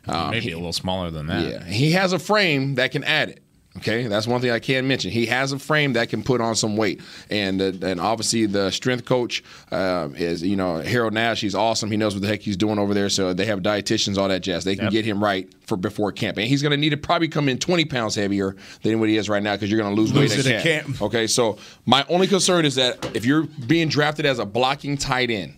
Um, 0.07 0.31
Maybe 0.31 0.45
he- 0.45 0.51
a 0.51 0.57
little 0.57 0.73
smaller 0.73 1.11
than 1.11 1.27
that. 1.27 1.47
yeah, 1.49 1.63
he 1.65 1.91
has 1.91 2.13
a 2.13 2.19
frame 2.19 2.75
that 2.75 2.91
can 2.91 3.03
add 3.03 3.29
it. 3.29 3.43
Okay, 3.77 4.07
that's 4.07 4.25
one 4.25 4.41
thing 4.41 4.49
I 4.49 4.57
can 4.59 4.87
mention. 4.87 5.11
He 5.11 5.27
has 5.27 5.51
a 5.51 5.59
frame 5.59 5.93
that 5.93 6.09
can 6.09 6.23
put 6.23 6.41
on 6.41 6.55
some 6.55 6.75
weight, 6.75 7.01
and 7.29 7.61
uh, 7.61 7.71
and 7.83 7.99
obviously 8.01 8.47
the 8.47 8.71
strength 8.71 9.05
coach 9.05 9.43
uh, 9.71 10.09
is 10.15 10.41
you 10.41 10.55
know 10.55 10.77
Harold 10.77 11.13
Nash. 11.13 11.39
He's 11.41 11.53
awesome. 11.53 11.91
He 11.91 11.95
knows 11.95 12.15
what 12.15 12.23
the 12.23 12.27
heck 12.27 12.41
he's 12.41 12.57
doing 12.57 12.79
over 12.79 12.95
there. 12.95 13.09
So 13.09 13.31
they 13.31 13.45
have 13.45 13.59
dietitians, 13.59 14.17
all 14.17 14.27
that 14.27 14.41
jazz. 14.41 14.63
They 14.63 14.75
can 14.75 14.85
Yep. 14.85 14.91
get 14.93 15.05
him 15.05 15.23
right 15.23 15.47
for 15.67 15.77
before 15.77 16.11
camp, 16.11 16.37
and 16.39 16.47
he's 16.47 16.63
going 16.63 16.71
to 16.71 16.77
need 16.77 16.89
to 16.89 16.97
probably 16.97 17.27
come 17.27 17.47
in 17.47 17.59
twenty 17.59 17.85
pounds 17.85 18.15
heavier 18.15 18.55
than 18.81 18.99
what 18.99 19.07
he 19.07 19.17
is 19.17 19.29
right 19.29 19.41
now 19.43 19.53
because 19.55 19.69
you're 19.69 19.79
going 19.79 19.95
to 19.95 20.01
lose, 20.01 20.11
Lose 20.13 20.35
weight 20.35 20.47
at 20.47 20.63
camp. 20.63 20.85
camp. 20.87 21.01
Okay, 21.03 21.27
so 21.27 21.59
my 21.85 22.03
only 22.09 22.25
concern 22.25 22.65
is 22.65 22.73
that 22.75 23.15
if 23.15 23.23
you're 23.23 23.43
being 23.67 23.87
drafted 23.87 24.25
as 24.25 24.39
a 24.39 24.45
blocking 24.45 24.97
tight 24.97 25.29
end. 25.29 25.53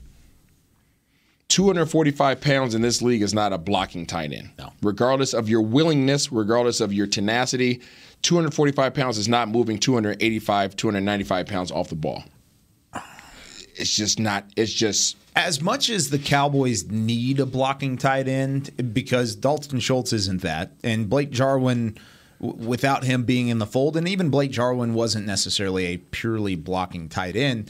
245 1.51 2.39
pounds 2.39 2.75
in 2.75 2.81
this 2.81 3.01
league 3.01 3.21
is 3.21 3.33
not 3.33 3.51
a 3.51 3.57
blocking 3.57 4.05
tight 4.05 4.31
end. 4.31 4.51
No. 4.57 4.71
Regardless 4.81 5.33
of 5.33 5.49
your 5.49 5.61
willingness, 5.61 6.31
regardless 6.31 6.79
of 6.79 6.93
your 6.93 7.07
tenacity, 7.07 7.81
245 8.21 8.93
pounds 8.93 9.17
is 9.17 9.27
not 9.27 9.49
moving 9.49 9.77
285, 9.77 10.77
295 10.77 11.45
pounds 11.47 11.69
off 11.69 11.89
the 11.89 11.95
ball. 11.95 12.23
It's 13.75 13.93
just 13.93 14.17
not, 14.17 14.45
it's 14.55 14.71
just. 14.71 15.17
As 15.35 15.61
much 15.61 15.89
as 15.89 16.09
the 16.09 16.19
Cowboys 16.19 16.85
need 16.89 17.39
a 17.41 17.45
blocking 17.45 17.97
tight 17.97 18.29
end, 18.29 18.93
because 18.93 19.35
Dalton 19.35 19.81
Schultz 19.81 20.13
isn't 20.13 20.41
that, 20.41 20.71
and 20.83 21.09
Blake 21.09 21.31
Jarwin, 21.31 21.97
without 22.39 23.03
him 23.03 23.23
being 23.23 23.49
in 23.49 23.57
the 23.59 23.65
fold, 23.65 23.97
and 23.97 24.07
even 24.07 24.29
Blake 24.29 24.51
Jarwin 24.51 24.93
wasn't 24.93 25.25
necessarily 25.25 25.85
a 25.87 25.97
purely 25.97 26.55
blocking 26.55 27.09
tight 27.09 27.35
end. 27.35 27.69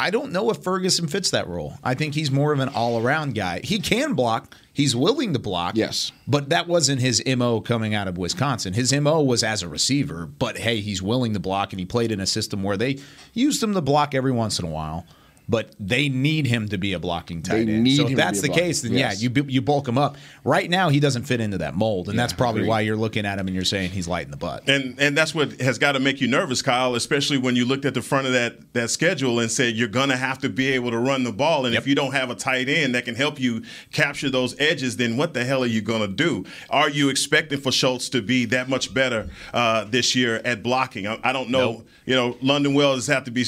I 0.00 0.10
don't 0.10 0.32
know 0.32 0.50
if 0.50 0.58
Ferguson 0.58 1.06
fits 1.06 1.30
that 1.30 1.46
role. 1.46 1.74
I 1.84 1.94
think 1.94 2.14
he's 2.14 2.30
more 2.30 2.52
of 2.52 2.58
an 2.58 2.68
all-around 2.68 3.34
guy. 3.34 3.60
He 3.62 3.78
can 3.78 4.14
block. 4.14 4.56
He's 4.72 4.96
willing 4.96 5.32
to 5.32 5.38
block. 5.38 5.76
Yes. 5.76 6.10
But 6.26 6.48
that 6.48 6.66
wasn't 6.66 7.00
his 7.00 7.22
MO 7.24 7.60
coming 7.60 7.94
out 7.94 8.08
of 8.08 8.18
Wisconsin. 8.18 8.72
His 8.72 8.92
MO 8.92 9.22
was 9.22 9.44
as 9.44 9.62
a 9.62 9.68
receiver, 9.68 10.26
but 10.26 10.58
hey, 10.58 10.80
he's 10.80 11.02
willing 11.02 11.34
to 11.34 11.40
block 11.40 11.72
and 11.72 11.78
he 11.78 11.86
played 11.86 12.10
in 12.10 12.20
a 12.20 12.26
system 12.26 12.62
where 12.62 12.76
they 12.76 12.98
used 13.32 13.62
him 13.62 13.74
to 13.74 13.80
block 13.80 14.14
every 14.14 14.32
once 14.32 14.58
in 14.58 14.64
a 14.64 14.70
while. 14.70 15.06
But 15.48 15.74
they 15.80 16.08
need 16.08 16.46
him 16.46 16.68
to 16.68 16.78
be 16.78 16.92
a 16.92 16.98
blocking 16.98 17.42
tight 17.42 17.66
They 17.66 17.72
end. 17.74 17.84
need 17.84 17.96
so 17.96 18.06
if 18.06 18.16
that's 18.16 18.40
the 18.40 18.46
blocker. 18.48 18.62
case, 18.62 18.82
then 18.82 18.92
Yes. 18.92 19.22
yeah, 19.22 19.28
you 19.34 19.44
you 19.48 19.60
bulk 19.60 19.88
him 19.88 19.98
up. 19.98 20.16
Right 20.44 20.70
now, 20.70 20.88
he 20.88 21.00
doesn't 21.00 21.24
fit 21.24 21.40
into 21.40 21.58
that 21.58 21.74
mold, 21.74 22.08
and 22.08 22.18
that's 22.18 22.32
probably 22.32 22.64
why 22.64 22.80
you're 22.82 22.96
looking 22.96 23.26
at 23.26 23.38
him 23.38 23.48
and 23.48 23.54
you're 23.54 23.64
saying 23.64 23.90
he's 23.90 24.06
light 24.06 24.24
in 24.24 24.30
the 24.30 24.36
butt. 24.36 24.68
And 24.68 24.94
and 24.98 25.16
that's 25.16 25.34
what 25.34 25.60
has 25.60 25.78
got 25.78 25.92
to 25.92 26.00
make 26.00 26.20
you 26.20 26.28
nervous, 26.28 26.62
Kyle, 26.62 26.94
especially 26.94 27.38
when 27.38 27.56
you 27.56 27.64
looked 27.64 27.84
at 27.84 27.94
the 27.94 28.02
front 28.02 28.26
of 28.28 28.32
that 28.32 28.72
that 28.74 28.90
schedule 28.90 29.40
and 29.40 29.50
said 29.50 29.74
you're 29.74 29.88
going 29.88 30.08
to 30.10 30.16
have 30.16 30.38
to 30.38 30.48
be 30.48 30.68
able 30.68 30.90
to 30.92 30.98
run 30.98 31.24
the 31.24 31.32
ball. 31.32 31.66
And 31.66 31.74
if 31.74 31.86
you 31.86 31.94
don't 31.94 32.12
have 32.12 32.30
a 32.30 32.34
tight 32.36 32.68
end 32.68 32.94
that 32.94 33.04
can 33.04 33.14
help 33.16 33.40
you 33.40 33.62
capture 33.90 34.30
those 34.30 34.54
edges, 34.60 34.96
then 34.96 35.16
what 35.16 35.34
the 35.34 35.44
hell 35.44 35.62
are 35.62 35.66
you 35.66 35.80
going 35.82 36.02
to 36.02 36.08
do? 36.08 36.44
Are 36.70 36.88
you 36.88 37.08
expecting 37.08 37.60
for 37.60 37.72
Schultz 37.72 38.08
to 38.10 38.22
be 38.22 38.44
that 38.46 38.68
much 38.68 38.94
better 38.94 39.28
uh, 39.52 39.84
this 39.84 40.14
year 40.14 40.40
at 40.44 40.62
blocking? 40.62 41.06
I, 41.06 41.18
I 41.24 41.32
don't 41.32 41.50
know. 41.50 41.82
You 42.06 42.14
know, 42.14 42.32
Lunda 42.42 42.72
Wells 42.72 43.06
have 43.08 43.24
to 43.24 43.30
be 43.30 43.44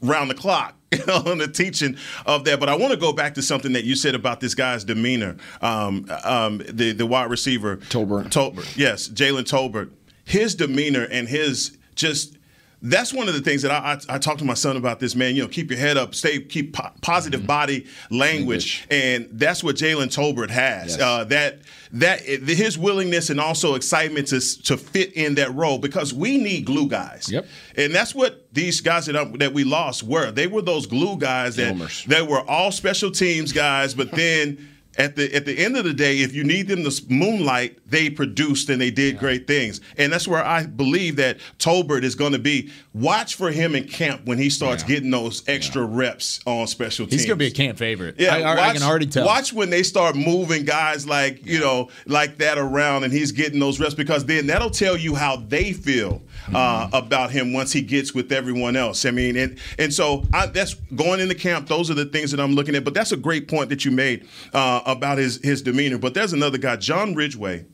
round 0.00 0.30
the 0.30 0.34
clock 0.34 0.74
on 1.26 1.38
the 1.38 1.48
teaching 1.48 1.96
of 2.26 2.44
that. 2.44 2.60
But 2.60 2.68
I 2.68 2.76
want 2.76 2.92
to 2.92 2.98
go 2.98 3.12
back 3.12 3.34
to 3.34 3.42
something 3.42 3.72
that 3.72 3.84
you 3.84 3.94
said 3.94 4.14
about 4.14 4.40
this 4.40 4.54
guy's 4.54 4.84
demeanor. 4.84 5.36
Um, 5.60 6.06
um, 6.24 6.62
the 6.68 6.92
the 6.92 7.06
wide 7.06 7.30
receiver 7.30 7.76
Tolbert. 7.76 8.30
Tolbert, 8.30 8.76
yes, 8.76 9.08
Jalen 9.08 9.44
Tolbert. 9.44 9.90
His 10.24 10.54
demeanor 10.54 11.04
and 11.10 11.28
his 11.28 11.76
just. 11.94 12.38
That's 12.86 13.14
one 13.14 13.28
of 13.28 13.34
the 13.34 13.40
things 13.40 13.62
that 13.62 13.70
I, 13.70 13.94
I, 14.08 14.16
I 14.16 14.18
talk 14.18 14.36
to 14.38 14.44
my 14.44 14.52
son 14.52 14.76
about 14.76 15.00
this, 15.00 15.16
man. 15.16 15.34
You 15.34 15.42
know, 15.42 15.48
keep 15.48 15.70
your 15.70 15.80
head 15.80 15.96
up, 15.96 16.14
stay, 16.14 16.38
keep 16.40 16.74
po- 16.74 16.90
positive 17.00 17.40
Mm-hmm. 17.40 17.46
body 17.46 17.86
language, 18.10 18.86
and 18.90 19.26
that's 19.32 19.64
what 19.64 19.76
Jalen 19.76 20.14
Tolbert 20.14 20.50
has. 20.50 20.92
Yes. 20.96 21.00
Uh, 21.00 21.24
that 21.24 21.60
that 21.92 22.20
his 22.22 22.76
willingness 22.76 23.30
and 23.30 23.40
also 23.40 23.74
excitement 23.74 24.28
to 24.28 24.40
to 24.64 24.76
fit 24.76 25.12
in 25.14 25.36
that 25.36 25.54
role 25.54 25.78
because 25.78 26.12
we 26.12 26.36
need 26.38 26.66
glue 26.66 26.88
guys. 26.88 27.30
Yep. 27.30 27.46
And 27.76 27.94
that's 27.94 28.14
what 28.14 28.52
these 28.52 28.80
guys 28.80 29.06
that, 29.06 29.16
I- 29.16 29.24
that 29.38 29.52
we 29.54 29.64
lost 29.64 30.02
were. 30.02 30.30
They 30.30 30.46
were 30.46 30.62
those 30.62 30.86
glue 30.86 31.16
guys 31.16 31.56
that 31.56 31.76
that 32.08 32.26
were 32.28 32.40
all 32.48 32.70
special 32.70 33.10
teams 33.10 33.52
guys, 33.52 33.94
but 33.94 34.10
then 34.10 34.68
at 34.98 35.16
the 35.16 35.34
at 35.34 35.44
the 35.44 35.58
end 35.58 35.76
of 35.76 35.84
the 35.84 35.92
day, 35.94 36.18
if 36.20 36.34
you 36.34 36.44
need 36.44 36.68
them 36.68 36.84
to 36.84 37.02
moonlight, 37.08 37.78
they 37.86 38.10
produced 38.10 38.68
and 38.68 38.80
they 38.80 38.90
did 38.90 39.18
great 39.18 39.46
things. 39.46 39.80
And 39.98 40.12
that's 40.12 40.28
where 40.28 40.44
I 40.44 40.66
believe 40.66 41.16
that 41.16 41.38
Tolbert 41.58 42.02
is 42.04 42.14
going 42.14 42.32
to 42.32 42.38
be. 42.38 42.70
Watch 42.92 43.34
for 43.34 43.50
him 43.50 43.74
in 43.74 43.88
camp 43.88 44.22
when 44.24 44.38
he 44.38 44.48
starts 44.50 44.82
getting 44.82 45.10
those 45.10 45.42
extra 45.48 45.84
reps 45.84 46.40
on 46.46 46.66
special 46.66 47.06
teams. 47.06 47.22
He's 47.22 47.26
going 47.26 47.38
to 47.38 47.44
be 47.44 47.48
a 47.48 47.54
camp 47.54 47.78
favorite. 47.78 48.16
Yeah, 48.18 48.34
I, 48.36 48.40
I- 48.42 48.68
I 48.70 48.72
can 48.72 48.82
already 48.82 49.06
tell. 49.06 49.26
Watch 49.26 49.52
when 49.52 49.70
they 49.70 49.82
start 49.82 50.16
moving 50.16 50.64
guys 50.64 51.06
like 51.08 51.44
you 51.44 51.58
know 51.60 51.90
like 52.06 52.38
that 52.38 52.58
around, 52.58 53.04
and 53.04 53.12
he's 53.12 53.32
getting 53.32 53.58
those 53.60 53.80
reps 53.80 53.94
because 53.94 54.24
then 54.26 54.46
that'll 54.46 54.70
tell 54.70 54.96
you 54.96 55.14
how 55.14 55.36
they 55.36 55.72
feel 55.72 56.22
uh, 56.52 56.86
Mm-hmm. 56.86 56.96
about 56.96 57.30
him 57.30 57.52
once 57.52 57.72
he 57.72 57.80
gets 57.80 58.14
with 58.14 58.30
everyone 58.32 58.76
else. 58.76 59.04
I 59.06 59.10
mean, 59.10 59.36
and 59.36 59.58
and 59.78 59.92
so 59.92 60.24
I, 60.32 60.46
that's 60.46 60.74
going 60.94 61.20
into 61.20 61.34
camp. 61.34 61.68
Those 61.68 61.90
are 61.90 61.94
the 61.94 62.04
things 62.06 62.30
that 62.32 62.40
I'm 62.40 62.54
looking 62.54 62.74
at. 62.74 62.84
But 62.84 62.94
that's 62.94 63.12
a 63.12 63.16
great 63.16 63.48
point 63.48 63.68
that 63.70 63.84
you 63.84 63.90
made 63.90 64.26
uh, 64.52 64.80
about 64.86 65.18
his 65.18 65.40
his 65.42 65.62
demeanor. 65.62 65.98
But 65.98 66.14
there's 66.14 66.32
another 66.32 66.58
guy, 66.58 66.76
John 66.76 67.14
Ridgeway, 67.14 67.64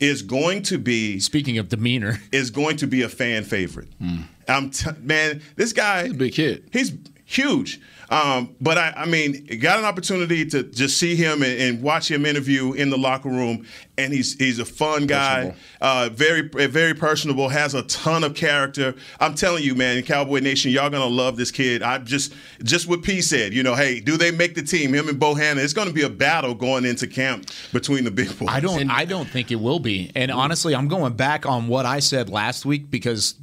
is 0.00 0.22
going 0.22 0.62
to 0.64 0.78
be 0.78 1.18
speaking 1.20 1.58
of 1.58 1.68
demeanor 1.68 2.18
is 2.32 2.50
going 2.50 2.76
to 2.78 2.86
be 2.86 3.02
a 3.02 3.08
fan 3.08 3.44
favorite. 3.44 3.88
Hmm. 4.00 4.22
I'm 4.48 4.70
t- 4.70 4.90
man, 5.00 5.42
this 5.56 5.72
guy, 5.72 6.10
big 6.12 6.32
kid. 6.34 6.68
He's 6.72 6.92
huge. 7.24 7.80
Um, 8.10 8.54
but 8.60 8.78
I, 8.78 8.92
I 8.96 9.06
mean, 9.06 9.46
got 9.60 9.78
an 9.78 9.84
opportunity 9.84 10.44
to 10.46 10.62
just 10.62 10.98
see 10.98 11.16
him 11.16 11.42
and, 11.42 11.60
and 11.60 11.82
watch 11.82 12.10
him 12.10 12.26
interview 12.26 12.72
in 12.72 12.90
the 12.90 12.98
locker 12.98 13.28
room, 13.28 13.66
and 13.96 14.12
he's 14.12 14.34
he's 14.34 14.58
a 14.58 14.64
fun 14.64 15.06
guy, 15.06 15.54
uh, 15.80 16.10
very 16.12 16.42
very 16.48 16.94
personable, 16.94 17.48
has 17.48 17.74
a 17.74 17.82
ton 17.84 18.24
of 18.24 18.34
character. 18.34 18.94
I'm 19.20 19.34
telling 19.34 19.64
you, 19.64 19.74
man, 19.74 20.02
Cowboy 20.02 20.40
Nation, 20.40 20.70
y'all 20.70 20.90
gonna 20.90 21.06
love 21.06 21.36
this 21.36 21.50
kid. 21.50 21.82
I 21.82 21.98
just 21.98 22.34
just 22.62 22.88
what 22.88 23.02
P 23.02 23.22
said, 23.22 23.54
you 23.54 23.62
know, 23.62 23.74
hey, 23.74 24.00
do 24.00 24.16
they 24.16 24.30
make 24.30 24.54
the 24.54 24.62
team? 24.62 24.92
Him 24.92 25.08
and 25.08 25.20
Bohanna, 25.20 25.62
it's 25.62 25.72
gonna 25.72 25.92
be 25.92 26.02
a 26.02 26.10
battle 26.10 26.54
going 26.54 26.84
into 26.84 27.06
camp 27.06 27.46
between 27.72 28.04
the 28.04 28.10
big 28.10 28.36
boys. 28.38 28.48
I 28.50 28.60
don't. 28.60 28.90
I 28.90 29.04
don't 29.04 29.28
think 29.28 29.50
it 29.50 29.56
will 29.56 29.80
be. 29.80 30.10
And 30.14 30.30
honestly, 30.30 30.74
I'm 30.74 30.88
going 30.88 31.14
back 31.14 31.46
on 31.46 31.68
what 31.68 31.86
I 31.86 32.00
said 32.00 32.28
last 32.28 32.66
week 32.66 32.90
because 32.90 33.34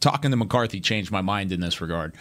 talking 0.00 0.30
to 0.30 0.36
McCarthy 0.36 0.80
changed 0.80 1.10
my 1.10 1.20
mind 1.20 1.52
in 1.52 1.60
this 1.60 1.80
regard. 1.80 2.14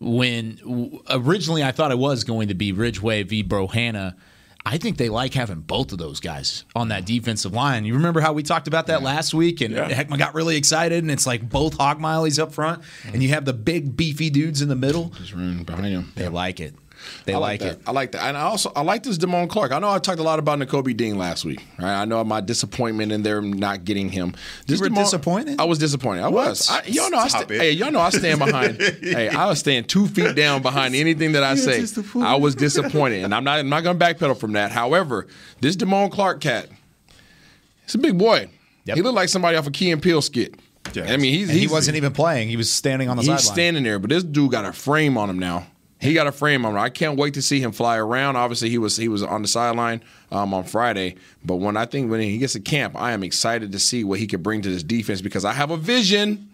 When 0.00 1.00
originally 1.10 1.64
I 1.64 1.72
thought 1.72 1.90
it 1.90 1.98
was 1.98 2.24
going 2.24 2.48
to 2.48 2.54
be 2.54 2.72
Ridgeway 2.72 3.24
v. 3.24 3.42
Bohanna. 3.42 4.14
I 4.66 4.76
think 4.76 4.98
they 4.98 5.08
like 5.08 5.32
having 5.34 5.60
both 5.60 5.92
of 5.92 5.98
those 5.98 6.20
guys 6.20 6.64
on 6.76 6.88
that 6.88 7.06
defensive 7.06 7.54
line. 7.54 7.84
You 7.86 7.94
remember 7.94 8.20
how 8.20 8.32
we 8.34 8.42
talked 8.42 8.68
about 8.68 8.88
that 8.88 9.02
last 9.02 9.32
week, 9.32 9.60
and 9.62 9.72
Yeah. 9.74 9.88
Heckman 9.88 10.18
got 10.18 10.34
really 10.34 10.56
excited, 10.56 11.02
and 11.02 11.10
it's 11.10 11.26
like 11.26 11.48
both 11.48 11.78
hog 11.78 11.98
mileys 12.00 12.38
up 12.38 12.52
front, 12.52 12.82
and 13.12 13.22
you 13.22 13.30
have 13.30 13.44
the 13.46 13.54
big 13.54 13.96
beefy 13.96 14.28
dudes 14.30 14.60
in 14.60 14.68
the 14.68 14.76
middle. 14.76 15.08
Just 15.16 15.32
running 15.32 15.64
behind 15.64 15.86
him. 15.86 16.12
They 16.16 16.28
like 16.28 16.60
it. 16.60 16.74
They 17.24 17.34
I 17.34 17.38
like, 17.38 17.60
that. 17.60 17.74
it. 17.76 17.80
I 17.86 17.92
like 17.92 18.12
that. 18.12 18.22
And 18.24 18.36
I 18.36 18.42
also 18.42 18.72
I 18.74 18.82
like 18.82 19.02
this 19.02 19.18
Damone 19.18 19.48
Clark. 19.48 19.72
I 19.72 19.78
know 19.78 19.90
I 19.90 19.98
talked 19.98 20.18
a 20.20 20.22
lot 20.22 20.38
about 20.38 20.58
Nakobe 20.58 20.96
Dean 20.96 21.18
last 21.18 21.44
week. 21.44 21.64
Right? 21.78 22.00
I 22.00 22.04
know 22.04 22.22
my 22.24 22.40
disappointment 22.40 23.12
in 23.12 23.22
them 23.22 23.52
not 23.52 23.84
getting 23.84 24.08
him. 24.10 24.34
This 24.66 24.80
were 24.80 24.88
Damone- 24.88 25.04
disappointed? 25.04 25.60
I 25.60 25.64
was 25.64 25.78
disappointed. 25.78 26.22
I 26.22 26.28
What? 26.28 26.48
was. 26.48 26.70
I, 26.70 26.82
y'all 26.86 27.10
know 27.10 27.18
I 27.18 27.28
Stop 27.28 27.50
it. 27.50 27.60
hey, 27.60 27.70
y'all 27.72 27.90
know 27.90 28.00
I 28.00 28.10
stand 28.10 28.38
behind 28.38 28.80
hey, 29.02 29.28
I 29.28 29.46
was 29.46 29.58
staying 29.58 29.84
two 29.84 30.06
feet 30.06 30.34
down 30.34 30.62
behind 30.62 30.94
anything 30.96 31.32
that 31.32 31.42
I 31.44 31.54
say. 31.54 31.84
I 32.20 32.36
was 32.36 32.54
disappointed. 32.54 33.24
And 33.24 33.34
I'm 33.34 33.44
not 33.44 33.58
I'm 33.58 33.68
not 33.68 33.82
gonna 33.84 33.98
backpedal 33.98 34.38
from 34.38 34.52
that. 34.52 34.70
However, 34.72 35.26
this 35.60 35.76
Damone 35.76 36.10
Clark 36.10 36.40
cat, 36.40 36.68
he's 37.84 37.94
a 37.94 37.98
big 37.98 38.18
boy. 38.18 38.48
He 38.84 39.02
looked 39.02 39.16
like 39.16 39.28
somebody 39.28 39.56
off 39.58 39.66
a 39.66 39.70
Key 39.70 39.90
and 39.90 40.02
Peele 40.02 40.22
skit. 40.22 40.54
I 40.96 41.18
mean, 41.18 41.34
he's, 41.34 41.50
And 41.50 41.58
he 41.58 41.66
wasn't 41.66 41.98
even 41.98 42.12
playing; 42.12 42.48
he 42.48 42.56
was 42.56 42.70
standing 42.70 43.10
on 43.10 43.16
the 43.18 43.22
He's 43.22 43.28
sideline. 43.42 43.54
standing 43.54 43.84
there, 43.84 43.98
but 43.98 44.08
this 44.08 44.24
dude 44.24 44.50
got 44.50 44.64
a 44.64 44.72
frame 44.72 45.18
on 45.18 45.28
him 45.28 45.38
now. 45.38 45.66
He 46.00 46.14
got 46.14 46.26
a 46.28 46.32
frame 46.32 46.64
on. 46.64 46.76
I 46.76 46.90
can't 46.90 47.18
wait 47.18 47.34
to 47.34 47.42
see 47.42 47.60
him 47.60 47.72
fly 47.72 47.96
around. 47.96 48.36
Obviously, 48.36 48.70
he 48.70 48.78
was 48.78 48.96
he 48.96 49.08
was 49.08 49.22
on 49.22 49.42
the 49.42 49.48
sideline 49.48 50.00
um, 50.30 50.54
on 50.54 50.62
Friday, 50.64 51.16
but 51.44 51.56
when 51.56 51.76
I 51.76 51.86
think 51.86 52.10
when 52.10 52.20
he 52.20 52.38
gets 52.38 52.52
to 52.52 52.60
camp, 52.60 52.94
I 52.96 53.10
am 53.12 53.24
excited 53.24 53.72
to 53.72 53.78
see 53.80 54.04
what 54.04 54.18
he 54.20 54.26
could 54.28 54.42
bring 54.42 54.62
to 54.62 54.68
this 54.70 54.82
defense 54.84 55.20
because 55.20 55.44
I 55.44 55.52
have 55.52 55.70
a 55.72 55.76
vision. 55.76 56.48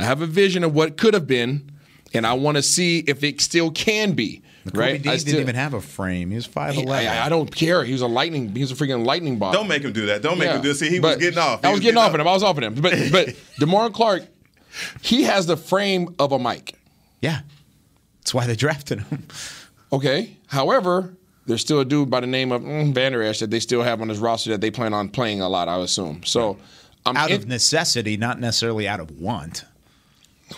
I 0.00 0.04
have 0.04 0.20
a 0.22 0.26
vision 0.26 0.64
of 0.64 0.74
what 0.74 0.96
could 0.96 1.14
have 1.14 1.26
been, 1.28 1.70
and 2.12 2.26
I 2.26 2.32
want 2.34 2.56
to 2.56 2.62
see 2.62 3.00
if 3.06 3.22
it 3.22 3.40
still 3.40 3.70
can 3.70 4.12
be. 4.12 4.42
right? 4.74 5.00
Dean 5.00 5.12
I 5.12 5.16
didn't 5.16 5.40
even 5.40 5.54
have 5.54 5.74
a 5.74 5.80
frame. 5.80 6.30
He 6.30 6.36
was 6.36 6.46
five 6.46 6.76
eleven. 6.76 7.08
I, 7.08 7.26
I 7.26 7.28
don't 7.28 7.54
care. 7.54 7.84
He 7.84 7.92
was 7.92 8.02
a 8.02 8.06
lightning. 8.08 8.52
He 8.54 8.60
was 8.62 8.72
a 8.72 8.74
freaking 8.74 9.04
lightning 9.06 9.38
bomb. 9.38 9.52
Don't 9.52 9.68
make 9.68 9.82
him 9.82 9.92
do 9.92 10.06
that. 10.06 10.22
Don't 10.22 10.38
make 10.38 10.46
Yeah. 10.48 10.56
him 10.56 10.62
do 10.62 10.70
it. 10.70 10.74
See, 10.74 10.88
he 10.88 10.98
was 10.98 11.16
getting 11.18 11.38
off. 11.38 11.64
I 11.64 11.68
He 11.68 11.74
was 11.74 11.80
getting 11.80 11.98
off 11.98 12.06
getting 12.12 12.20
on 12.20 12.26
him. 12.26 12.28
I 12.28 12.32
was 12.32 12.42
off 12.42 12.56
on 12.56 12.64
him. 12.64 12.74
But 12.74 12.94
but 13.12 13.36
Demar 13.60 13.90
Clark, 13.90 14.24
he 15.02 15.22
has 15.22 15.46
the 15.46 15.56
frame 15.56 16.14
of 16.18 16.32
a 16.32 16.38
mic. 16.38 16.74
Yeah, 17.20 17.40
that's 18.28 18.34
why 18.34 18.46
they 18.46 18.56
drafted 18.56 19.00
him. 19.00 19.26
Okay. 19.90 20.36
However, 20.48 21.14
there's 21.46 21.62
still 21.62 21.80
a 21.80 21.84
dude 21.86 22.10
by 22.10 22.20
the 22.20 22.26
name 22.26 22.52
of 22.52 22.60
mm, 22.60 22.92
Vander 22.92 23.22
Esch 23.22 23.38
that 23.38 23.50
they 23.50 23.58
still 23.58 23.82
have 23.82 24.02
on 24.02 24.10
his 24.10 24.18
roster 24.18 24.50
that 24.50 24.60
they 24.60 24.70
plan 24.70 24.92
on 24.92 25.08
playing 25.08 25.40
a 25.40 25.48
lot. 25.48 25.66
I 25.66 25.78
assume. 25.78 26.22
So. 26.24 26.58
I'm 27.06 27.16
out 27.16 27.30
in- 27.30 27.36
of 27.36 27.48
necessity, 27.48 28.18
not 28.18 28.38
necessarily 28.38 28.86
out 28.86 29.00
of 29.00 29.10
want. 29.18 29.64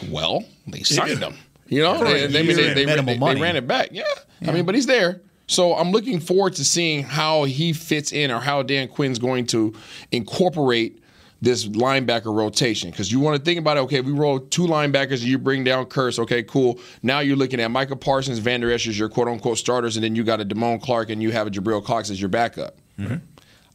Well, 0.09 0.45
they 0.66 0.83
signed 0.83 1.21
him. 1.21 1.35
You 1.68 1.83
know, 1.83 1.97
For 1.97 2.07
they, 2.07 2.27
they, 2.27 2.43
they, 2.45 2.75
they, 2.75 2.87
minimal 2.87 3.16
they- 3.29 3.35
they 3.35 3.41
ran 3.41 3.55
it 3.55 3.68
back. 3.68 3.91
Yeah. 3.93 4.03
I 4.45 4.51
mean, 4.51 4.66
but 4.66 4.75
he's 4.75 4.87
there. 4.87 5.21
So 5.47 5.77
I'm 5.77 5.93
looking 5.93 6.18
forward 6.18 6.55
to 6.55 6.64
seeing 6.64 7.05
how 7.05 7.45
he 7.45 7.73
fits 7.73 8.11
in 8.12 8.33
or 8.33 8.41
how 8.41 8.64
Dan 8.64 8.89
Quinn's 8.89 9.21
going 9.21 9.47
to 9.49 9.75
incorporate 10.11 11.00
this 11.43 11.66
linebacker 11.68 12.34
rotation. 12.34 12.91
Because 12.91 13.11
you 13.11 13.20
want 13.20 13.36
to 13.38 13.43
think 13.45 13.59
about 13.59 13.76
it, 13.76 13.80
okay, 13.80 14.01
we 14.01 14.12
roll 14.12 14.38
two 14.41 14.66
linebackers 14.66 15.20
and 15.20 15.22
you 15.22 15.38
bring 15.38 15.64
down 15.64 15.86
Kearse, 15.86 16.18
okay, 16.18 16.43
cool. 16.43 16.78
Now 17.03 17.20
you're 17.20 17.36
looking 17.36 17.61
at 17.61 17.70
Micah 17.70 17.97
Parsons, 17.97 18.38
Van 18.38 18.61
Der 18.61 18.70
Esch 18.70 18.86
as 18.88 18.99
your 18.99 19.09
quote 19.09 19.28
unquote 19.28 19.59
starters, 19.59 19.97
and 19.97 20.05
then 20.05 20.14
you 20.14 20.22
got 20.24 20.41
a 20.41 20.45
Damone 20.45 20.80
Clark 20.82 21.11
and 21.11 21.22
you 21.22 21.30
have 21.32 21.47
a 21.47 21.51
Jabril 21.51 21.84
Cox 21.84 22.11
as 22.11 22.20
your 22.20 22.28
backup. 22.28 22.76
Mm-hmm. 22.99 23.16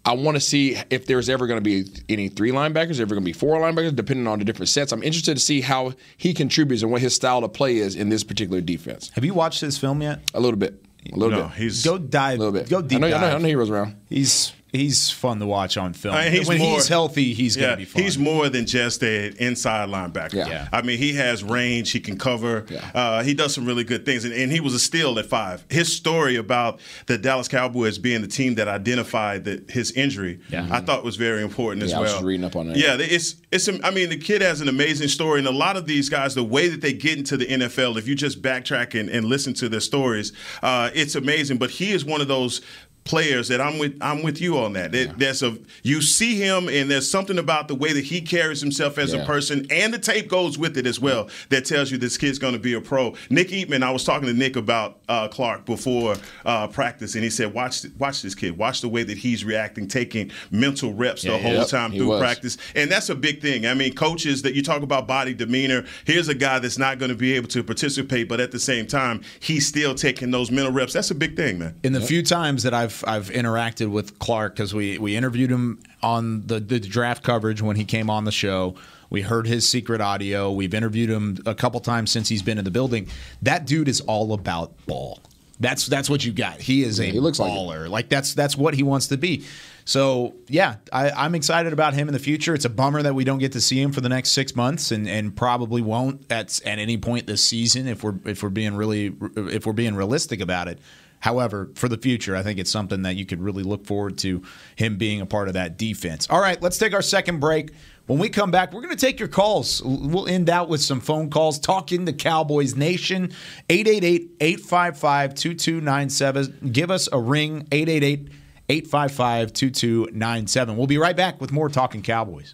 I 0.07 0.13
want 0.13 0.35
to 0.35 0.39
see 0.41 0.77
if 0.91 1.07
there's 1.07 1.29
ever 1.29 1.47
going 1.47 1.57
to 1.57 1.61
be 1.63 1.85
any 2.09 2.29
three 2.29 2.51
linebackers, 2.51 2.99
ever 2.99 3.15
going 3.15 3.23
to 3.23 3.25
be 3.25 3.33
four 3.33 3.57
linebackers, 3.59 3.95
depending 3.95 4.27
on 4.27 4.37
the 4.37 4.45
different 4.45 4.69
sets. 4.69 4.91
I'm 4.91 5.01
interested 5.01 5.33
to 5.35 5.39
see 5.43 5.61
how 5.61 5.93
he 6.17 6.31
contributes 6.35 6.83
and 6.83 6.91
what 6.91 7.01
his 7.01 7.15
style 7.15 7.43
of 7.43 7.53
play 7.53 7.77
is 7.77 7.95
in 7.95 8.09
this 8.09 8.23
particular 8.23 8.61
defense. 8.61 9.09
Have 9.15 9.25
you 9.25 9.33
watched 9.33 9.61
his 9.61 9.79
film 9.79 10.03
yet? 10.03 10.19
A 10.35 10.39
little 10.39 10.59
bit. 10.59 10.85
A 11.11 11.15
little 11.15 11.35
No, 11.39 11.47
bit. 11.47 11.57
he's 11.57 11.83
Go 11.83 11.97
dive. 11.97 12.35
a 12.35 12.37
little 12.37 12.53
bit. 12.53 12.69
Go 12.69 12.83
deep 12.83 12.97
I 12.97 12.99
know, 13.01 13.07
I 13.07 13.09
know, 13.09 13.19
dive. 13.19 13.35
I 13.35 13.37
know 13.39 13.47
he 13.47 13.55
was 13.55 13.69
around. 13.71 13.95
He's 14.07 14.53
he's 14.77 15.09
fun 15.11 15.39
to 15.39 15.45
watch 15.45 15.77
on 15.77 15.93
film. 15.93 16.15
I 16.15 16.25
mean, 16.25 16.33
he's 16.33 16.47
when 16.47 16.57
more- 16.59 16.75
he's 16.75 16.87
healthy, 16.87 17.33
he's 17.33 17.55
yeah, 17.55 17.61
going 17.61 17.71
to 17.71 17.77
be 17.77 17.85
fun. 17.85 18.03
He's 18.03 18.17
more 18.17 18.49
than 18.49 18.65
just 18.65 19.01
an 19.03 19.35
inside 19.37 19.89
linebacker. 19.89 20.33
Yeah. 20.33 20.47
Yeah. 20.47 20.67
I 20.71 20.81
mean, 20.81 20.97
he 20.97 21.13
has 21.13 21.43
range. 21.43 21.91
He 21.91 21.99
can 21.99 22.17
cover. 22.17 22.65
Uh, 22.93 23.23
he 23.23 23.33
does 23.33 23.53
some 23.53 23.65
really 23.65 23.83
good 23.83 24.05
things, 24.05 24.25
and, 24.25 24.33
and 24.33 24.51
he 24.51 24.59
was 24.59 24.73
a 24.73 24.79
steal 24.79 25.17
at 25.19 25.25
five. 25.25 25.65
His 25.69 25.91
story 25.91 26.35
about 26.35 26.79
the 27.07 27.17
Dallas 27.17 27.47
Cowboys 27.47 27.97
being 27.97 28.21
the 28.21 28.27
team 28.27 28.55
that 28.55 28.67
identified 28.67 29.43
that 29.45 29.69
his 29.71 29.91
injury, 29.91 30.39
Yeah. 30.49 30.67
I 30.71 30.81
thought 30.81 31.03
was 31.03 31.15
very 31.15 31.41
important 31.41 31.83
as 31.83 31.91
Yeah, 31.91 31.97
I 31.97 32.01
well. 32.01 32.15
was 32.15 32.23
reading 32.23 32.45
up 32.45 32.55
on 32.55 32.67
that. 32.67 32.77
Yeah, 32.77 32.97
it's 32.99 33.35
it's. 33.51 33.67
I 33.83 33.91
mean, 33.91 34.09
the 34.09 34.17
kid 34.17 34.41
has 34.41 34.61
an 34.61 34.67
amazing 34.69 35.07
story, 35.07 35.39
and 35.39 35.47
a 35.47 35.51
lot 35.51 35.77
of 35.77 35.85
these 35.85 36.09
guys, 36.09 36.35
the 36.35 36.43
way 36.43 36.67
that 36.67 36.81
they 36.81 36.93
get 36.93 37.17
into 37.17 37.37
the 37.37 37.45
NFL, 37.45 37.97
if 37.97 38.07
you 38.07 38.15
just 38.15 38.41
backtrack 38.41 38.99
and, 38.99 39.09
and 39.09 39.25
listen 39.25 39.53
to 39.55 39.69
their 39.69 39.79
stories, 39.79 40.33
uh, 40.61 40.89
it's 40.93 41.15
amazing. 41.15 41.57
But 41.57 41.69
he 41.71 41.91
is 41.91 42.03
one 42.05 42.21
of 42.21 42.27
those 42.27 42.61
players 43.09 43.47
that 43.49 43.61
I'm 43.61 43.77
with 43.77 43.95
I'm 44.01 44.23
with 44.23 44.41
you 44.41 44.57
on 44.57 44.73
that. 44.73 44.91
There- 44.91 45.05
There's 45.15 45.43
a 45.43 45.55
you 45.83 46.01
see 46.01 46.35
him 46.35 46.67
and 46.67 46.89
there's 46.89 47.09
something 47.09 47.37
about 47.37 47.67
the 47.67 47.75
way 47.75 47.93
that 47.93 48.03
he 48.03 48.19
carries 48.19 48.59
himself 48.61 48.97
as 48.97 49.13
Yeah. 49.13 49.19
a 49.21 49.25
person 49.25 49.67
and 49.69 49.93
the 49.93 49.99
tape 49.99 50.27
goes 50.27 50.57
with 50.57 50.75
it 50.75 50.87
as 50.87 50.99
well 50.99 51.29
that 51.49 51.65
tells 51.65 51.91
you 51.91 51.99
this 51.99 52.17
kid's 52.17 52.39
going 52.39 52.53
to 52.53 52.59
be 52.59 52.73
a 52.73 52.81
pro. 52.81 53.13
Nick 53.29 53.49
Eatman, 53.49 53.83
I 53.83 53.91
was 53.91 54.03
talking 54.03 54.27
to 54.27 54.33
Nick 54.33 54.55
about 54.55 54.97
uh, 55.07 55.27
Clark 55.27 55.65
before 55.65 56.15
uh, 56.45 56.65
practice 56.67 57.13
and 57.13 57.23
he 57.23 57.29
said 57.29 57.53
watch 57.53 57.85
watch 57.99 58.23
this 58.23 58.33
kid. 58.33 58.57
Watch 58.57 58.81
the 58.81 58.89
way 58.89 59.03
that 59.03 59.17
he's 59.19 59.45
reacting, 59.45 59.87
taking 59.87 60.31
mental 60.49 60.91
reps 60.91 61.23
Yeah, 61.23 61.33
the 61.33 61.37
whole 61.43 61.53
yep, 61.53 61.67
time 61.67 61.91
through 61.91 62.17
practice. 62.17 62.57
And 62.73 62.91
that's 62.91 63.09
a 63.09 63.15
big 63.15 63.39
thing. 63.39 63.67
I 63.67 63.75
mean, 63.75 63.93
coaches 63.93 64.41
that 64.41 64.55
you 64.55 64.63
talk 64.63 64.81
about 64.81 65.05
body 65.07 65.35
demeanor, 65.35 65.85
here's 66.05 66.27
a 66.27 66.33
guy 66.35 66.57
that's 66.57 66.79
not 66.79 66.97
going 66.97 67.09
to 67.09 67.15
be 67.15 67.33
able 67.33 67.49
to 67.49 67.63
participate 67.63 68.27
but 68.27 68.39
at 68.39 68.51
the 68.51 68.59
same 68.59 68.87
time, 68.87 69.21
he's 69.39 69.67
still 69.67 69.93
taking 69.93 70.31
those 70.31 70.49
mental 70.49 70.73
reps. 70.73 70.93
That's 70.93 71.11
a 71.11 71.15
big 71.15 71.35
thing, 71.35 71.59
man. 71.59 71.75
In 71.83 71.93
the 71.93 72.01
few 72.01 72.23
times 72.23 72.63
that 72.63 72.73
I've 72.73 72.94
I've 73.03 73.29
interacted 73.29 73.89
with 73.89 74.19
Clark, 74.19 74.55
because 74.55 74.73
we 74.73 74.97
we 74.97 75.15
interviewed 75.15 75.51
him 75.51 75.79
on 76.01 76.45
the, 76.47 76.59
the 76.59 76.79
draft 76.79 77.23
coverage 77.23 77.61
when 77.61 77.75
he 77.75 77.85
came 77.85 78.09
on 78.09 78.25
the 78.25 78.31
show. 78.31 78.75
We 79.09 79.21
heard 79.21 79.47
his 79.47 79.67
secret 79.67 80.01
audio. 80.01 80.51
We've 80.51 80.73
interviewed 80.73 81.09
him 81.09 81.37
a 81.45 81.53
couple 81.53 81.79
times 81.79 82.11
since 82.11 82.27
he's 82.29 82.41
been 82.41 82.57
in 82.57 82.65
the 82.65 82.71
building. 82.71 83.07
That 83.41 83.65
dude 83.65 83.87
is 83.87 84.01
all 84.01 84.33
about 84.33 84.73
ball. 84.87 85.19
That's 85.59 85.85
that's 85.87 86.09
what 86.09 86.25
you 86.25 86.33
got. 86.33 86.59
He 86.59 86.83
is 86.83 86.99
a 86.99 87.05
he 87.05 87.19
looks 87.19 87.39
like 87.39 87.53
baller. 87.53 87.87
Like, 87.87 88.09
that's 88.09 88.33
that's 88.33 88.57
what 88.57 88.73
he 88.73 88.83
wants 88.83 89.07
to 89.07 89.17
be. 89.17 89.45
So 89.85 90.33
yeah, 90.49 90.77
I, 90.91 91.11
I'm 91.11 91.35
excited 91.35 91.71
about 91.71 91.93
him 91.93 92.09
in 92.09 92.13
the 92.13 92.19
future. 92.19 92.55
It's 92.55 92.65
a 92.65 92.69
bummer 92.69 93.03
that 93.03 93.13
we 93.13 93.23
don't 93.23 93.37
get 93.37 93.51
to 93.51 93.61
see 93.61 93.79
him 93.79 93.91
for 93.91 94.01
the 94.01 94.09
next 94.09 94.31
six 94.31 94.55
months, 94.55 94.91
and, 94.91 95.07
and 95.07 95.35
probably 95.35 95.81
won't 95.81 96.29
at 96.31 96.59
at 96.65 96.79
any 96.79 96.97
point 96.97 97.27
this 97.27 97.43
season 97.43 97.87
if 97.87 98.03
we're 98.03 98.15
if 98.25 98.41
we're 98.41 98.49
being 98.49 98.75
really 98.75 99.15
if 99.37 99.65
we're 99.65 99.73
being 99.73 99.95
realistic 99.95 100.41
about 100.41 100.67
it. 100.67 100.79
However, 101.25 101.71
for 101.73 101.89
the 101.89 101.97
future, 101.97 102.35
I 102.35 102.43
think 102.43 102.59
it's 102.59 102.69
something 102.69 103.01
that 103.01 103.15
you 103.15 103.25
could 103.25 103.41
really 103.41 103.63
look 103.63 103.87
forward 103.87 104.19
to 104.19 104.43
him 104.75 104.95
being 104.97 105.21
a 105.21 105.25
part 105.25 105.47
of 105.47 105.55
that 105.55 105.75
defense. 105.75 106.27
All 106.29 106.39
right, 106.39 106.61
let's 106.61 106.77
take 106.77 106.93
our 106.93 107.01
second 107.01 107.39
break. 107.39 107.71
When 108.05 108.19
we 108.19 108.29
come 108.29 108.51
back, 108.51 108.71
we're 108.71 108.83
going 108.83 108.95
to 108.95 109.05
take 109.05 109.19
your 109.19 109.27
calls. 109.27 109.81
We'll 109.83 110.27
end 110.27 110.51
out 110.51 110.69
with 110.69 110.83
some 110.83 110.99
phone 110.99 111.31
calls, 111.31 111.57
talking 111.57 112.05
to 112.05 112.13
Cowboys 112.13 112.75
Nation. 112.75 113.31
888 113.69 114.35
855 114.39 115.33
2297. 115.33 116.69
Give 116.71 116.91
us 116.91 117.09
a 117.11 117.19
ring, 117.19 117.67
888 117.71 118.29
855 118.69 119.51
2297. 119.51 120.77
We'll 120.77 120.85
be 120.85 120.99
right 120.99 121.17
back 121.17 121.41
with 121.41 121.51
more 121.51 121.69
Talking 121.69 122.03
Cowboys. 122.03 122.53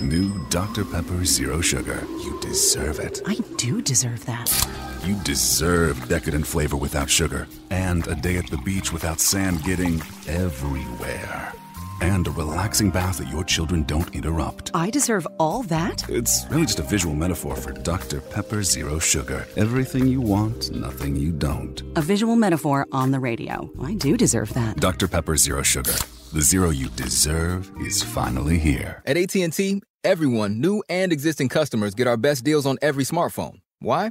New 0.00 0.46
Dr. 0.48 0.86
Pepper 0.86 1.26
Zero 1.26 1.60
Sugar. 1.60 2.06
You 2.08 2.38
deserve 2.40 3.00
it. 3.00 3.20
I 3.26 3.34
do 3.58 3.82
deserve 3.82 4.24
that. 4.24 4.93
You 5.04 5.16
deserve 5.16 6.08
decadent 6.08 6.46
flavor 6.46 6.78
without 6.78 7.10
sugar. 7.10 7.46
And 7.68 8.06
a 8.06 8.14
day 8.14 8.38
at 8.38 8.46
the 8.48 8.56
beach 8.56 8.90
without 8.90 9.20
sand 9.20 9.62
getting 9.62 10.00
everywhere. 10.26 11.52
And 12.00 12.26
a 12.26 12.30
relaxing 12.30 12.88
bath 12.88 13.18
that 13.18 13.28
your 13.28 13.44
children 13.44 13.82
don't 13.82 14.14
interrupt. 14.14 14.70
I 14.72 14.88
deserve 14.88 15.26
all 15.38 15.62
that? 15.64 16.08
It's 16.08 16.46
really 16.50 16.64
just 16.64 16.78
a 16.78 16.82
visual 16.84 17.14
metaphor 17.14 17.54
for 17.54 17.72
Dr. 17.72 18.22
Pepper 18.22 18.62
Zero 18.62 18.98
Sugar. 18.98 19.46
Everything 19.58 20.06
you 20.06 20.22
want, 20.22 20.70
nothing 20.70 21.16
you 21.16 21.32
don't. 21.32 21.82
A 21.96 22.02
visual 22.02 22.34
metaphor 22.34 22.86
on 22.90 23.10
the 23.10 23.20
radio. 23.20 23.70
I 23.82 23.94
do 23.96 24.16
deserve 24.16 24.54
that. 24.54 24.78
Dr. 24.78 25.06
Pepper 25.06 25.36
Zero 25.36 25.62
Sugar. 25.62 25.94
The 26.32 26.40
zero 26.40 26.70
you 26.70 26.88
deserve 26.88 27.70
is 27.80 28.02
finally 28.02 28.58
here. 28.58 29.02
At 29.04 29.18
AT&T, 29.18 29.82
everyone, 30.02 30.62
new 30.62 30.82
and 30.88 31.12
existing 31.12 31.50
customers 31.50 31.94
get 31.94 32.06
our 32.06 32.16
best 32.16 32.42
deals 32.42 32.64
on 32.64 32.78
every 32.80 33.04
smartphone. 33.04 33.60
Why? 33.80 34.10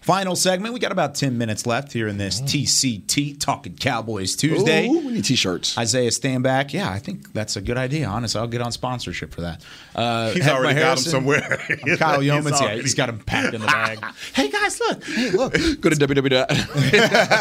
Final 0.00 0.34
segment. 0.34 0.72
We 0.72 0.80
got 0.80 0.92
about 0.92 1.14
10 1.14 1.36
minutes 1.36 1.66
left 1.66 1.92
here 1.92 2.08
in 2.08 2.16
this 2.16 2.40
TCT, 2.40 3.38
Talking 3.38 3.74
Cowboys 3.76 4.34
Tuesday. 4.34 4.86
Ooh, 4.88 4.98
we 5.06 5.12
need 5.12 5.24
t-shirts. 5.26 5.76
Isaiah 5.76 6.08
Stanback. 6.08 6.72
Yeah, 6.72 6.90
I 6.90 6.98
think 6.98 7.32
that's 7.34 7.56
a 7.56 7.60
good 7.60 7.76
idea. 7.76 8.06
Honestly, 8.06 8.40
I'll 8.40 8.46
get 8.46 8.62
on 8.62 8.72
sponsorship 8.72 9.34
for 9.34 9.42
that. 9.42 9.62
Uh, 9.94 10.30
He's 10.32 10.42
Heckma 10.42 10.48
already 10.54 10.74
got 10.74 10.80
'em 10.80 10.86
Harrison. 10.86 11.10
somewhere. 11.10 11.60
I'm 11.86 11.96
Kyle 11.98 12.20
He's 12.22 12.32
Youmans. 12.32 12.60
Yeah, 12.62 12.76
he's 12.76 12.94
got 12.94 13.06
them 13.06 13.18
packed 13.18 13.52
in 13.54 13.60
the 13.60 13.66
bag. 13.66 14.02
hey 14.34 14.48
guys, 14.50 14.80
look. 14.80 15.04
Hey, 15.04 15.30
look. 15.32 15.52
Go 15.80 15.90
to 15.90 15.96
www. 15.96 16.46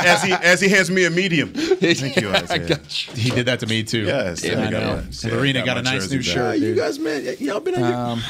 as 0.06 0.22
he 0.24 0.34
as 0.34 0.60
he 0.60 0.68
hands 0.68 0.92
me 0.92 1.06
a 1.06 1.10
medium. 1.10 1.54
Thank 1.54 2.18
you, 2.18 2.30
Isaiah. 2.30 2.78
He 3.16 3.30
did 3.30 3.46
that 3.46 3.62
to 3.62 3.68
me 3.68 3.84
too. 3.84 4.04
Yes, 4.06 4.44
I 4.44 4.50
there 4.50 4.66
we 4.66 4.70
know. 4.72 5.04
Yeah, 5.24 5.34
Arena 5.36 5.60
got 5.60 5.66
got 5.66 5.78
a 5.78 5.82
nice 5.84 6.12
new 6.12 6.18
back. 6.18 6.26
shirt. 6.26 6.60
you 6.60 6.76
guys, 6.76 7.00
man, 7.00 7.24
y'all 7.40 7.62
been 7.62 7.76
on 7.76 7.80
your 7.82 7.94
Um, 7.94 8.24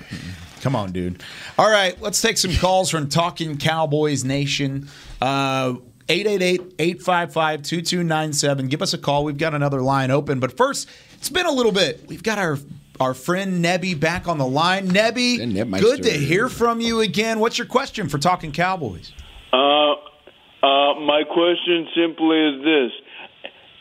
come 0.60 0.76
on, 0.76 0.92
dude. 0.92 1.22
All 1.60 1.70
right, 1.70 2.00
let's 2.00 2.22
take 2.22 2.38
some 2.38 2.54
calls 2.54 2.88
from 2.88 3.10
Talking 3.10 3.58
Cowboys 3.58 4.24
Nation. 4.24 4.88
Uh 5.20 5.74
888-855-2297. 6.08 8.70
Give 8.70 8.80
us 8.80 8.94
a 8.94 8.98
call. 8.98 9.24
We've 9.24 9.36
got 9.36 9.52
another 9.54 9.82
line 9.82 10.10
open. 10.10 10.40
But 10.40 10.56
first, 10.56 10.88
it's 11.18 11.28
been 11.28 11.44
a 11.44 11.52
little 11.52 11.70
bit. 11.70 12.06
We've 12.08 12.22
got 12.22 12.38
our 12.38 12.56
our 12.98 13.12
friend 13.12 13.62
Nebby 13.62 14.00
back 14.00 14.26
on 14.26 14.38
the 14.38 14.46
line. 14.46 14.88
Nebby, 14.88 15.36
good 15.82 16.02
to 16.04 16.10
hear 16.10 16.48
from 16.48 16.80
you 16.80 17.00
again. 17.00 17.40
What's 17.40 17.58
your 17.58 17.66
question 17.66 18.08
for 18.08 18.16
Talking 18.16 18.52
Cowboys? 18.52 19.12
Uh, 19.52 19.92
uh, 19.92 19.96
my 21.00 21.24
question 21.30 21.88
simply 21.94 22.38
is 22.40 22.64
this: 22.64 22.90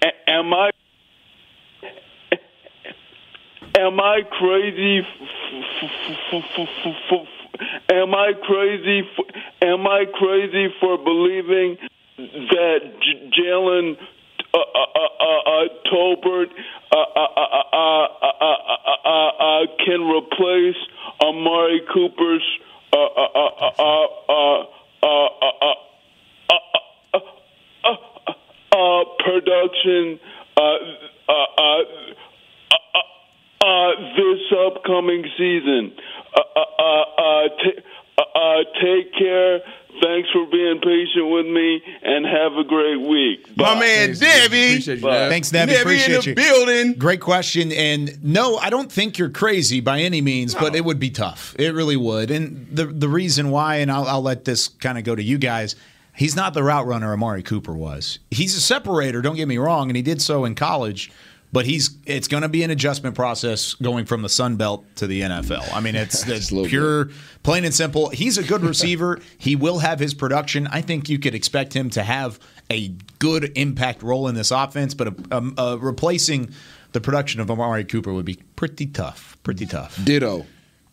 A- 0.04 0.30
Am 0.32 0.54
I 0.54 0.72
Am 3.80 3.98
I 3.98 4.24
crazy? 4.30 5.08
Am 7.90 8.14
I 8.14 8.34
crazy? 8.44 9.08
Am 9.62 9.88
I 9.88 10.04
crazy 10.14 10.68
for 10.82 10.98
believing 10.98 11.78
that 12.18 12.80
J- 13.02 13.32
Jalen 13.40 13.96
uh, 14.54 14.58
uh, 14.58 14.90
uh, 15.24 15.68
Tolbert 15.90 16.50
can 19.86 20.02
replace 20.10 20.76
Amari 21.22 21.82
Cooper's 21.94 22.44
production? 29.20 30.20
Uh, 33.62 33.92
this 34.16 34.40
upcoming 34.68 35.26
season. 35.38 35.94
Uh, 36.36 36.42
uh, 36.56 36.62
uh, 36.82 37.02
uh, 37.18 37.48
t- 37.64 37.80
uh, 38.18 38.22
uh, 38.22 38.64
take 38.82 39.14
care. 39.14 39.60
Thanks 40.02 40.30
for 40.32 40.46
being 40.50 40.80
patient 40.82 41.30
with 41.30 41.46
me, 41.48 41.82
and 42.04 42.26
have 42.26 42.54
a 42.54 42.64
great 42.64 43.02
week. 43.02 43.58
My 43.58 43.78
man 43.78 44.14
Debbie. 44.14 44.80
Thanks, 44.80 45.52
Nebby. 45.52 45.68
Nebby 45.68 45.82
Appreciate 45.82 46.16
in 46.16 46.22
the 46.22 46.30
you. 46.30 46.36
building. 46.36 46.94
Great 46.94 47.20
question. 47.20 47.72
And 47.74 48.24
no, 48.24 48.58
I 48.58 48.70
don't 48.70 48.90
think 48.90 49.18
you're 49.18 49.30
crazy 49.30 49.82
by 49.82 50.00
any 50.02 50.22
means, 50.22 50.56
but 50.56 50.76
it 50.76 50.86
would 50.86 51.00
be 51.00 51.10
tough. 51.10 51.54
It 51.60 51.74
really 51.74 51.98
would. 51.98 52.32
And 52.32 52.68
the 52.72 52.86
the 52.86 53.10
reason 53.10 53.50
why, 53.50 53.78
and 53.78 53.92
I'll, 53.92 54.08
I'll 54.08 54.22
let 54.22 54.46
this 54.46 54.68
kind 54.70 54.98
of 54.98 55.04
go 55.04 55.16
to 55.16 55.24
you 55.24 55.38
guys. 55.38 55.76
He's 56.16 56.36
not 56.36 56.54
the 56.54 56.64
route 56.64 56.86
runner 56.86 57.12
Amari 57.14 57.44
Cooper 57.44 57.74
was. 57.74 58.20
He's 58.30 58.56
a 58.56 58.62
separator. 58.62 59.22
Don't 59.22 59.36
get 59.38 59.48
me 59.48 59.58
wrong, 59.58 59.90
and 59.90 59.96
he 59.98 60.02
did 60.04 60.22
so 60.22 60.46
in 60.46 60.54
college. 60.54 61.12
But 61.52 61.66
he's 61.66 61.98
it's 62.06 62.28
going 62.28 62.44
to 62.44 62.50
be 62.50 62.64
an 62.64 62.70
adjustment 62.70 63.16
process 63.16 63.74
going 63.74 64.06
from 64.06 64.22
the 64.22 64.30
Sun 64.30 64.58
Belt 64.58 64.86
to 64.98 65.08
the 65.08 65.22
NFL. 65.22 65.74
I 65.74 65.80
mean, 65.80 65.96
it's, 65.96 66.28
it's 66.28 66.50
pure, 66.50 67.10
plain 67.42 67.66
and 67.66 67.74
simple. 67.74 68.10
He's 68.10 68.38
a 68.38 68.44
good 68.44 68.62
receiver. 68.62 69.20
he 69.38 69.56
will 69.56 69.80
have 69.80 70.00
his 70.00 70.14
production. 70.14 70.68
I 70.68 70.82
think 70.82 71.10
you 71.10 71.18
could 71.18 71.34
expect 71.34 71.74
him 71.74 71.90
to 71.92 72.04
have 72.04 72.40
a 72.70 72.90
good 73.18 73.52
impact 73.58 74.04
role 74.04 74.28
in 74.28 74.36
this 74.36 74.52
offense. 74.52 74.94
But 74.94 75.34
um, 75.34 75.56
uh, 75.58 75.78
replacing 75.80 76.52
the 76.92 77.02
production 77.02 77.42
of 77.42 77.50
Amari 77.50 77.84
Cooper 77.84 78.14
would 78.14 78.26
be 78.26 78.40
pretty 78.56 78.86
tough. 78.86 79.38
Pretty 79.44 79.66
tough. 79.66 80.00
Ditto. 80.04 80.46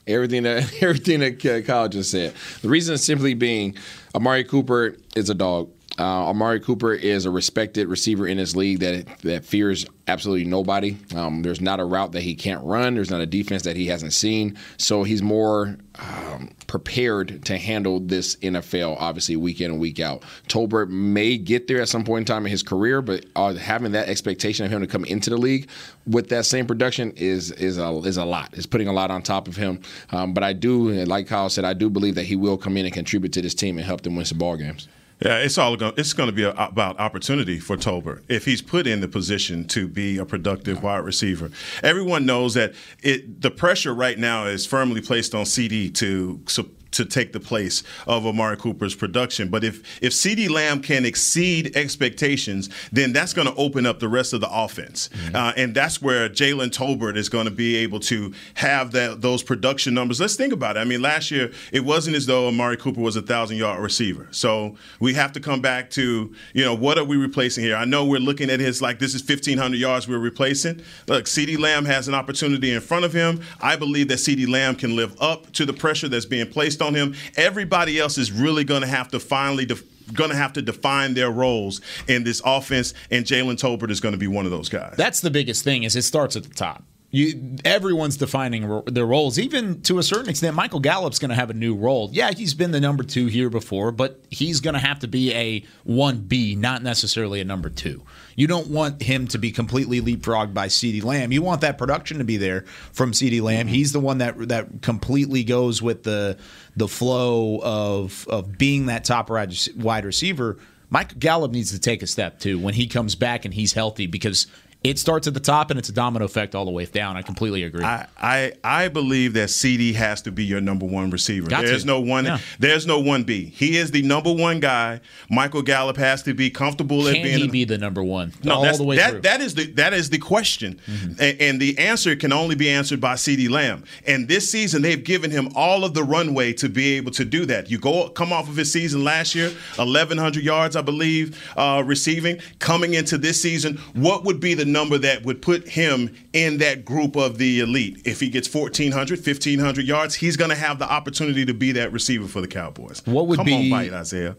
Everything 0.07 0.45
that 0.45 0.73
everything 0.83 1.21
that 1.21 1.65
Kyle 1.67 1.89
just 1.89 2.11
said. 2.11 2.35
The 2.63 2.69
reason 2.69 2.97
simply 2.99 3.35
being, 3.35 3.77
Amari 4.15 4.45
Cooper 4.45 4.97
is 5.15 5.29
a 5.31 5.35
dog. 5.35 5.71
Uh, 5.99 6.29
Amari 6.29 6.61
Cooper 6.61 6.93
is 6.93 7.25
a 7.25 7.31
respected 7.31 7.89
receiver 7.89 8.27
in 8.27 8.39
his 8.39 8.55
league 8.55 8.81
that 8.81 9.07
that 9.21 9.45
fears 9.45 9.87
absolutely 10.09 10.45
nobody. 10.45 10.97
Um, 11.15 11.43
there's 11.43 11.61
not 11.61 11.81
a 11.81 11.85
route 11.85 12.13
that 12.13 12.21
he 12.21 12.35
can't 12.35 12.63
run. 12.65 12.95
There's 12.95 13.11
not 13.11 13.21
a 13.21 13.27
defense 13.27 13.63
that 13.63 13.77
he 13.77 13.87
hasn't 13.87 14.13
seen. 14.13 14.57
So 14.77 15.03
he's 15.03 15.23
more 15.23 15.77
um, 15.99 16.51
prepared 16.67 17.45
to 17.47 17.57
handle 17.57 18.01
this 18.01 18.37
NFL, 18.37 18.97
obviously 19.01 19.37
week 19.37 19.61
in 19.61 19.73
and 19.73 19.81
week 19.81 19.99
out. 19.99 20.23
Tolbert 20.49 20.89
may 20.89 21.39
get 21.39 21.67
there 21.67 21.81
at 21.81 21.89
some 21.89 22.05
point 22.05 22.29
in 22.29 22.35
time 22.35 22.45
in 22.45 22.51
his 22.51 22.63
career, 22.63 23.01
but 23.03 23.25
uh, 23.35 23.55
having 23.55 23.93
that 23.93 24.09
expectation 24.09 24.67
of 24.67 24.71
him 24.71 24.81
to 24.81 24.87
come 24.87 25.05
into 25.07 25.31
the 25.31 25.37
league 25.37 25.69
with 26.07 26.29
that 26.29 26.45
same 26.45 26.67
production 26.67 27.13
is 27.13 27.53
is 27.53 27.79
a 27.79 27.89
is 28.05 28.17
a 28.17 28.25
lot. 28.25 28.51
It's 28.53 28.67
putting 28.67 28.89
a 28.89 28.93
lot 28.93 29.11
on 29.11 29.23
top 29.23 29.49
of 29.49 29.57
him. 29.57 29.81
Um, 30.11 30.35
but 30.35 30.43
I 30.45 30.53
do, 30.53 30.91
like 31.07 31.27
Kyle 31.27 31.49
said, 31.49 31.65
I 31.65 31.73
do 31.73 31.89
believe 31.89 32.15
that 32.17 32.25
he 32.25 32.37
will 32.37 32.59
come 32.59 32.77
in 32.77 32.85
and 32.85 32.95
contribute 32.95 33.33
to 33.33 33.43
this 33.43 33.55
team 33.55 33.79
and 33.79 33.87
help 33.87 34.03
them 34.03 34.15
win 34.15 34.25
some 34.25 34.39
ball 34.39 34.57
games. 34.57 34.89
Yeah, 35.21 35.39
it's 35.39 35.57
all 35.57 35.77
going. 35.77 35.95
It's 35.97 36.13
going 36.13 36.29
to 36.29 36.35
be 36.35 36.43
a, 36.43 36.51
about 36.51 37.01
opportunity 37.01 37.59
for 37.59 37.77
Tober 37.77 38.23
if 38.29 38.45
he's 38.45 38.61
put 38.61 38.87
in 38.87 39.01
the 39.01 39.09
position 39.09 39.67
to 39.69 39.89
be 39.89 40.19
a 40.19 40.27
productive 40.27 40.83
wide 40.83 41.05
receiver. 41.05 41.51
Everyone 41.83 42.27
knows 42.27 42.53
that 42.55 42.75
it. 43.03 43.41
The 43.41 43.51
pressure 43.51 43.95
right 43.95 44.19
now 44.19 44.45
is 44.45 44.67
firmly 44.67 45.01
placed 45.01 45.35
on 45.35 45.45
CeeDee 45.45 45.95
to. 45.95 46.41
So, 46.47 46.69
to 46.97 47.05
take 47.05 47.33
the 47.33 47.41
place 47.41 47.83
of 48.07 48.27
Amari 48.27 48.57
Cooper's 48.57 48.95
production. 48.95 49.49
But 49.49 49.65
if 49.65 50.03
if 50.03 50.13
CeeDee 50.13 50.51
Lamb 50.51 50.81
can 50.81 51.05
exceed 51.05 51.77
expectations, 51.77 52.69
then 52.93 53.13
that's 53.13 53.33
going 53.33 53.49
to 53.49 53.55
open 53.55 53.87
up 53.87 54.01
the 54.01 54.09
rest 54.09 54.33
of 54.33 54.41
the 54.41 54.49
offense, 54.51 55.11
uh, 55.35 55.53
and 55.57 55.75
that's 55.75 56.01
where 56.03 56.29
Jalen 56.29 56.71
Tolbert 56.71 57.17
is 57.17 57.29
going 57.29 57.45
to 57.45 57.51
be 57.51 57.77
able 57.77 58.01
to 58.01 58.33
have 58.55 58.93
that 58.93 59.21
those 59.21 59.43
production 59.43 59.95
numbers. 59.95 60.21
Let's 60.21 60.37
think 60.37 60.53
about 60.53 60.77
it. 60.77 60.81
I 60.81 60.85
mean, 60.85 61.03
last 61.03 61.31
year 61.31 61.53
it 61.73 61.85
wasn't 61.85 62.17
as 62.17 62.27
though 62.27 62.49
Amari 62.49 62.77
Cooper 62.77 63.01
was 63.01 63.17
a 63.17 63.23
thousand 63.23 63.59
yard 63.59 63.81
receiver. 63.81 64.29
So 64.31 64.77
we 65.01 65.15
have 65.15 65.33
to 65.33 65.41
come 65.41 65.61
back 65.61 65.91
to 65.91 66.35
you 66.55 66.65
know 66.65 66.75
what 66.75 66.99
are 66.99 67.05
we 67.05 67.17
replacing 67.17 67.65
here? 67.65 67.77
I 67.77 67.85
know 67.85 68.05
we're 68.05 68.21
looking 68.21 68.51
at 68.51 68.61
his 68.61 68.81
like 68.81 68.99
this 68.99 69.15
is 69.15 69.23
fifteen 69.23 69.59
hundred 69.59 69.79
yards 69.79 70.09
we're 70.09 70.19
replacing. 70.19 70.83
Look, 71.07 71.27
CeeDee 71.27 71.59
Lamb 71.59 71.85
has 71.85 72.09
an 72.09 72.15
opportunity 72.15 72.73
in 72.73 72.81
front 72.81 73.05
of 73.05 73.13
him. 73.13 73.43
I 73.61 73.77
believe 73.77 74.09
that 74.09 74.19
CeeDee 74.19 74.49
Lamb 74.49 74.77
can 74.77 74.97
live 74.97 75.15
up 75.21 75.53
to 75.53 75.67
the 75.67 75.73
pressure 75.73 76.09
that's 76.09 76.27
being 76.27 76.49
placed 76.49 76.81
on 76.83 76.86
him. 76.95 77.15
Everybody 77.37 77.99
else 77.99 78.19
is 78.19 78.31
really 78.33 78.65
going 78.65 78.83
to 78.83 78.89
have 78.89 79.09
to 79.09 79.21
finally. 79.21 79.67
Going 80.13 80.31
to 80.31 80.37
have 80.37 80.53
to 80.53 80.63
define 80.63 81.15
their 81.15 81.33
roles 81.33 81.81
in 82.07 82.23
this 82.23 82.41
offense, 82.45 82.95
and 83.11 83.25
Jalen 83.25 83.57
Tolbert 83.57 83.91
is 83.91 84.01
going 84.01 84.13
to 84.13 84.19
be 84.19 84.29
one 84.29 84.45
of 84.45 84.53
those 84.53 84.69
guys. 84.69 84.95
That's 84.97 85.21
the 85.21 85.33
biggest 85.33 85.65
thing 85.65 85.83
is 85.83 85.97
it 85.97 86.03
starts 86.03 86.37
at 86.37 86.45
the 86.45 86.55
top. 86.55 86.85
You, 87.11 87.57
everyone's 87.65 88.17
defining 88.17 88.67
ro- 88.67 88.83
their 88.87 89.07
roles, 89.07 89.39
even 89.39 89.81
to 89.83 89.99
a 89.99 90.03
certain 90.03 90.29
extent. 90.29 90.55
Michael 90.55 90.81
Gallup's 90.81 91.19
going 91.19 91.31
to 91.31 91.35
have 91.35 91.51
a 91.51 91.55
new 91.55 91.75
role. 91.75 92.11
Yeah, 92.13 92.31
he's 92.31 92.53
been 92.55 92.73
the 92.73 92.81
number 92.81 93.03
two 93.03 93.27
here 93.27 93.49
before, 93.49 93.91
but 93.91 94.21
he's 94.31 94.61
going 94.61 94.75
to 94.75 94.81
have 94.81 94.99
to 95.01 95.09
be 95.09 95.33
a 95.33 95.65
one 95.85 96.19
B, 96.19 96.55
not 96.55 96.83
necessarily 96.83 97.41
a 97.41 97.45
number 97.45 97.71
two. 97.71 98.03
You 98.37 98.47
don't 98.47 98.69
want 98.69 99.03
him 99.03 99.27
to 99.29 99.39
be 99.39 99.51
completely 99.51 100.01
leapfrogged 100.01 100.55
by 100.55 100.69
Ceedee 100.69 101.03
Lamb. 101.03 101.33
You 101.33 101.43
want 101.43 101.63
that 101.63 101.79
production 101.79 102.19
to 102.19 102.25
be 102.25 102.37
there 102.37 102.63
from 102.93 103.13
Ceedee 103.13 103.41
Lamb. 103.41 103.67
Mm-hmm. 103.67 103.75
He's 103.75 103.93
the 103.93 104.01
one 104.01 104.19
that 104.19 104.49
that 104.49 104.83
completely 104.83 105.43
goes 105.43 105.83
with 105.83 106.05
the 106.05 106.37
the 106.77 106.87
flow 106.87 107.61
of 107.63 108.29
of 108.29 108.57
being 108.57 108.87
that 108.87 109.05
top 109.05 109.31
wide 109.31 109.57
wide 109.77 110.05
receiver. 110.05 110.59
Mike 110.89 111.19
Gallup 111.19 111.51
needs 111.51 111.73
to 111.73 111.81
take 111.81 112.03
a 112.03 112.07
step 112.07 112.39
too 112.39 112.59
when 112.59 112.75
he 112.75 112.87
comes 112.87 113.17
back 113.17 113.45
and 113.45 113.53
he's 113.53 113.73
healthy 113.73 114.07
because 114.07 114.47
it 114.89 114.99
starts 114.99 115.27
at 115.27 115.35
the 115.35 115.41
top 115.41 115.71
and 115.71 115.79
it's 115.79 115.89
a 115.89 115.93
domino 115.93 116.25
effect 116.25 116.55
all 116.55 116.65
the 116.65 116.71
way 116.71 116.85
down. 116.87 117.17
I 117.17 117.23
completely 117.23 117.63
agree. 117.65 117.85
I, 117.85 118.07
I 118.17 118.53
I 118.63 118.89
believe 118.89 119.33
that 119.35 119.49
CeeDee 119.49 119.95
has 119.95 120.23
to 120.23 120.33
be 120.33 120.45
your 120.45 120.61
number 120.61 120.87
one 120.87 121.11
receiver. 121.11 121.49
Got 121.49 121.65
there's 121.65 121.83
to. 121.83 121.87
no 121.87 122.01
one. 122.01 122.25
Yeah. 122.25 122.39
There's 122.59 122.87
no 122.87 123.01
one 123.01 123.25
B. 123.25 123.47
He 123.47 123.77
is 123.77 123.91
the 123.91 124.03
number 124.03 124.33
one 124.33 124.61
guy. 124.61 125.01
Michael 125.31 125.63
Gallup 125.63 125.97
has 125.97 126.23
to 126.25 126.35
be 126.35 126.51
comfortable 126.51 127.07
at 127.09 127.15
Can 127.15 127.25
he 127.25 127.49
be 127.49 127.65
the 127.65 127.79
number 127.79 128.03
one 128.03 128.33
no, 128.43 128.55
all 128.55 128.77
the 128.77 128.85
way 128.85 128.97
that, 128.97 129.11
through? 129.11 129.21
that 129.23 129.41
is 129.41 129.55
the 129.55 129.67
that 129.73 129.93
is 129.93 130.11
the 130.11 130.19
question, 130.19 130.81
and, 131.19 131.41
and 131.41 131.61
the 131.61 131.79
answer 131.79 132.15
can 132.17 132.33
only 132.33 132.55
be 132.55 132.71
answered 132.71 133.01
by 133.01 133.15
CeeDee 133.15 133.51
Lamb. 133.51 133.85
And 134.07 134.29
this 134.29 134.51
season, 134.51 134.83
they've 134.83 135.03
given 135.03 135.31
him 135.31 135.51
all 135.55 135.85
of 135.85 135.95
the 135.95 136.03
runway 136.03 136.53
to 136.55 136.69
be 136.69 136.95
able 136.95 137.13
to 137.13 137.25
do 137.25 137.47
that. 137.47 137.71
You 137.71 137.79
go 137.79 138.09
come 138.11 138.33
off 138.33 138.49
of 138.49 138.57
his 138.57 138.73
season 138.73 139.05
last 139.05 139.35
year, 139.35 139.51
1,100 139.77 140.43
yards, 140.43 140.77
I 140.77 140.83
believe, 140.83 141.43
uh, 141.57 141.83
receiving. 141.85 142.39
Coming 142.59 142.95
into 142.95 143.19
this 143.19 143.41
season, 143.41 143.79
what 143.95 144.25
would 144.25 144.41
be 144.41 144.55
the 144.55 144.65
number 144.77 144.99
that 144.99 145.25
would 145.25 145.41
put 145.41 145.69
him 145.69 146.15
in 146.35 146.59
that 146.59 146.85
group 146.85 147.17
of 147.17 147.39
the 147.39 147.61
elite. 147.61 148.03
If 148.05 148.21
he 148.21 148.29
gets 148.29 148.53
1,400, 148.53 149.19
1,500 149.27 149.85
yards, 149.87 150.17
he's 150.17 150.37
going 150.37 150.51
to 150.51 150.57
have 150.57 150.79
the 150.79 150.91
opportunity 150.91 151.47
to 151.47 151.55
be 151.55 151.73
that 151.73 151.93
receiver 151.93 152.29
for 152.29 152.41
the 152.43 152.47
Cowboys. 152.47 153.01
What 153.07 153.27
would 153.27 153.37
Come 153.39 153.47
be- 153.47 153.55
on, 153.55 153.71
bite, 153.71 153.93
Isaiah. 153.93 154.37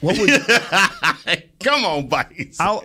What 0.00 0.18
would 0.18 0.30
Come 1.60 1.84
on, 1.84 2.08
bite. 2.08 2.56
I'll 2.58 2.82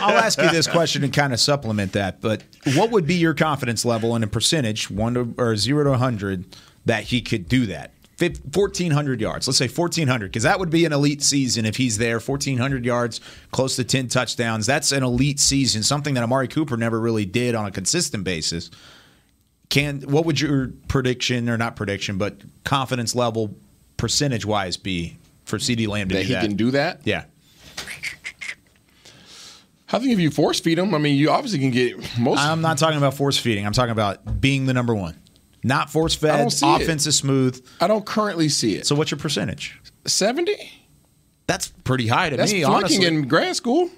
I'll 0.00 0.18
ask 0.18 0.40
you 0.40 0.50
this 0.50 0.66
question 0.66 1.04
and 1.04 1.12
kind 1.12 1.32
of 1.32 1.38
supplement 1.38 1.92
that. 1.92 2.20
But 2.20 2.42
what 2.74 2.90
would 2.90 3.06
be 3.06 3.14
your 3.14 3.34
confidence 3.34 3.84
level 3.84 4.16
in 4.16 4.24
a 4.24 4.26
percentage, 4.26 4.90
one 4.90 5.14
to 5.14 5.34
or 5.38 5.54
zero 5.56 5.84
to 5.84 5.96
hundred, 5.96 6.56
that 6.86 7.04
he 7.04 7.20
could 7.20 7.48
do 7.48 7.66
that? 7.66 7.92
Fourteen 8.52 8.90
hundred 8.90 9.20
yards. 9.20 9.46
Let's 9.46 9.58
say 9.58 9.68
fourteen 9.68 10.08
hundred, 10.08 10.32
because 10.32 10.42
that 10.42 10.58
would 10.58 10.70
be 10.70 10.84
an 10.84 10.92
elite 10.92 11.22
season 11.22 11.64
if 11.64 11.76
he's 11.76 11.98
there. 11.98 12.18
Fourteen 12.18 12.58
hundred 12.58 12.84
yards, 12.84 13.20
close 13.52 13.76
to 13.76 13.84
ten 13.84 14.08
touchdowns. 14.08 14.66
That's 14.66 14.90
an 14.90 15.04
elite 15.04 15.38
season. 15.38 15.84
Something 15.84 16.14
that 16.14 16.24
Amari 16.24 16.48
Cooper 16.48 16.76
never 16.76 16.98
really 16.98 17.24
did 17.24 17.54
on 17.54 17.66
a 17.66 17.70
consistent 17.70 18.24
basis. 18.24 18.70
Can 19.68 20.00
what 20.00 20.24
would 20.24 20.40
your 20.40 20.72
prediction 20.88 21.48
or 21.48 21.56
not 21.56 21.76
prediction, 21.76 22.18
but 22.18 22.38
confidence 22.64 23.14
level 23.14 23.54
percentage 23.96 24.44
wise 24.44 24.76
be 24.76 25.16
for 25.44 25.58
CeeDee 25.58 25.86
Lamb 25.86 26.08
to 26.08 26.16
That 26.16 26.22
do 26.22 26.26
he 26.26 26.32
that? 26.34 26.42
can 26.42 26.56
do 26.56 26.70
that? 26.72 27.00
Yeah. 27.04 27.24
I 29.92 29.98
think 30.00 30.12
if 30.12 30.18
you 30.18 30.30
force 30.30 30.58
feed 30.58 30.78
him, 30.78 30.92
I 30.92 30.98
mean, 30.98 31.16
you 31.16 31.30
obviously 31.30 31.60
can 31.60 31.70
get 31.70 32.18
most. 32.18 32.40
I'm 32.40 32.60
not 32.60 32.78
talking 32.78 32.98
about 32.98 33.14
force 33.14 33.38
feeding. 33.38 33.64
I'm 33.64 33.72
talking 33.72 33.92
about 33.92 34.40
being 34.40 34.66
the 34.66 34.74
number 34.74 34.94
one. 34.94 35.16
Not 35.62 35.90
force 35.90 36.14
fed. 36.14 36.52
see 36.52 36.66
it. 36.74 36.82
Offense 36.82 37.06
is 37.06 37.16
smooth. 37.16 37.64
I 37.80 37.86
don't 37.86 38.06
currently 38.06 38.48
see 38.48 38.74
it. 38.76 38.86
So 38.86 38.94
what's 38.94 39.10
your 39.10 39.18
percentage? 39.18 39.80
Seventy. 40.06 40.72
That's 41.46 41.68
pretty 41.84 42.06
high 42.06 42.30
to 42.30 42.36
That's 42.36 42.52
me. 42.52 42.62
honestly. 42.64 43.06
in 43.06 43.26
grad 43.26 43.56
school. 43.56 43.90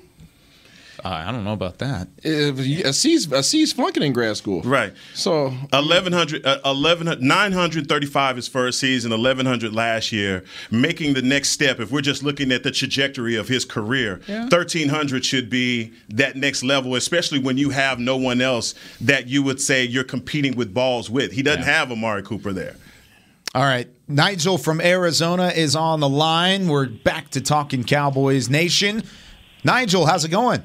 Uh, 1.05 1.09
I 1.09 1.33
don't 1.33 1.45
know 1.45 1.53
about 1.53 1.79
that. 1.79 2.09
A 2.25 2.93
C's, 2.93 3.31
a 3.33 3.43
C's 3.43 3.73
flunking 3.73 4.03
in 4.03 4.13
grad 4.13 4.37
school. 4.37 4.63
Right. 4.63 4.93
So 5.15 5.51
1100 5.71 6.45
uh, 6.45 6.61
1100 6.65 7.23
935 7.23 8.37
his 8.37 8.49
first 8.49 8.79
season, 8.79 9.11
1100 9.11 9.73
last 9.73 10.13
year, 10.13 10.45
making 10.71 11.15
the 11.15 11.23
next 11.23 11.51
step 11.51 11.81
if 11.81 11.91
we're 11.91 12.01
just 12.01 12.23
looking 12.23 12.53
at 12.53 12.63
the 12.63 12.71
trajectory 12.71 13.37
of 13.37 13.49
his 13.49 13.65
career. 13.65 14.21
Yeah. 14.27 14.43
1300 14.43 15.25
should 15.25 15.49
be 15.49 15.93
that 16.09 16.37
next 16.37 16.63
level, 16.63 16.95
especially 16.95 17.39
when 17.39 17.57
you 17.57 17.71
have 17.71 17.99
no 17.99 18.17
one 18.17 18.41
else 18.41 18.75
that 19.01 19.29
you 19.29 19.43
would 19.43 19.61
say 19.61 19.85
you're 19.85 20.05
competing 20.05 20.57
with 20.57 20.75
balls 20.75 21.11
with. 21.11 21.33
He 21.33 21.43
doesn't 21.43 21.63
have 21.63 21.91
Amari 21.91 22.23
Cooper 22.23 22.53
there. 22.53 22.77
All 23.55 23.65
right. 23.65 23.89
Nigel 24.07 24.59
from 24.59 24.81
Arizona 24.81 25.49
is 25.49 25.75
on 25.75 26.01
the 26.01 26.09
line. 26.09 26.69
We're 26.69 26.87
back 26.87 27.31
to 27.31 27.41
talking 27.41 27.83
Cowboys 27.83 28.49
Nation. 28.49 29.03
Nigel, 29.65 30.07
how's 30.07 30.25
it 30.25 30.31
going? 30.31 30.63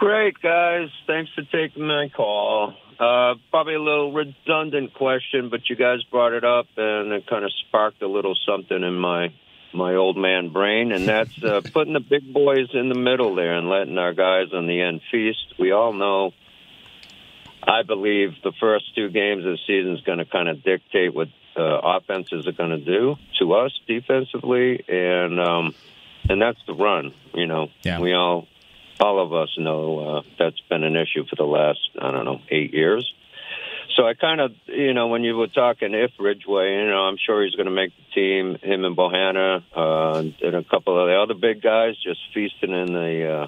Great, 0.00 0.40
guys. 0.40 0.88
Thanks 1.06 1.30
for 1.34 1.42
taking 1.42 1.86
my 1.86 2.08
call. 2.08 2.72
Uh, 2.98 3.34
probably 3.50 3.74
a 3.74 3.80
little 3.82 4.12
redundant 4.12 4.94
question, 4.94 5.50
but 5.50 5.68
you 5.68 5.76
guys 5.76 6.02
brought 6.10 6.32
it 6.32 6.42
up, 6.42 6.66
and 6.78 7.12
it 7.12 7.26
kind 7.26 7.44
of 7.44 7.52
sparked 7.68 8.00
a 8.00 8.08
little 8.08 8.34
something 8.48 8.82
in 8.82 8.94
my 8.94 9.28
my 9.74 9.94
old 9.94 10.16
man 10.16 10.48
brain, 10.54 10.90
and 10.90 11.06
that's 11.06 11.44
uh, 11.44 11.60
putting 11.74 11.92
the 11.92 12.00
big 12.00 12.32
boys 12.32 12.68
in 12.72 12.88
the 12.88 12.94
middle 12.94 13.34
there 13.34 13.54
and 13.54 13.68
letting 13.68 13.98
our 13.98 14.14
guys 14.14 14.46
on 14.54 14.66
the 14.66 14.80
end 14.80 15.02
feast. 15.12 15.54
We 15.58 15.70
all 15.72 15.92
know. 15.92 16.32
I 17.62 17.82
believe 17.82 18.36
the 18.42 18.52
first 18.58 18.94
two 18.94 19.10
games 19.10 19.44
of 19.44 19.52
the 19.52 19.58
season 19.66 19.92
is 19.92 20.00
going 20.00 20.16
to 20.18 20.24
kind 20.24 20.48
of 20.48 20.62
dictate 20.64 21.14
what 21.14 21.28
uh, 21.58 21.60
offenses 21.84 22.46
are 22.46 22.52
going 22.52 22.70
to 22.70 22.78
do 22.82 23.16
to 23.38 23.52
us 23.52 23.78
defensively, 23.86 24.82
and 24.88 25.38
um, 25.38 25.74
and 26.26 26.40
that's 26.40 26.58
the 26.66 26.72
run. 26.74 27.12
You 27.34 27.46
know, 27.46 27.68
Yeah. 27.82 28.00
we 28.00 28.14
all 28.14 28.48
all 29.00 29.18
of 29.24 29.32
us 29.32 29.48
know 29.58 29.98
uh, 29.98 30.22
that's 30.38 30.60
been 30.68 30.84
an 30.84 30.96
issue 30.96 31.24
for 31.28 31.36
the 31.36 31.44
last 31.44 31.80
I 32.00 32.10
don't 32.10 32.24
know 32.24 32.40
eight 32.50 32.72
years. 32.74 33.10
So 33.96 34.06
I 34.06 34.14
kind 34.14 34.40
of, 34.40 34.52
you 34.66 34.94
know, 34.94 35.08
when 35.08 35.24
you 35.24 35.36
were 35.36 35.48
talking 35.48 35.94
if 35.94 36.12
Ridgeway, 36.18 36.74
you 36.76 36.86
know, 36.86 37.00
I'm 37.08 37.16
sure 37.26 37.44
he's 37.44 37.54
going 37.56 37.66
to 37.66 37.72
make 37.72 37.90
the 37.96 38.14
team. 38.14 38.56
Him 38.62 38.84
and 38.84 38.96
Bohanna 38.96 39.62
uh, 39.74 40.18
and 40.46 40.54
a 40.54 40.62
couple 40.64 40.98
of 41.00 41.08
the 41.08 41.16
other 41.20 41.34
big 41.34 41.60
guys 41.60 41.96
just 42.02 42.20
feasting 42.32 42.70
in 42.72 42.92
the 42.92 43.28
uh, 43.28 43.46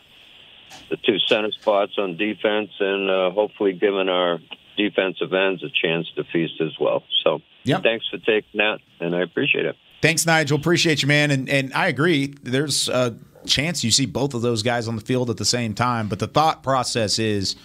the 0.91 0.97
two 0.97 1.19
center 1.29 1.53
spots 1.53 1.93
on 1.97 2.17
defense, 2.17 2.71
and 2.81 3.11
uh, 3.11 3.31
hopefully 3.31 3.73
giving 3.73 4.09
our 4.09 4.39
defensive 4.77 5.33
ends 5.33 5.63
a 5.63 5.69
chance 5.69 6.11
to 6.17 6.25
feast 6.25 6.61
as 6.61 6.73
well. 6.81 7.05
So 7.25 7.41
Yep. 7.65 7.85
thanks 7.85 8.09
for 8.11 8.19
taking 8.19 8.59
that, 8.59 8.79
and 8.99 9.15
I 9.15 9.23
appreciate 9.23 9.67
it. 9.67 9.77
Thanks, 10.01 10.27
Nigel. 10.27 10.59
Appreciate 10.59 11.03
you, 11.03 11.09
man. 11.09 11.31
And 11.31 11.49
and 11.49 11.73
I 11.73 11.87
agree. 11.87 12.35
There's 12.43 12.89
a 12.89 13.17
chance 13.47 13.85
you 13.85 13.91
see 13.91 14.07
both 14.07 14.35
of 14.35 14.43
those 14.43 14.63
guys 14.63 14.89
on 14.89 14.97
the 14.97 15.03
field 15.03 15.31
at 15.31 15.37
the 15.37 15.45
same 15.45 15.75
time. 15.75 16.09
But 16.09 16.19
the 16.19 16.27
thought 16.27 16.63
process 16.63 17.19
is 17.19 17.57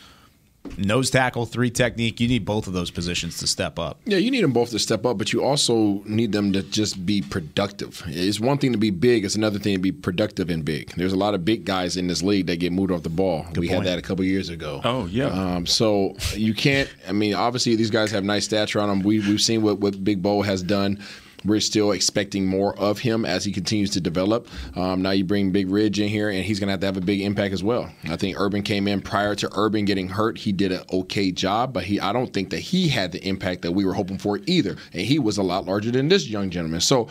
nose 0.78 1.10
tackle, 1.10 1.46
three 1.46 1.70
technique. 1.70 2.20
You 2.20 2.28
need 2.28 2.46
both 2.46 2.68
of 2.68 2.74
those 2.74 2.92
positions 2.92 3.38
to 3.40 3.48
step 3.48 3.80
up. 3.80 4.00
Yeah, 4.06 4.18
you 4.18 4.32
need 4.32 4.44
them 4.44 4.52
both 4.52 4.72
to 4.72 4.80
step 4.80 5.06
up, 5.06 5.18
but 5.18 5.32
you 5.32 5.44
also 5.44 6.04
need 6.06 6.32
them 6.32 6.54
to 6.54 6.64
just 6.64 7.06
be 7.06 7.22
productive. 7.22 8.04
It's 8.08 8.40
one 8.40 8.58
thing 8.58 8.72
to 8.74 8.78
be 8.78 8.90
big; 8.90 9.26
it's 9.26 9.36
another 9.36 9.60
thing 9.60 9.76
to 9.76 9.82
be 9.82 9.92
productive 9.92 10.50
and 10.50 10.66
big. 10.66 10.92
There's 10.96 11.14
a 11.14 11.18
lot 11.18 11.34
of 11.34 11.46
big 11.46 11.66
guys 11.66 11.98
in 11.98 12.08
this 12.08 12.22
league 12.22 12.48
that 12.48 12.58
get 12.58 12.72
moved 12.72 12.92
off 12.92 13.04
the 13.04 13.10
ball. 13.10 13.46
we 13.56 13.68
had 13.68 13.86
that 13.86 13.98
a 13.98 14.02
couple 14.02 14.26
years 14.26 14.50
ago. 14.50 14.82
Oh, 14.84 15.06
yeah. 15.08 15.28
Um, 15.28 15.66
so 15.66 16.16
you 16.34 16.54
can't. 16.54 16.90
I 17.08 17.12
mean, 17.12 17.34
obviously 17.34 17.76
these 17.76 17.92
guys 17.92 18.12
have 18.12 18.24
nice 18.24 18.48
stats 18.48 18.76
around 18.76 18.90
them. 18.90 19.00
We 19.02 19.20
we've 19.20 19.42
seen 19.42 19.62
what 19.62 19.80
what 19.80 20.04
Big 20.04 20.22
Bo 20.22 20.42
has 20.42 20.62
done. 20.64 21.04
We're 21.46 21.60
still 21.60 21.92
expecting 21.92 22.46
more 22.46 22.78
of 22.80 23.00
him 23.00 23.26
as 23.26 23.46
he 23.46 23.52
continues 23.52 23.92
to 23.92 24.02
develop. 24.02 24.48
Um, 24.76 25.02
now 25.02 25.12
you 25.12 25.24
bring 25.24 25.52
Big 25.52 25.70
Ridge 25.70 26.00
in 26.00 26.10
here, 26.10 26.30
and 26.30 26.44
he's 26.44 26.60
going 26.60 26.68
to 26.68 26.72
have 26.72 26.80
to 26.82 26.86
have 26.88 26.98
a 26.98 27.02
big 27.02 27.22
impact 27.22 27.54
as 27.54 27.64
well. 27.64 27.92
I 28.06 28.16
think 28.16 28.40
Urban 28.40 28.64
came 28.64 28.88
in 28.88 29.02
prior 29.02 29.36
to 29.36 29.50
Urban 29.54 29.86
getting 29.86 30.10
hurt. 30.10 30.38
He 30.38 30.52
did 30.52 30.72
an 30.72 30.82
okay 30.92 31.32
job, 31.32 31.74
but 31.74 31.84
he 31.84 32.00
I 32.00 32.12
don't 32.12 32.34
think 32.34 32.50
that 32.50 32.60
he 32.60 32.88
had 32.88 33.12
the 33.12 33.26
impact 33.28 33.62
that 33.62 33.74
we 33.74 33.86
were 33.86 33.94
hoping 33.94 34.18
for 34.18 34.40
either. 34.46 34.78
And 34.94 35.02
he 35.02 35.20
was 35.20 35.38
a 35.38 35.44
lot 35.44 35.66
larger 35.66 35.92
than 35.92 36.08
this 36.08 36.28
young 36.28 36.50
gentleman. 36.50 36.82
So 36.82 37.08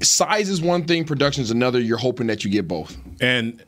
size 0.00 0.48
is 0.48 0.60
one 0.60 0.84
thing, 0.84 1.04
production 1.04 1.42
is 1.42 1.50
another. 1.50 1.80
You're 1.80 1.98
hoping 1.98 2.28
that 2.28 2.44
you 2.44 2.50
get 2.50 2.68
both. 2.68 2.96
And 3.20 3.62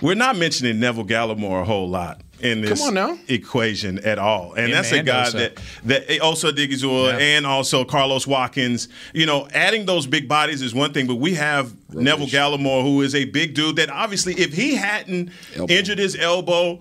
we're 0.00 0.14
not 0.14 0.36
mentioning 0.36 0.80
Neville 0.80 1.04
Gallimore 1.04 1.62
a 1.62 1.64
whole 1.64 1.88
lot 1.88 2.20
in 2.42 2.60
this 2.62 2.78
Come 2.78 2.88
on 2.88 2.94
now. 2.94 3.18
equation 3.28 3.98
at 4.00 4.18
all. 4.18 4.52
And 4.54 4.66
Him 4.66 4.70
that's 4.72 4.92
a 4.92 5.02
guy 5.02 5.26
Osa. 5.26 5.36
that 5.38 5.58
that 5.84 6.10
eh, 6.10 6.18
also 6.18 6.50
Odighizuwa 6.52 7.18
and 7.20 7.46
also 7.46 7.84
Carlos 7.84 8.26
Watkins. 8.26 8.88
You 9.12 9.26
know, 9.26 9.48
adding 9.52 9.86
those 9.86 10.06
big 10.06 10.28
bodies 10.28 10.62
is 10.62 10.74
one 10.74 10.92
thing, 10.92 11.06
but 11.06 11.16
we 11.16 11.34
have 11.34 11.74
Neville 11.92 12.26
Gallimore, 12.26 12.82
who 12.82 13.02
is 13.02 13.14
a 13.14 13.24
big 13.26 13.54
dude 13.54 13.76
that 13.76 13.90
obviously, 13.90 14.34
if 14.34 14.52
he 14.52 14.76
hadn't 14.76 15.30
injured 15.68 15.98
his 15.98 16.16
elbow, 16.16 16.80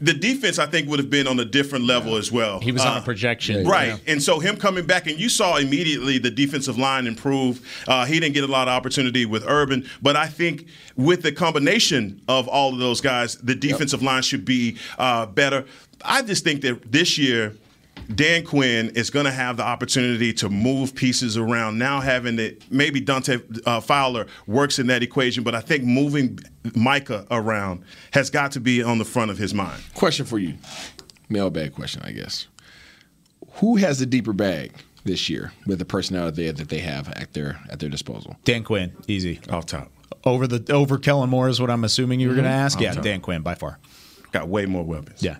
the 0.00 0.12
defense 0.12 0.58
I 0.58 0.66
think 0.66 0.88
would 0.88 0.98
have 0.98 1.10
been 1.10 1.26
on 1.26 1.38
a 1.40 1.44
different 1.44 1.84
level 1.86 2.16
as 2.16 2.30
well. 2.30 2.60
He 2.60 2.72
was 2.72 2.84
on 2.84 2.98
a 2.98 3.02
projection. 3.02 3.66
right? 3.66 3.88
Yeah. 3.88 4.12
And 4.12 4.22
so 4.22 4.38
him 4.38 4.56
coming 4.56 4.86
back, 4.86 5.06
and 5.06 5.18
you 5.18 5.28
saw 5.28 5.56
immediately 5.56 6.18
the 6.18 6.30
defensive 6.30 6.76
line 6.78 7.06
improve. 7.06 7.60
Uh, 7.86 8.04
he 8.04 8.20
didn't 8.20 8.34
get 8.34 8.44
a 8.44 8.48
lot 8.48 8.68
of 8.68 8.72
opportunity 8.72 9.24
with 9.24 9.44
Urban, 9.46 9.88
but 10.02 10.16
I 10.16 10.26
think 10.26 10.66
with 10.96 11.22
the 11.22 11.32
combination 11.32 12.20
of 12.28 12.48
all 12.48 12.72
of 12.72 12.78
those 12.78 13.00
guys, 13.00 13.36
the 13.36 13.54
defensive 13.54 14.02
line 14.02 14.22
should 14.22 14.44
be 14.44 14.76
uh, 14.98 15.26
better. 15.26 15.64
I 16.04 16.22
just 16.22 16.44
think 16.44 16.62
that 16.62 16.90
this 16.90 17.16
year. 17.18 17.54
Dan 18.12 18.44
Quinn 18.44 18.90
is 18.90 19.10
going 19.10 19.24
to 19.26 19.30
have 19.32 19.56
the 19.56 19.62
opportunity 19.62 20.32
to 20.34 20.48
move 20.48 20.94
pieces 20.94 21.36
around. 21.36 21.78
Now, 21.78 22.00
having 22.00 22.36
that 22.36 22.70
maybe 22.70 23.00
Dante 23.00 23.38
uh, 23.66 23.80
Fowler 23.80 24.26
works 24.46 24.78
in 24.78 24.86
that 24.88 25.02
equation, 25.02 25.42
but 25.44 25.54
I 25.54 25.60
think 25.60 25.84
moving 25.84 26.38
Micah 26.74 27.26
around 27.30 27.82
has 28.12 28.30
got 28.30 28.52
to 28.52 28.60
be 28.60 28.82
on 28.82 28.98
the 28.98 29.04
front 29.04 29.30
of 29.30 29.38
his 29.38 29.54
mind. 29.54 29.82
Question 29.94 30.26
for 30.26 30.38
you, 30.38 30.54
mailbag 31.28 31.74
question, 31.74 32.02
I 32.04 32.12
guess. 32.12 32.46
Who 33.54 33.76
has 33.76 33.98
the 34.00 34.06
deeper 34.06 34.32
bag 34.32 34.72
this 35.04 35.28
year 35.28 35.52
with 35.66 35.78
the 35.78 35.84
personnel 35.84 36.30
there 36.32 36.52
that 36.52 36.68
they 36.68 36.80
have 36.80 37.08
at 37.12 37.32
their 37.34 37.60
at 37.70 37.78
their 37.80 37.88
disposal? 37.88 38.36
Dan 38.44 38.64
Quinn, 38.64 38.92
easy 39.06 39.40
off 39.48 39.66
top. 39.66 39.90
Over 40.24 40.46
the 40.46 40.72
over 40.72 40.98
Kellen 40.98 41.30
Moore 41.30 41.48
is 41.48 41.60
what 41.60 41.70
I'm 41.70 41.84
assuming 41.84 42.18
you 42.20 42.28
were 42.28 42.34
going 42.34 42.44
to 42.44 42.50
Mhm. 42.50 42.64
ask. 42.64 42.76
Off 42.78 42.82
Yeah, 42.82 42.92
top. 42.94 43.04
Dan 43.04 43.20
Quinn 43.20 43.42
by 43.42 43.54
far. 43.54 43.78
Got 44.32 44.48
way 44.48 44.66
more 44.66 44.82
weapons. 44.84 45.22
Yeah. 45.22 45.36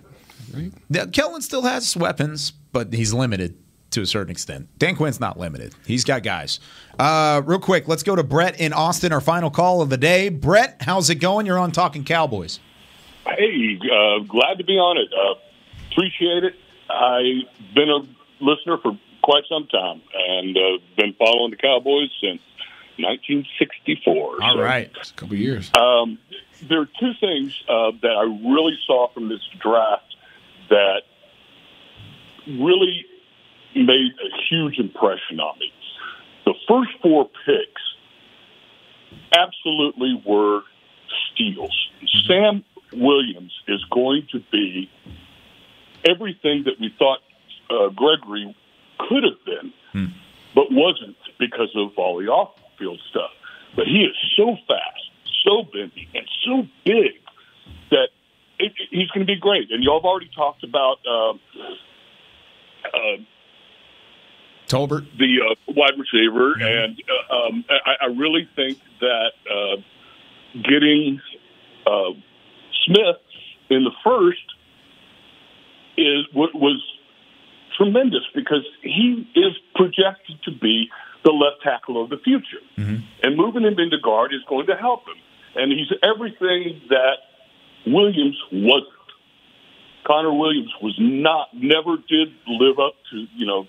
Yeah, 0.89 1.05
Kellen 1.07 1.41
still 1.41 1.63
has 1.63 1.95
weapons, 1.97 2.51
but 2.71 2.93
he's 2.93 3.13
limited 3.13 3.57
to 3.91 4.01
a 4.01 4.05
certain 4.05 4.31
extent. 4.31 4.67
Dan 4.77 4.95
Quinn's 4.95 5.19
not 5.19 5.39
limited. 5.39 5.73
He's 5.85 6.03
got 6.03 6.21
guys. 6.23 6.59
Uh, 6.99 7.41
real 7.45 7.59
quick, 7.59 7.87
let's 7.87 8.03
go 8.03 8.15
to 8.15 8.23
Brett 8.23 8.59
in 8.59 8.73
Austin, 8.73 9.13
our 9.13 9.21
final 9.21 9.49
call 9.49 9.81
of 9.81 9.89
the 9.89 9.97
day. 9.97 10.29
Brett, 10.29 10.77
how's 10.81 11.09
it 11.09 11.15
going? 11.15 11.45
You're 11.45 11.59
on 11.59 11.71
Talking 11.71 12.03
Cowboys. 12.03 12.59
Hey, 13.25 13.79
uh, 13.83 14.19
glad 14.27 14.57
to 14.57 14.63
be 14.65 14.73
on 14.77 14.97
it. 14.97 15.07
Uh, 15.13 15.35
appreciate 15.91 16.43
it. 16.43 16.55
I've 16.89 17.73
been 17.73 17.89
a 17.89 17.99
listener 18.43 18.77
for 18.77 18.97
quite 19.23 19.43
some 19.49 19.65
time 19.67 20.01
and 20.13 20.55
uh, 20.57 20.77
been 20.97 21.13
following 21.13 21.51
the 21.51 21.57
Cowboys 21.57 22.09
since 22.21 22.41
1964. 22.97 24.43
All 24.43 24.55
So, 24.55 24.61
right, 24.61 24.91
a 24.95 25.13
couple 25.13 25.35
years. 25.35 25.71
Um, 25.77 26.17
there 26.63 26.81
are 26.81 26.89
two 26.99 27.11
things 27.19 27.55
uh, 27.67 27.91
that 28.01 28.11
I 28.11 28.23
really 28.23 28.77
saw 28.85 29.09
from 29.13 29.29
this 29.29 29.41
draft 29.59 30.14
that 30.69 31.01
really 32.47 33.05
made 33.75 34.11
a 34.23 34.29
huge 34.49 34.77
impression 34.79 35.39
on 35.39 35.57
me. 35.59 35.71
The 36.45 36.53
first 36.67 36.91
four 37.01 37.29
picks 37.45 37.81
absolutely 39.37 40.21
were 40.25 40.61
steals. 41.33 41.89
Sam 42.27 42.63
Williams 42.93 43.51
is 43.67 43.83
going 43.91 44.27
to 44.31 44.39
be 44.51 44.89
everything 46.07 46.63
that 46.65 46.79
we 46.79 46.93
thought 46.97 47.19
uh, 47.69 47.89
Gregory 47.89 48.55
could 48.99 49.23
have 49.23 49.43
been, 49.45 49.73
but 50.53 50.71
wasn't 50.71 51.17
because 51.39 51.69
of 51.75 51.97
all 51.97 52.19
the 52.19 52.27
off-field 52.27 52.99
stuff. 53.09 53.31
But 53.75 53.87
he 53.87 54.03
is 54.03 54.15
so 54.37 54.55
fast, 54.67 55.09
so 55.43 55.63
bendy, 55.63 56.07
and 56.13 56.29
so 56.45 56.67
big 56.85 57.19
it, 58.59 58.73
he's 58.91 59.09
going 59.09 59.25
to 59.25 59.33
be 59.33 59.39
great. 59.39 59.71
And 59.71 59.83
y'all 59.83 59.99
have 59.99 60.05
already 60.05 60.29
talked 60.35 60.63
about 60.63 60.97
uh, 61.09 61.31
uh, 62.85 63.17
Tolbert, 64.67 65.05
the 65.17 65.41
uh, 65.41 65.55
wide 65.67 65.93
receiver, 65.97 66.53
and 66.53 67.01
uh, 67.31 67.35
um, 67.35 67.65
I, 67.69 68.05
I 68.05 68.07
really 68.07 68.49
think 68.55 68.79
that 68.99 69.31
uh, 69.49 69.81
getting 70.55 71.21
uh, 71.85 72.11
Smith 72.85 73.21
in 73.69 73.83
the 73.83 73.91
first 74.03 74.41
is 75.97 76.25
what 76.33 76.53
was 76.55 76.81
tremendous 77.77 78.23
because 78.33 78.65
he 78.81 79.29
is 79.35 79.53
projected 79.75 80.41
to 80.45 80.51
be 80.51 80.89
the 81.23 81.31
left 81.31 81.61
tackle 81.63 82.01
of 82.01 82.09
the 82.09 82.17
future, 82.17 82.61
and 83.23 83.37
moving 83.37 83.63
him 83.63 83.77
into 83.79 83.97
guard 84.03 84.33
is 84.33 84.41
going 84.47 84.67
to 84.67 84.75
help 84.75 85.01
him. 85.07 85.15
And 85.55 85.71
he's 85.71 85.91
everything 86.03 86.81
that 86.89 87.17
Williams 87.87 88.37
wasn't. 88.51 88.89
Connor 90.05 90.33
Williams 90.33 90.71
was 90.81 90.95
not, 90.99 91.47
never 91.53 91.97
did 91.97 92.27
live 92.47 92.77
up 92.79 92.93
to 93.11 93.25
you 93.35 93.45
know 93.45 93.65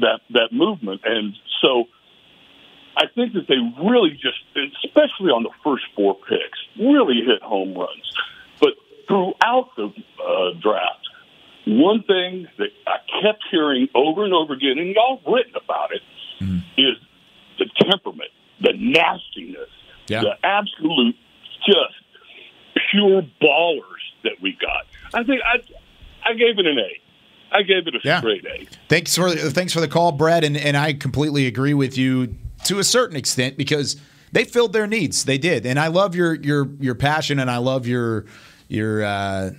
that 0.00 0.20
that 0.30 0.52
movement, 0.52 1.00
and 1.04 1.34
so 1.62 1.84
I 2.96 3.04
think 3.14 3.32
that 3.34 3.46
they 3.48 3.56
really 3.82 4.10
just, 4.10 4.38
especially 4.84 5.30
on 5.30 5.42
the 5.42 5.50
first 5.64 5.84
four 5.96 6.16
picks, 6.28 6.58
really 6.78 7.22
hit 7.24 7.42
home 7.42 7.74
runs. 7.74 8.12
But 8.60 8.74
throughout 9.08 9.70
the 9.76 9.86
uh, 9.86 10.60
draft, 10.60 11.08
one 11.66 12.02
thing 12.02 12.46
that 12.58 12.68
I 12.86 12.98
kept 13.22 13.42
hearing 13.50 13.88
over 13.94 14.24
and 14.24 14.34
over 14.34 14.52
again, 14.52 14.76
and 14.78 14.94
y'all 14.94 15.20
written 15.26 15.54
about 15.56 15.90
it, 15.92 16.02
is 16.76 16.96
the 17.58 17.66
temperament, 17.90 18.30
the 18.60 18.72
nastiness, 18.74 19.70
Yeah. 20.08 20.22
the 20.22 20.34
absolute 20.46 21.14
just 21.66 21.99
pure 22.90 23.22
ballers 23.40 23.82
that 24.24 24.34
we 24.42 24.56
got. 24.60 24.86
I 25.14 25.24
think 25.24 25.40
I 25.44 25.56
I 26.28 26.34
gave 26.34 26.58
it 26.58 26.66
an 26.66 26.78
A. 26.78 27.00
I 27.52 27.62
gave 27.62 27.86
it 27.86 27.94
a 27.96 27.98
Yeah. 28.04 28.18
straight 28.20 28.44
A. 28.44 28.66
Thanks 28.88 29.16
for 29.16 29.30
thanks 29.30 29.72
for 29.72 29.80
the 29.80 29.88
call, 29.88 30.12
Brad, 30.12 30.44
and, 30.44 30.56
and 30.56 30.76
I 30.76 30.92
completely 30.92 31.46
agree 31.46 31.74
with 31.74 31.96
you 31.98 32.34
to 32.64 32.78
a 32.78 32.84
certain 32.84 33.16
extent 33.16 33.56
because 33.56 33.96
they 34.32 34.44
filled 34.44 34.72
their 34.72 34.86
needs. 34.86 35.24
They 35.24 35.38
did, 35.38 35.66
and 35.66 35.78
I 35.78 35.88
love 35.88 36.14
your 36.14 36.34
your 36.34 36.68
your 36.78 36.94
passion, 36.94 37.38
and 37.40 37.50
I 37.50 37.56
love 37.56 37.86
your 37.86 38.26
your 38.68 39.02
uh, 39.02 39.50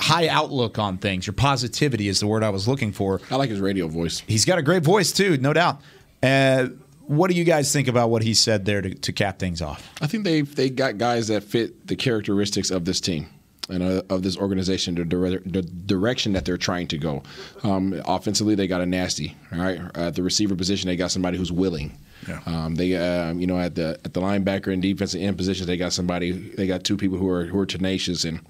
high 0.00 0.28
outlook 0.28 0.78
on 0.78 0.96
things. 0.98 1.26
Your 1.26 1.34
positivity 1.34 2.08
is 2.08 2.20
the 2.20 2.26
word 2.26 2.42
I 2.42 2.48
was 2.50 2.66
looking 2.66 2.92
for. 2.92 3.20
I 3.30 3.36
like 3.36 3.50
his 3.50 3.60
radio 3.60 3.88
voice. 3.88 4.22
He's 4.26 4.44
got 4.46 4.58
a 4.58 4.62
great 4.62 4.82
voice 4.82 5.12
too, 5.12 5.36
no 5.36 5.52
doubt. 5.52 5.80
Uh, 6.22 6.68
what 7.06 7.30
do 7.30 7.36
you 7.36 7.44
guys 7.44 7.72
think 7.72 7.88
about 7.88 8.10
what 8.10 8.22
he 8.22 8.34
said 8.34 8.64
there 8.64 8.82
to, 8.82 8.94
to 8.94 9.12
cap 9.12 9.38
things 9.38 9.60
off? 9.62 9.90
I 10.00 10.06
think 10.06 10.24
they 10.24 10.42
they 10.42 10.70
got 10.70 10.98
guys 10.98 11.28
that 11.28 11.42
fit 11.42 11.86
the 11.86 11.96
characteristics 11.96 12.70
of 12.70 12.84
this 12.84 13.00
team 13.00 13.28
and 13.68 13.82
uh, 13.82 14.02
of 14.10 14.22
this 14.22 14.36
organization, 14.36 14.94
the, 14.94 15.04
dire- 15.04 15.40
the 15.40 15.62
direction 15.62 16.32
that 16.34 16.44
they're 16.44 16.58
trying 16.58 16.86
to 16.88 16.98
go. 16.98 17.22
Um, 17.62 18.00
offensively, 18.06 18.54
they 18.54 18.66
got 18.66 18.80
a 18.80 18.86
nasty. 18.86 19.36
All 19.52 19.58
right, 19.58 19.80
at 19.94 20.14
the 20.14 20.22
receiver 20.22 20.54
position, 20.54 20.88
they 20.88 20.96
got 20.96 21.10
somebody 21.10 21.38
who's 21.38 21.52
willing. 21.52 21.98
Um, 22.46 22.74
they, 22.74 22.96
um, 22.96 23.40
you 23.40 23.46
know, 23.46 23.58
at 23.58 23.74
the 23.74 23.98
at 24.04 24.14
the 24.14 24.20
linebacker 24.20 24.72
and 24.72 24.80
defensive 24.80 25.20
end 25.20 25.36
positions, 25.36 25.66
they 25.66 25.76
got 25.76 25.92
somebody. 25.92 26.32
They 26.32 26.66
got 26.66 26.84
two 26.84 26.96
people 26.96 27.18
who 27.18 27.28
are 27.28 27.44
who 27.44 27.58
are 27.58 27.66
tenacious 27.66 28.24
and 28.24 28.40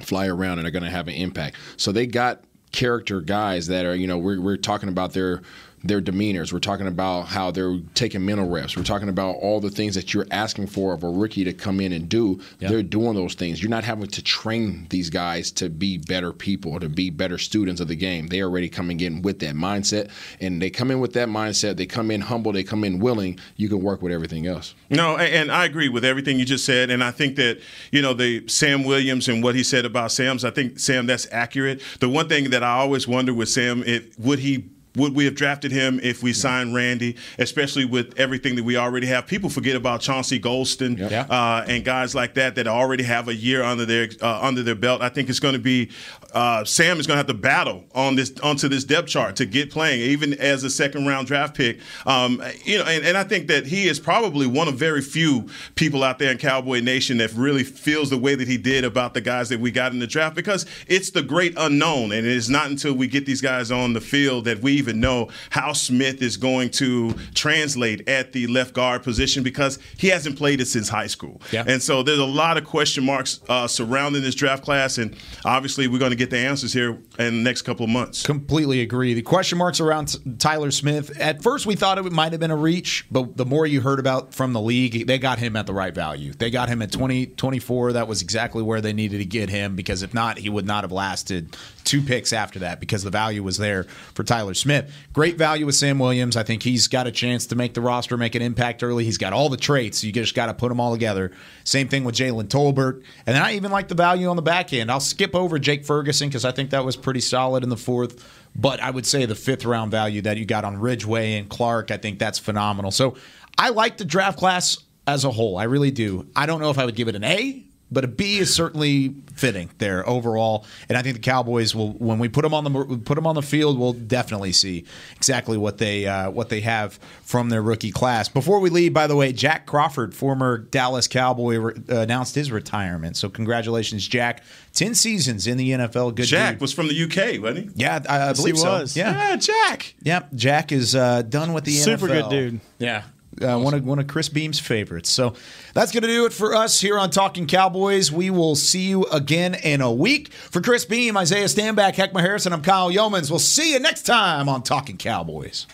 fly 0.00 0.26
around 0.26 0.58
and 0.58 0.66
are 0.66 0.70
going 0.70 0.84
to 0.84 0.90
have 0.90 1.08
an 1.08 1.14
impact. 1.14 1.56
So 1.76 1.92
they 1.92 2.06
got 2.06 2.42
character 2.72 3.20
guys 3.20 3.66
that 3.68 3.84
are, 3.84 3.94
you 3.94 4.06
know, 4.06 4.18
we're, 4.18 4.40
we're 4.40 4.56
talking 4.56 4.88
about 4.88 5.12
their 5.12 5.42
their 5.84 6.00
demeanors. 6.00 6.52
We're 6.52 6.58
talking 6.58 6.86
about 6.86 7.22
how 7.28 7.50
they're 7.50 7.78
taking 7.94 8.24
mental 8.24 8.48
reps. 8.48 8.76
We're 8.76 8.82
talking 8.82 9.08
about 9.08 9.36
all 9.36 9.60
the 9.60 9.70
things 9.70 9.94
that 9.94 10.12
you're 10.12 10.26
asking 10.30 10.68
for 10.68 10.92
of 10.92 11.02
a 11.02 11.10
rookie 11.10 11.44
to 11.44 11.52
come 11.52 11.80
in 11.80 11.92
and 11.92 12.08
do. 12.08 12.40
They're 12.58 12.82
doing 12.82 13.14
those 13.14 13.34
things. 13.34 13.62
You're 13.62 13.70
not 13.70 13.84
having 13.84 14.08
to 14.08 14.22
train 14.22 14.86
these 14.90 15.10
guys 15.10 15.50
to 15.52 15.68
be 15.68 15.98
better 15.98 16.32
people, 16.32 16.78
to 16.80 16.88
be 16.88 17.10
better 17.10 17.38
students 17.38 17.80
of 17.80 17.88
the 17.88 17.96
game. 17.96 18.28
They 18.28 18.40
are 18.40 18.48
already 18.48 18.68
coming 18.68 19.00
in 19.00 19.22
with 19.22 19.38
that 19.40 19.54
mindset, 19.54 20.10
and 20.40 20.60
they 20.60 20.70
come 20.70 20.90
in 20.90 21.00
with 21.00 21.12
that 21.14 21.28
mindset. 21.28 21.76
They 21.76 21.86
come 21.86 22.10
in 22.10 22.20
humble. 22.20 22.52
They 22.52 22.64
come 22.64 22.84
in 22.84 22.98
willing. 22.98 23.38
You 23.56 23.68
can 23.68 23.82
work 23.82 24.02
with 24.02 24.12
everything 24.12 24.46
else. 24.46 24.74
No, 24.90 25.16
and 25.16 25.52
I 25.52 25.64
agree 25.64 25.88
with 25.88 26.04
everything 26.04 26.38
you 26.38 26.44
just 26.44 26.64
said, 26.64 26.90
and 26.90 27.04
I 27.04 27.10
think 27.10 27.36
that 27.36 27.60
you 27.92 28.02
know 28.02 28.14
the 28.14 28.46
Sam 28.48 28.84
Williams 28.84 29.28
and 29.28 29.42
what 29.42 29.54
he 29.54 29.62
said 29.62 29.84
about 29.84 30.12
Sam's. 30.12 30.44
I 30.44 30.50
think 30.50 30.78
Sam 30.78 31.06
that's 31.06 31.26
accurate. 31.30 31.82
The 32.00 32.08
one 32.08 32.28
thing 32.28 32.50
that 32.50 32.62
I 32.62 32.72
always 32.78 33.06
wonder 33.06 33.32
with 33.32 33.48
Sam, 33.48 33.82
if 33.86 34.18
would 34.18 34.40
he. 34.40 34.70
Would 34.98 35.14
we 35.14 35.24
have 35.24 35.34
drafted 35.34 35.72
him 35.72 36.00
if 36.02 36.22
we 36.22 36.32
signed 36.32 36.74
Randy, 36.74 37.16
especially 37.38 37.84
with 37.84 38.18
everything 38.18 38.56
that 38.56 38.64
we 38.64 38.76
already 38.76 39.06
have? 39.06 39.26
People 39.26 39.48
forget 39.48 39.76
about 39.76 40.00
Chauncey 40.00 40.40
Golston 40.40 40.98
uh, 41.30 41.64
and 41.66 41.84
guys 41.84 42.14
like 42.14 42.34
that 42.34 42.56
that 42.56 42.66
already 42.66 43.04
have 43.04 43.28
a 43.28 43.34
year 43.34 43.62
under 43.62 43.86
their 43.86 44.08
uh, 44.20 44.40
under 44.42 44.62
their 44.62 44.74
belt. 44.74 45.00
I 45.02 45.08
think 45.08 45.28
it's 45.28 45.40
going 45.40 45.54
to 45.54 45.60
be 45.60 45.90
uh, 46.32 46.64
Sam 46.64 47.00
is 47.00 47.06
going 47.06 47.14
to 47.14 47.18
have 47.18 47.26
to 47.26 47.34
battle 47.34 47.84
on 47.94 48.16
this 48.16 48.32
onto 48.40 48.68
this 48.68 48.84
depth 48.84 49.08
chart 49.08 49.36
to 49.36 49.46
get 49.46 49.70
playing, 49.70 50.00
even 50.00 50.34
as 50.34 50.64
a 50.64 50.70
second 50.70 51.06
round 51.06 51.26
draft 51.26 51.56
pick. 51.56 51.78
Um, 52.06 52.42
you 52.64 52.78
know, 52.78 52.84
and, 52.84 53.04
and 53.04 53.16
I 53.16 53.24
think 53.24 53.48
that 53.48 53.66
he 53.66 53.88
is 53.88 53.98
probably 53.98 54.46
one 54.46 54.68
of 54.68 54.74
very 54.74 55.00
few 55.00 55.48
people 55.74 56.02
out 56.02 56.18
there 56.18 56.30
in 56.30 56.38
Cowboy 56.38 56.80
Nation 56.80 57.18
that 57.18 57.32
really 57.32 57.64
feels 57.64 58.10
the 58.10 58.18
way 58.18 58.34
that 58.34 58.48
he 58.48 58.56
did 58.56 58.84
about 58.84 59.14
the 59.14 59.20
guys 59.20 59.48
that 59.48 59.60
we 59.60 59.70
got 59.70 59.92
in 59.92 59.98
the 59.98 60.06
draft 60.06 60.34
because 60.34 60.66
it's 60.86 61.10
the 61.10 61.22
great 61.22 61.54
unknown, 61.56 62.12
and 62.12 62.26
it 62.26 62.32
is 62.32 62.50
not 62.50 62.68
until 62.68 62.94
we 62.94 63.06
get 63.06 63.26
these 63.26 63.40
guys 63.40 63.70
on 63.70 63.92
the 63.92 64.00
field 64.00 64.44
that 64.44 64.60
we 64.60 64.72
even 64.72 64.87
know 64.96 65.28
how 65.50 65.72
Smith 65.72 66.22
is 66.22 66.36
going 66.36 66.70
to 66.70 67.14
translate 67.34 68.08
at 68.08 68.32
the 68.32 68.46
left 68.46 68.74
guard 68.74 69.02
position 69.02 69.42
because 69.42 69.78
he 69.96 70.08
hasn't 70.08 70.36
played 70.36 70.60
it 70.60 70.66
since 70.66 70.88
high 70.88 71.06
school. 71.06 71.40
Yeah. 71.52 71.64
And 71.66 71.82
so 71.82 72.02
there's 72.02 72.18
a 72.18 72.24
lot 72.24 72.56
of 72.56 72.64
question 72.64 73.04
marks 73.04 73.40
uh, 73.48 73.66
surrounding 73.66 74.22
this 74.22 74.34
draft 74.34 74.64
class, 74.64 74.98
and 74.98 75.16
obviously 75.44 75.88
we're 75.88 75.98
going 75.98 76.10
to 76.10 76.16
get 76.16 76.30
the 76.30 76.38
answers 76.38 76.72
here 76.72 76.98
in 77.18 77.38
the 77.38 77.42
next 77.42 77.62
couple 77.62 77.84
of 77.84 77.90
months. 77.90 78.24
Completely 78.24 78.80
agree. 78.80 79.14
The 79.14 79.22
question 79.22 79.58
marks 79.58 79.80
around 79.80 80.16
Tyler 80.38 80.70
Smith. 80.70 81.18
At 81.18 81.42
first, 81.42 81.66
we 81.66 81.74
thought 81.74 81.98
it 81.98 82.12
might 82.12 82.32
have 82.32 82.40
been 82.40 82.50
a 82.50 82.56
reach, 82.56 83.06
but 83.10 83.36
the 83.36 83.46
more 83.46 83.66
you 83.66 83.80
heard 83.80 83.98
about 83.98 84.34
from 84.34 84.52
the 84.52 84.60
league, 84.60 85.06
they 85.06 85.18
got 85.18 85.38
him 85.38 85.56
at 85.56 85.66
the 85.66 85.74
right 85.74 85.94
value. 85.94 86.32
They 86.32 86.50
got 86.50 86.68
him 86.68 86.82
at 86.82 86.92
20, 86.92 87.26
24. 87.26 87.92
That 87.94 88.08
was 88.08 88.22
exactly 88.22 88.62
where 88.62 88.80
they 88.80 88.92
needed 88.92 89.18
to 89.18 89.24
get 89.24 89.48
him 89.48 89.76
because 89.76 90.02
if 90.02 90.14
not, 90.14 90.38
he 90.38 90.48
would 90.48 90.66
not 90.66 90.84
have 90.84 90.92
lasted 90.92 91.56
two 91.84 92.02
picks 92.02 92.32
after 92.32 92.58
that 92.60 92.80
because 92.80 93.02
the 93.02 93.10
value 93.10 93.42
was 93.42 93.56
there 93.56 93.84
for 94.14 94.22
Tyler 94.22 94.54
Smith. 94.54 94.67
Great 95.12 95.36
value 95.36 95.66
with 95.66 95.74
Sam 95.74 95.98
Williams. 95.98 96.36
I 96.36 96.42
think 96.42 96.62
he's 96.62 96.88
got 96.88 97.06
a 97.06 97.10
chance 97.10 97.46
to 97.46 97.56
make 97.56 97.74
the 97.74 97.80
roster, 97.80 98.16
make 98.16 98.34
an 98.34 98.42
impact 98.42 98.82
early. 98.82 99.04
He's 99.04 99.18
got 99.18 99.32
all 99.32 99.48
the 99.48 99.56
traits. 99.56 100.04
You 100.04 100.12
just 100.12 100.34
got 100.34 100.46
to 100.46 100.54
put 100.54 100.68
them 100.68 100.80
all 100.80 100.92
together. 100.92 101.32
Same 101.64 101.88
thing 101.88 102.04
with 102.04 102.14
Jalen 102.14 102.48
Tolbert. 102.48 103.02
And 103.26 103.34
then 103.34 103.42
I 103.42 103.54
even 103.54 103.70
like 103.72 103.88
the 103.88 103.94
value 103.94 104.28
on 104.28 104.36
the 104.36 104.42
back 104.42 104.72
end. 104.72 104.90
I'll 104.90 105.00
skip 105.00 105.34
over 105.34 105.58
Jake 105.58 105.84
Ferguson 105.84 106.28
because 106.28 106.44
I 106.44 106.52
think 106.52 106.70
that 106.70 106.84
was 106.84 106.96
pretty 106.96 107.20
solid 107.20 107.62
in 107.62 107.68
the 107.68 107.76
fourth. 107.76 108.24
But 108.54 108.80
I 108.80 108.90
would 108.90 109.06
say 109.06 109.24
the 109.26 109.34
fifth 109.34 109.64
round 109.64 109.90
value 109.90 110.22
that 110.22 110.36
you 110.36 110.44
got 110.44 110.64
on 110.64 110.78
Ridgeway 110.78 111.34
and 111.34 111.48
Clark, 111.48 111.90
I 111.90 111.96
think 111.96 112.18
that's 112.18 112.38
phenomenal. 112.38 112.90
So 112.90 113.16
I 113.56 113.70
like 113.70 113.96
the 113.98 114.04
draft 114.04 114.38
class 114.38 114.78
as 115.06 115.24
a 115.24 115.30
whole. 115.30 115.56
I 115.56 115.64
really 115.64 115.90
do. 115.90 116.26
I 116.36 116.46
don't 116.46 116.60
know 116.60 116.70
if 116.70 116.78
I 116.78 116.84
would 116.84 116.94
give 116.94 117.08
it 117.08 117.14
an 117.14 117.24
A, 117.24 117.64
but 117.90 118.04
a 118.04 118.08
B 118.08 118.38
is 118.38 118.54
certainly 118.54 119.14
fitting 119.34 119.70
there 119.78 120.06
overall. 120.08 120.66
And 120.88 120.98
I 120.98 121.02
think 121.02 121.14
the 121.16 121.22
Cowboys 121.22 121.74
will, 121.74 121.92
when 121.92 122.18
we 122.18 122.28
put 122.28 122.42
them 122.42 122.52
on 122.54 122.64
the 122.64 123.00
put 123.04 123.14
them 123.14 123.26
on 123.26 123.34
the 123.34 123.42
field, 123.42 123.78
we'll 123.78 123.92
definitely 123.92 124.52
see 124.52 124.84
exactly 125.16 125.56
what 125.56 125.78
they 125.78 126.06
uh, 126.06 126.30
what 126.30 126.48
they 126.48 126.60
have 126.60 126.98
from 127.22 127.48
their 127.48 127.62
rookie 127.62 127.90
class. 127.92 128.28
Before 128.28 128.60
we 128.60 128.70
leave, 128.70 128.92
by 128.92 129.06
the 129.06 129.16
way, 129.16 129.32
Jack 129.32 129.66
Crawford, 129.66 130.14
former 130.14 130.58
Dallas 130.58 131.08
Cowboy, 131.08 131.56
re- 131.58 131.74
uh, 131.90 132.00
announced 132.00 132.34
his 132.34 132.50
retirement. 132.52 133.16
So 133.16 133.28
congratulations, 133.28 134.06
Jack. 134.06 134.42
Ten 134.74 134.94
seasons 134.94 135.46
in 135.46 135.56
the 135.56 135.70
NFL. 135.70 136.14
Good. 136.14 136.26
Jack 136.26 136.54
dude. 136.54 136.60
was 136.60 136.72
from 136.72 136.88
the 136.88 137.02
UK, 137.04 137.42
wasn't 137.42 137.66
he? 137.76 137.82
Yeah, 137.82 138.00
I, 138.08 138.16
I 138.16 138.26
Yes, 138.28 138.36
believe 138.38 138.54
he 138.56 138.60
so. 138.60 138.70
was. 138.80 138.96
Yeah. 138.96 139.12
Yeah, 139.30 139.36
Jack. 139.36 139.94
Yep, 140.02 140.34
Jack 140.34 140.72
is 140.72 140.94
uh, 140.94 141.22
done 141.22 141.52
with 141.52 141.64
the 141.64 141.72
NFL. 141.72 141.84
Super 141.84 142.06
NFL. 142.08 142.08
good 142.08 142.30
dude. 142.30 142.60
Yeah. 142.78 143.02
Uh, 143.42 143.58
one 143.58 143.74
of 143.74 143.84
one 143.84 143.98
of 143.98 144.06
Chris 144.06 144.28
Beam's 144.28 144.58
favorites. 144.58 145.10
So 145.10 145.34
that's 145.74 145.92
going 145.92 146.02
to 146.02 146.08
do 146.08 146.26
it 146.26 146.32
for 146.32 146.54
us 146.54 146.80
here 146.80 146.98
on 146.98 147.10
Talking 147.10 147.46
Cowboys. 147.46 148.10
We 148.10 148.30
will 148.30 148.56
see 148.56 148.88
you 148.88 149.04
again 149.06 149.54
in 149.54 149.80
a 149.80 149.92
week. 149.92 150.32
For 150.32 150.60
Chris 150.60 150.84
Beam, 150.84 151.16
Isaiah 151.16 151.46
Stanback, 151.46 151.94
Heckma 151.94 152.20
Harrison, 152.20 152.52
I'm 152.52 152.62
Kyle 152.62 152.90
Youmans. 152.90 153.30
We'll 153.30 153.38
see 153.38 153.72
you 153.72 153.80
next 153.80 154.02
time 154.02 154.48
on 154.48 154.62
Talking 154.62 154.96
Cowboys. 154.96 155.66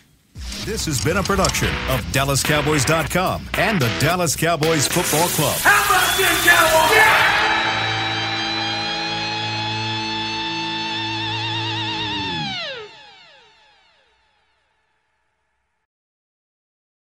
This 0.65 0.87
has 0.87 1.03
been 1.05 1.17
a 1.17 1.23
production 1.23 1.69
of 1.89 2.01
DallasCowboys.com 2.13 3.49
and 3.55 3.81
the 3.81 3.89
Dallas 4.01 4.35
Cowboys 4.37 4.87
Football 4.89 5.29
Club. 5.29 5.57
How 5.59 5.85
about 5.85 6.17
this, 6.17 6.45
Cowboys? 6.45 7.44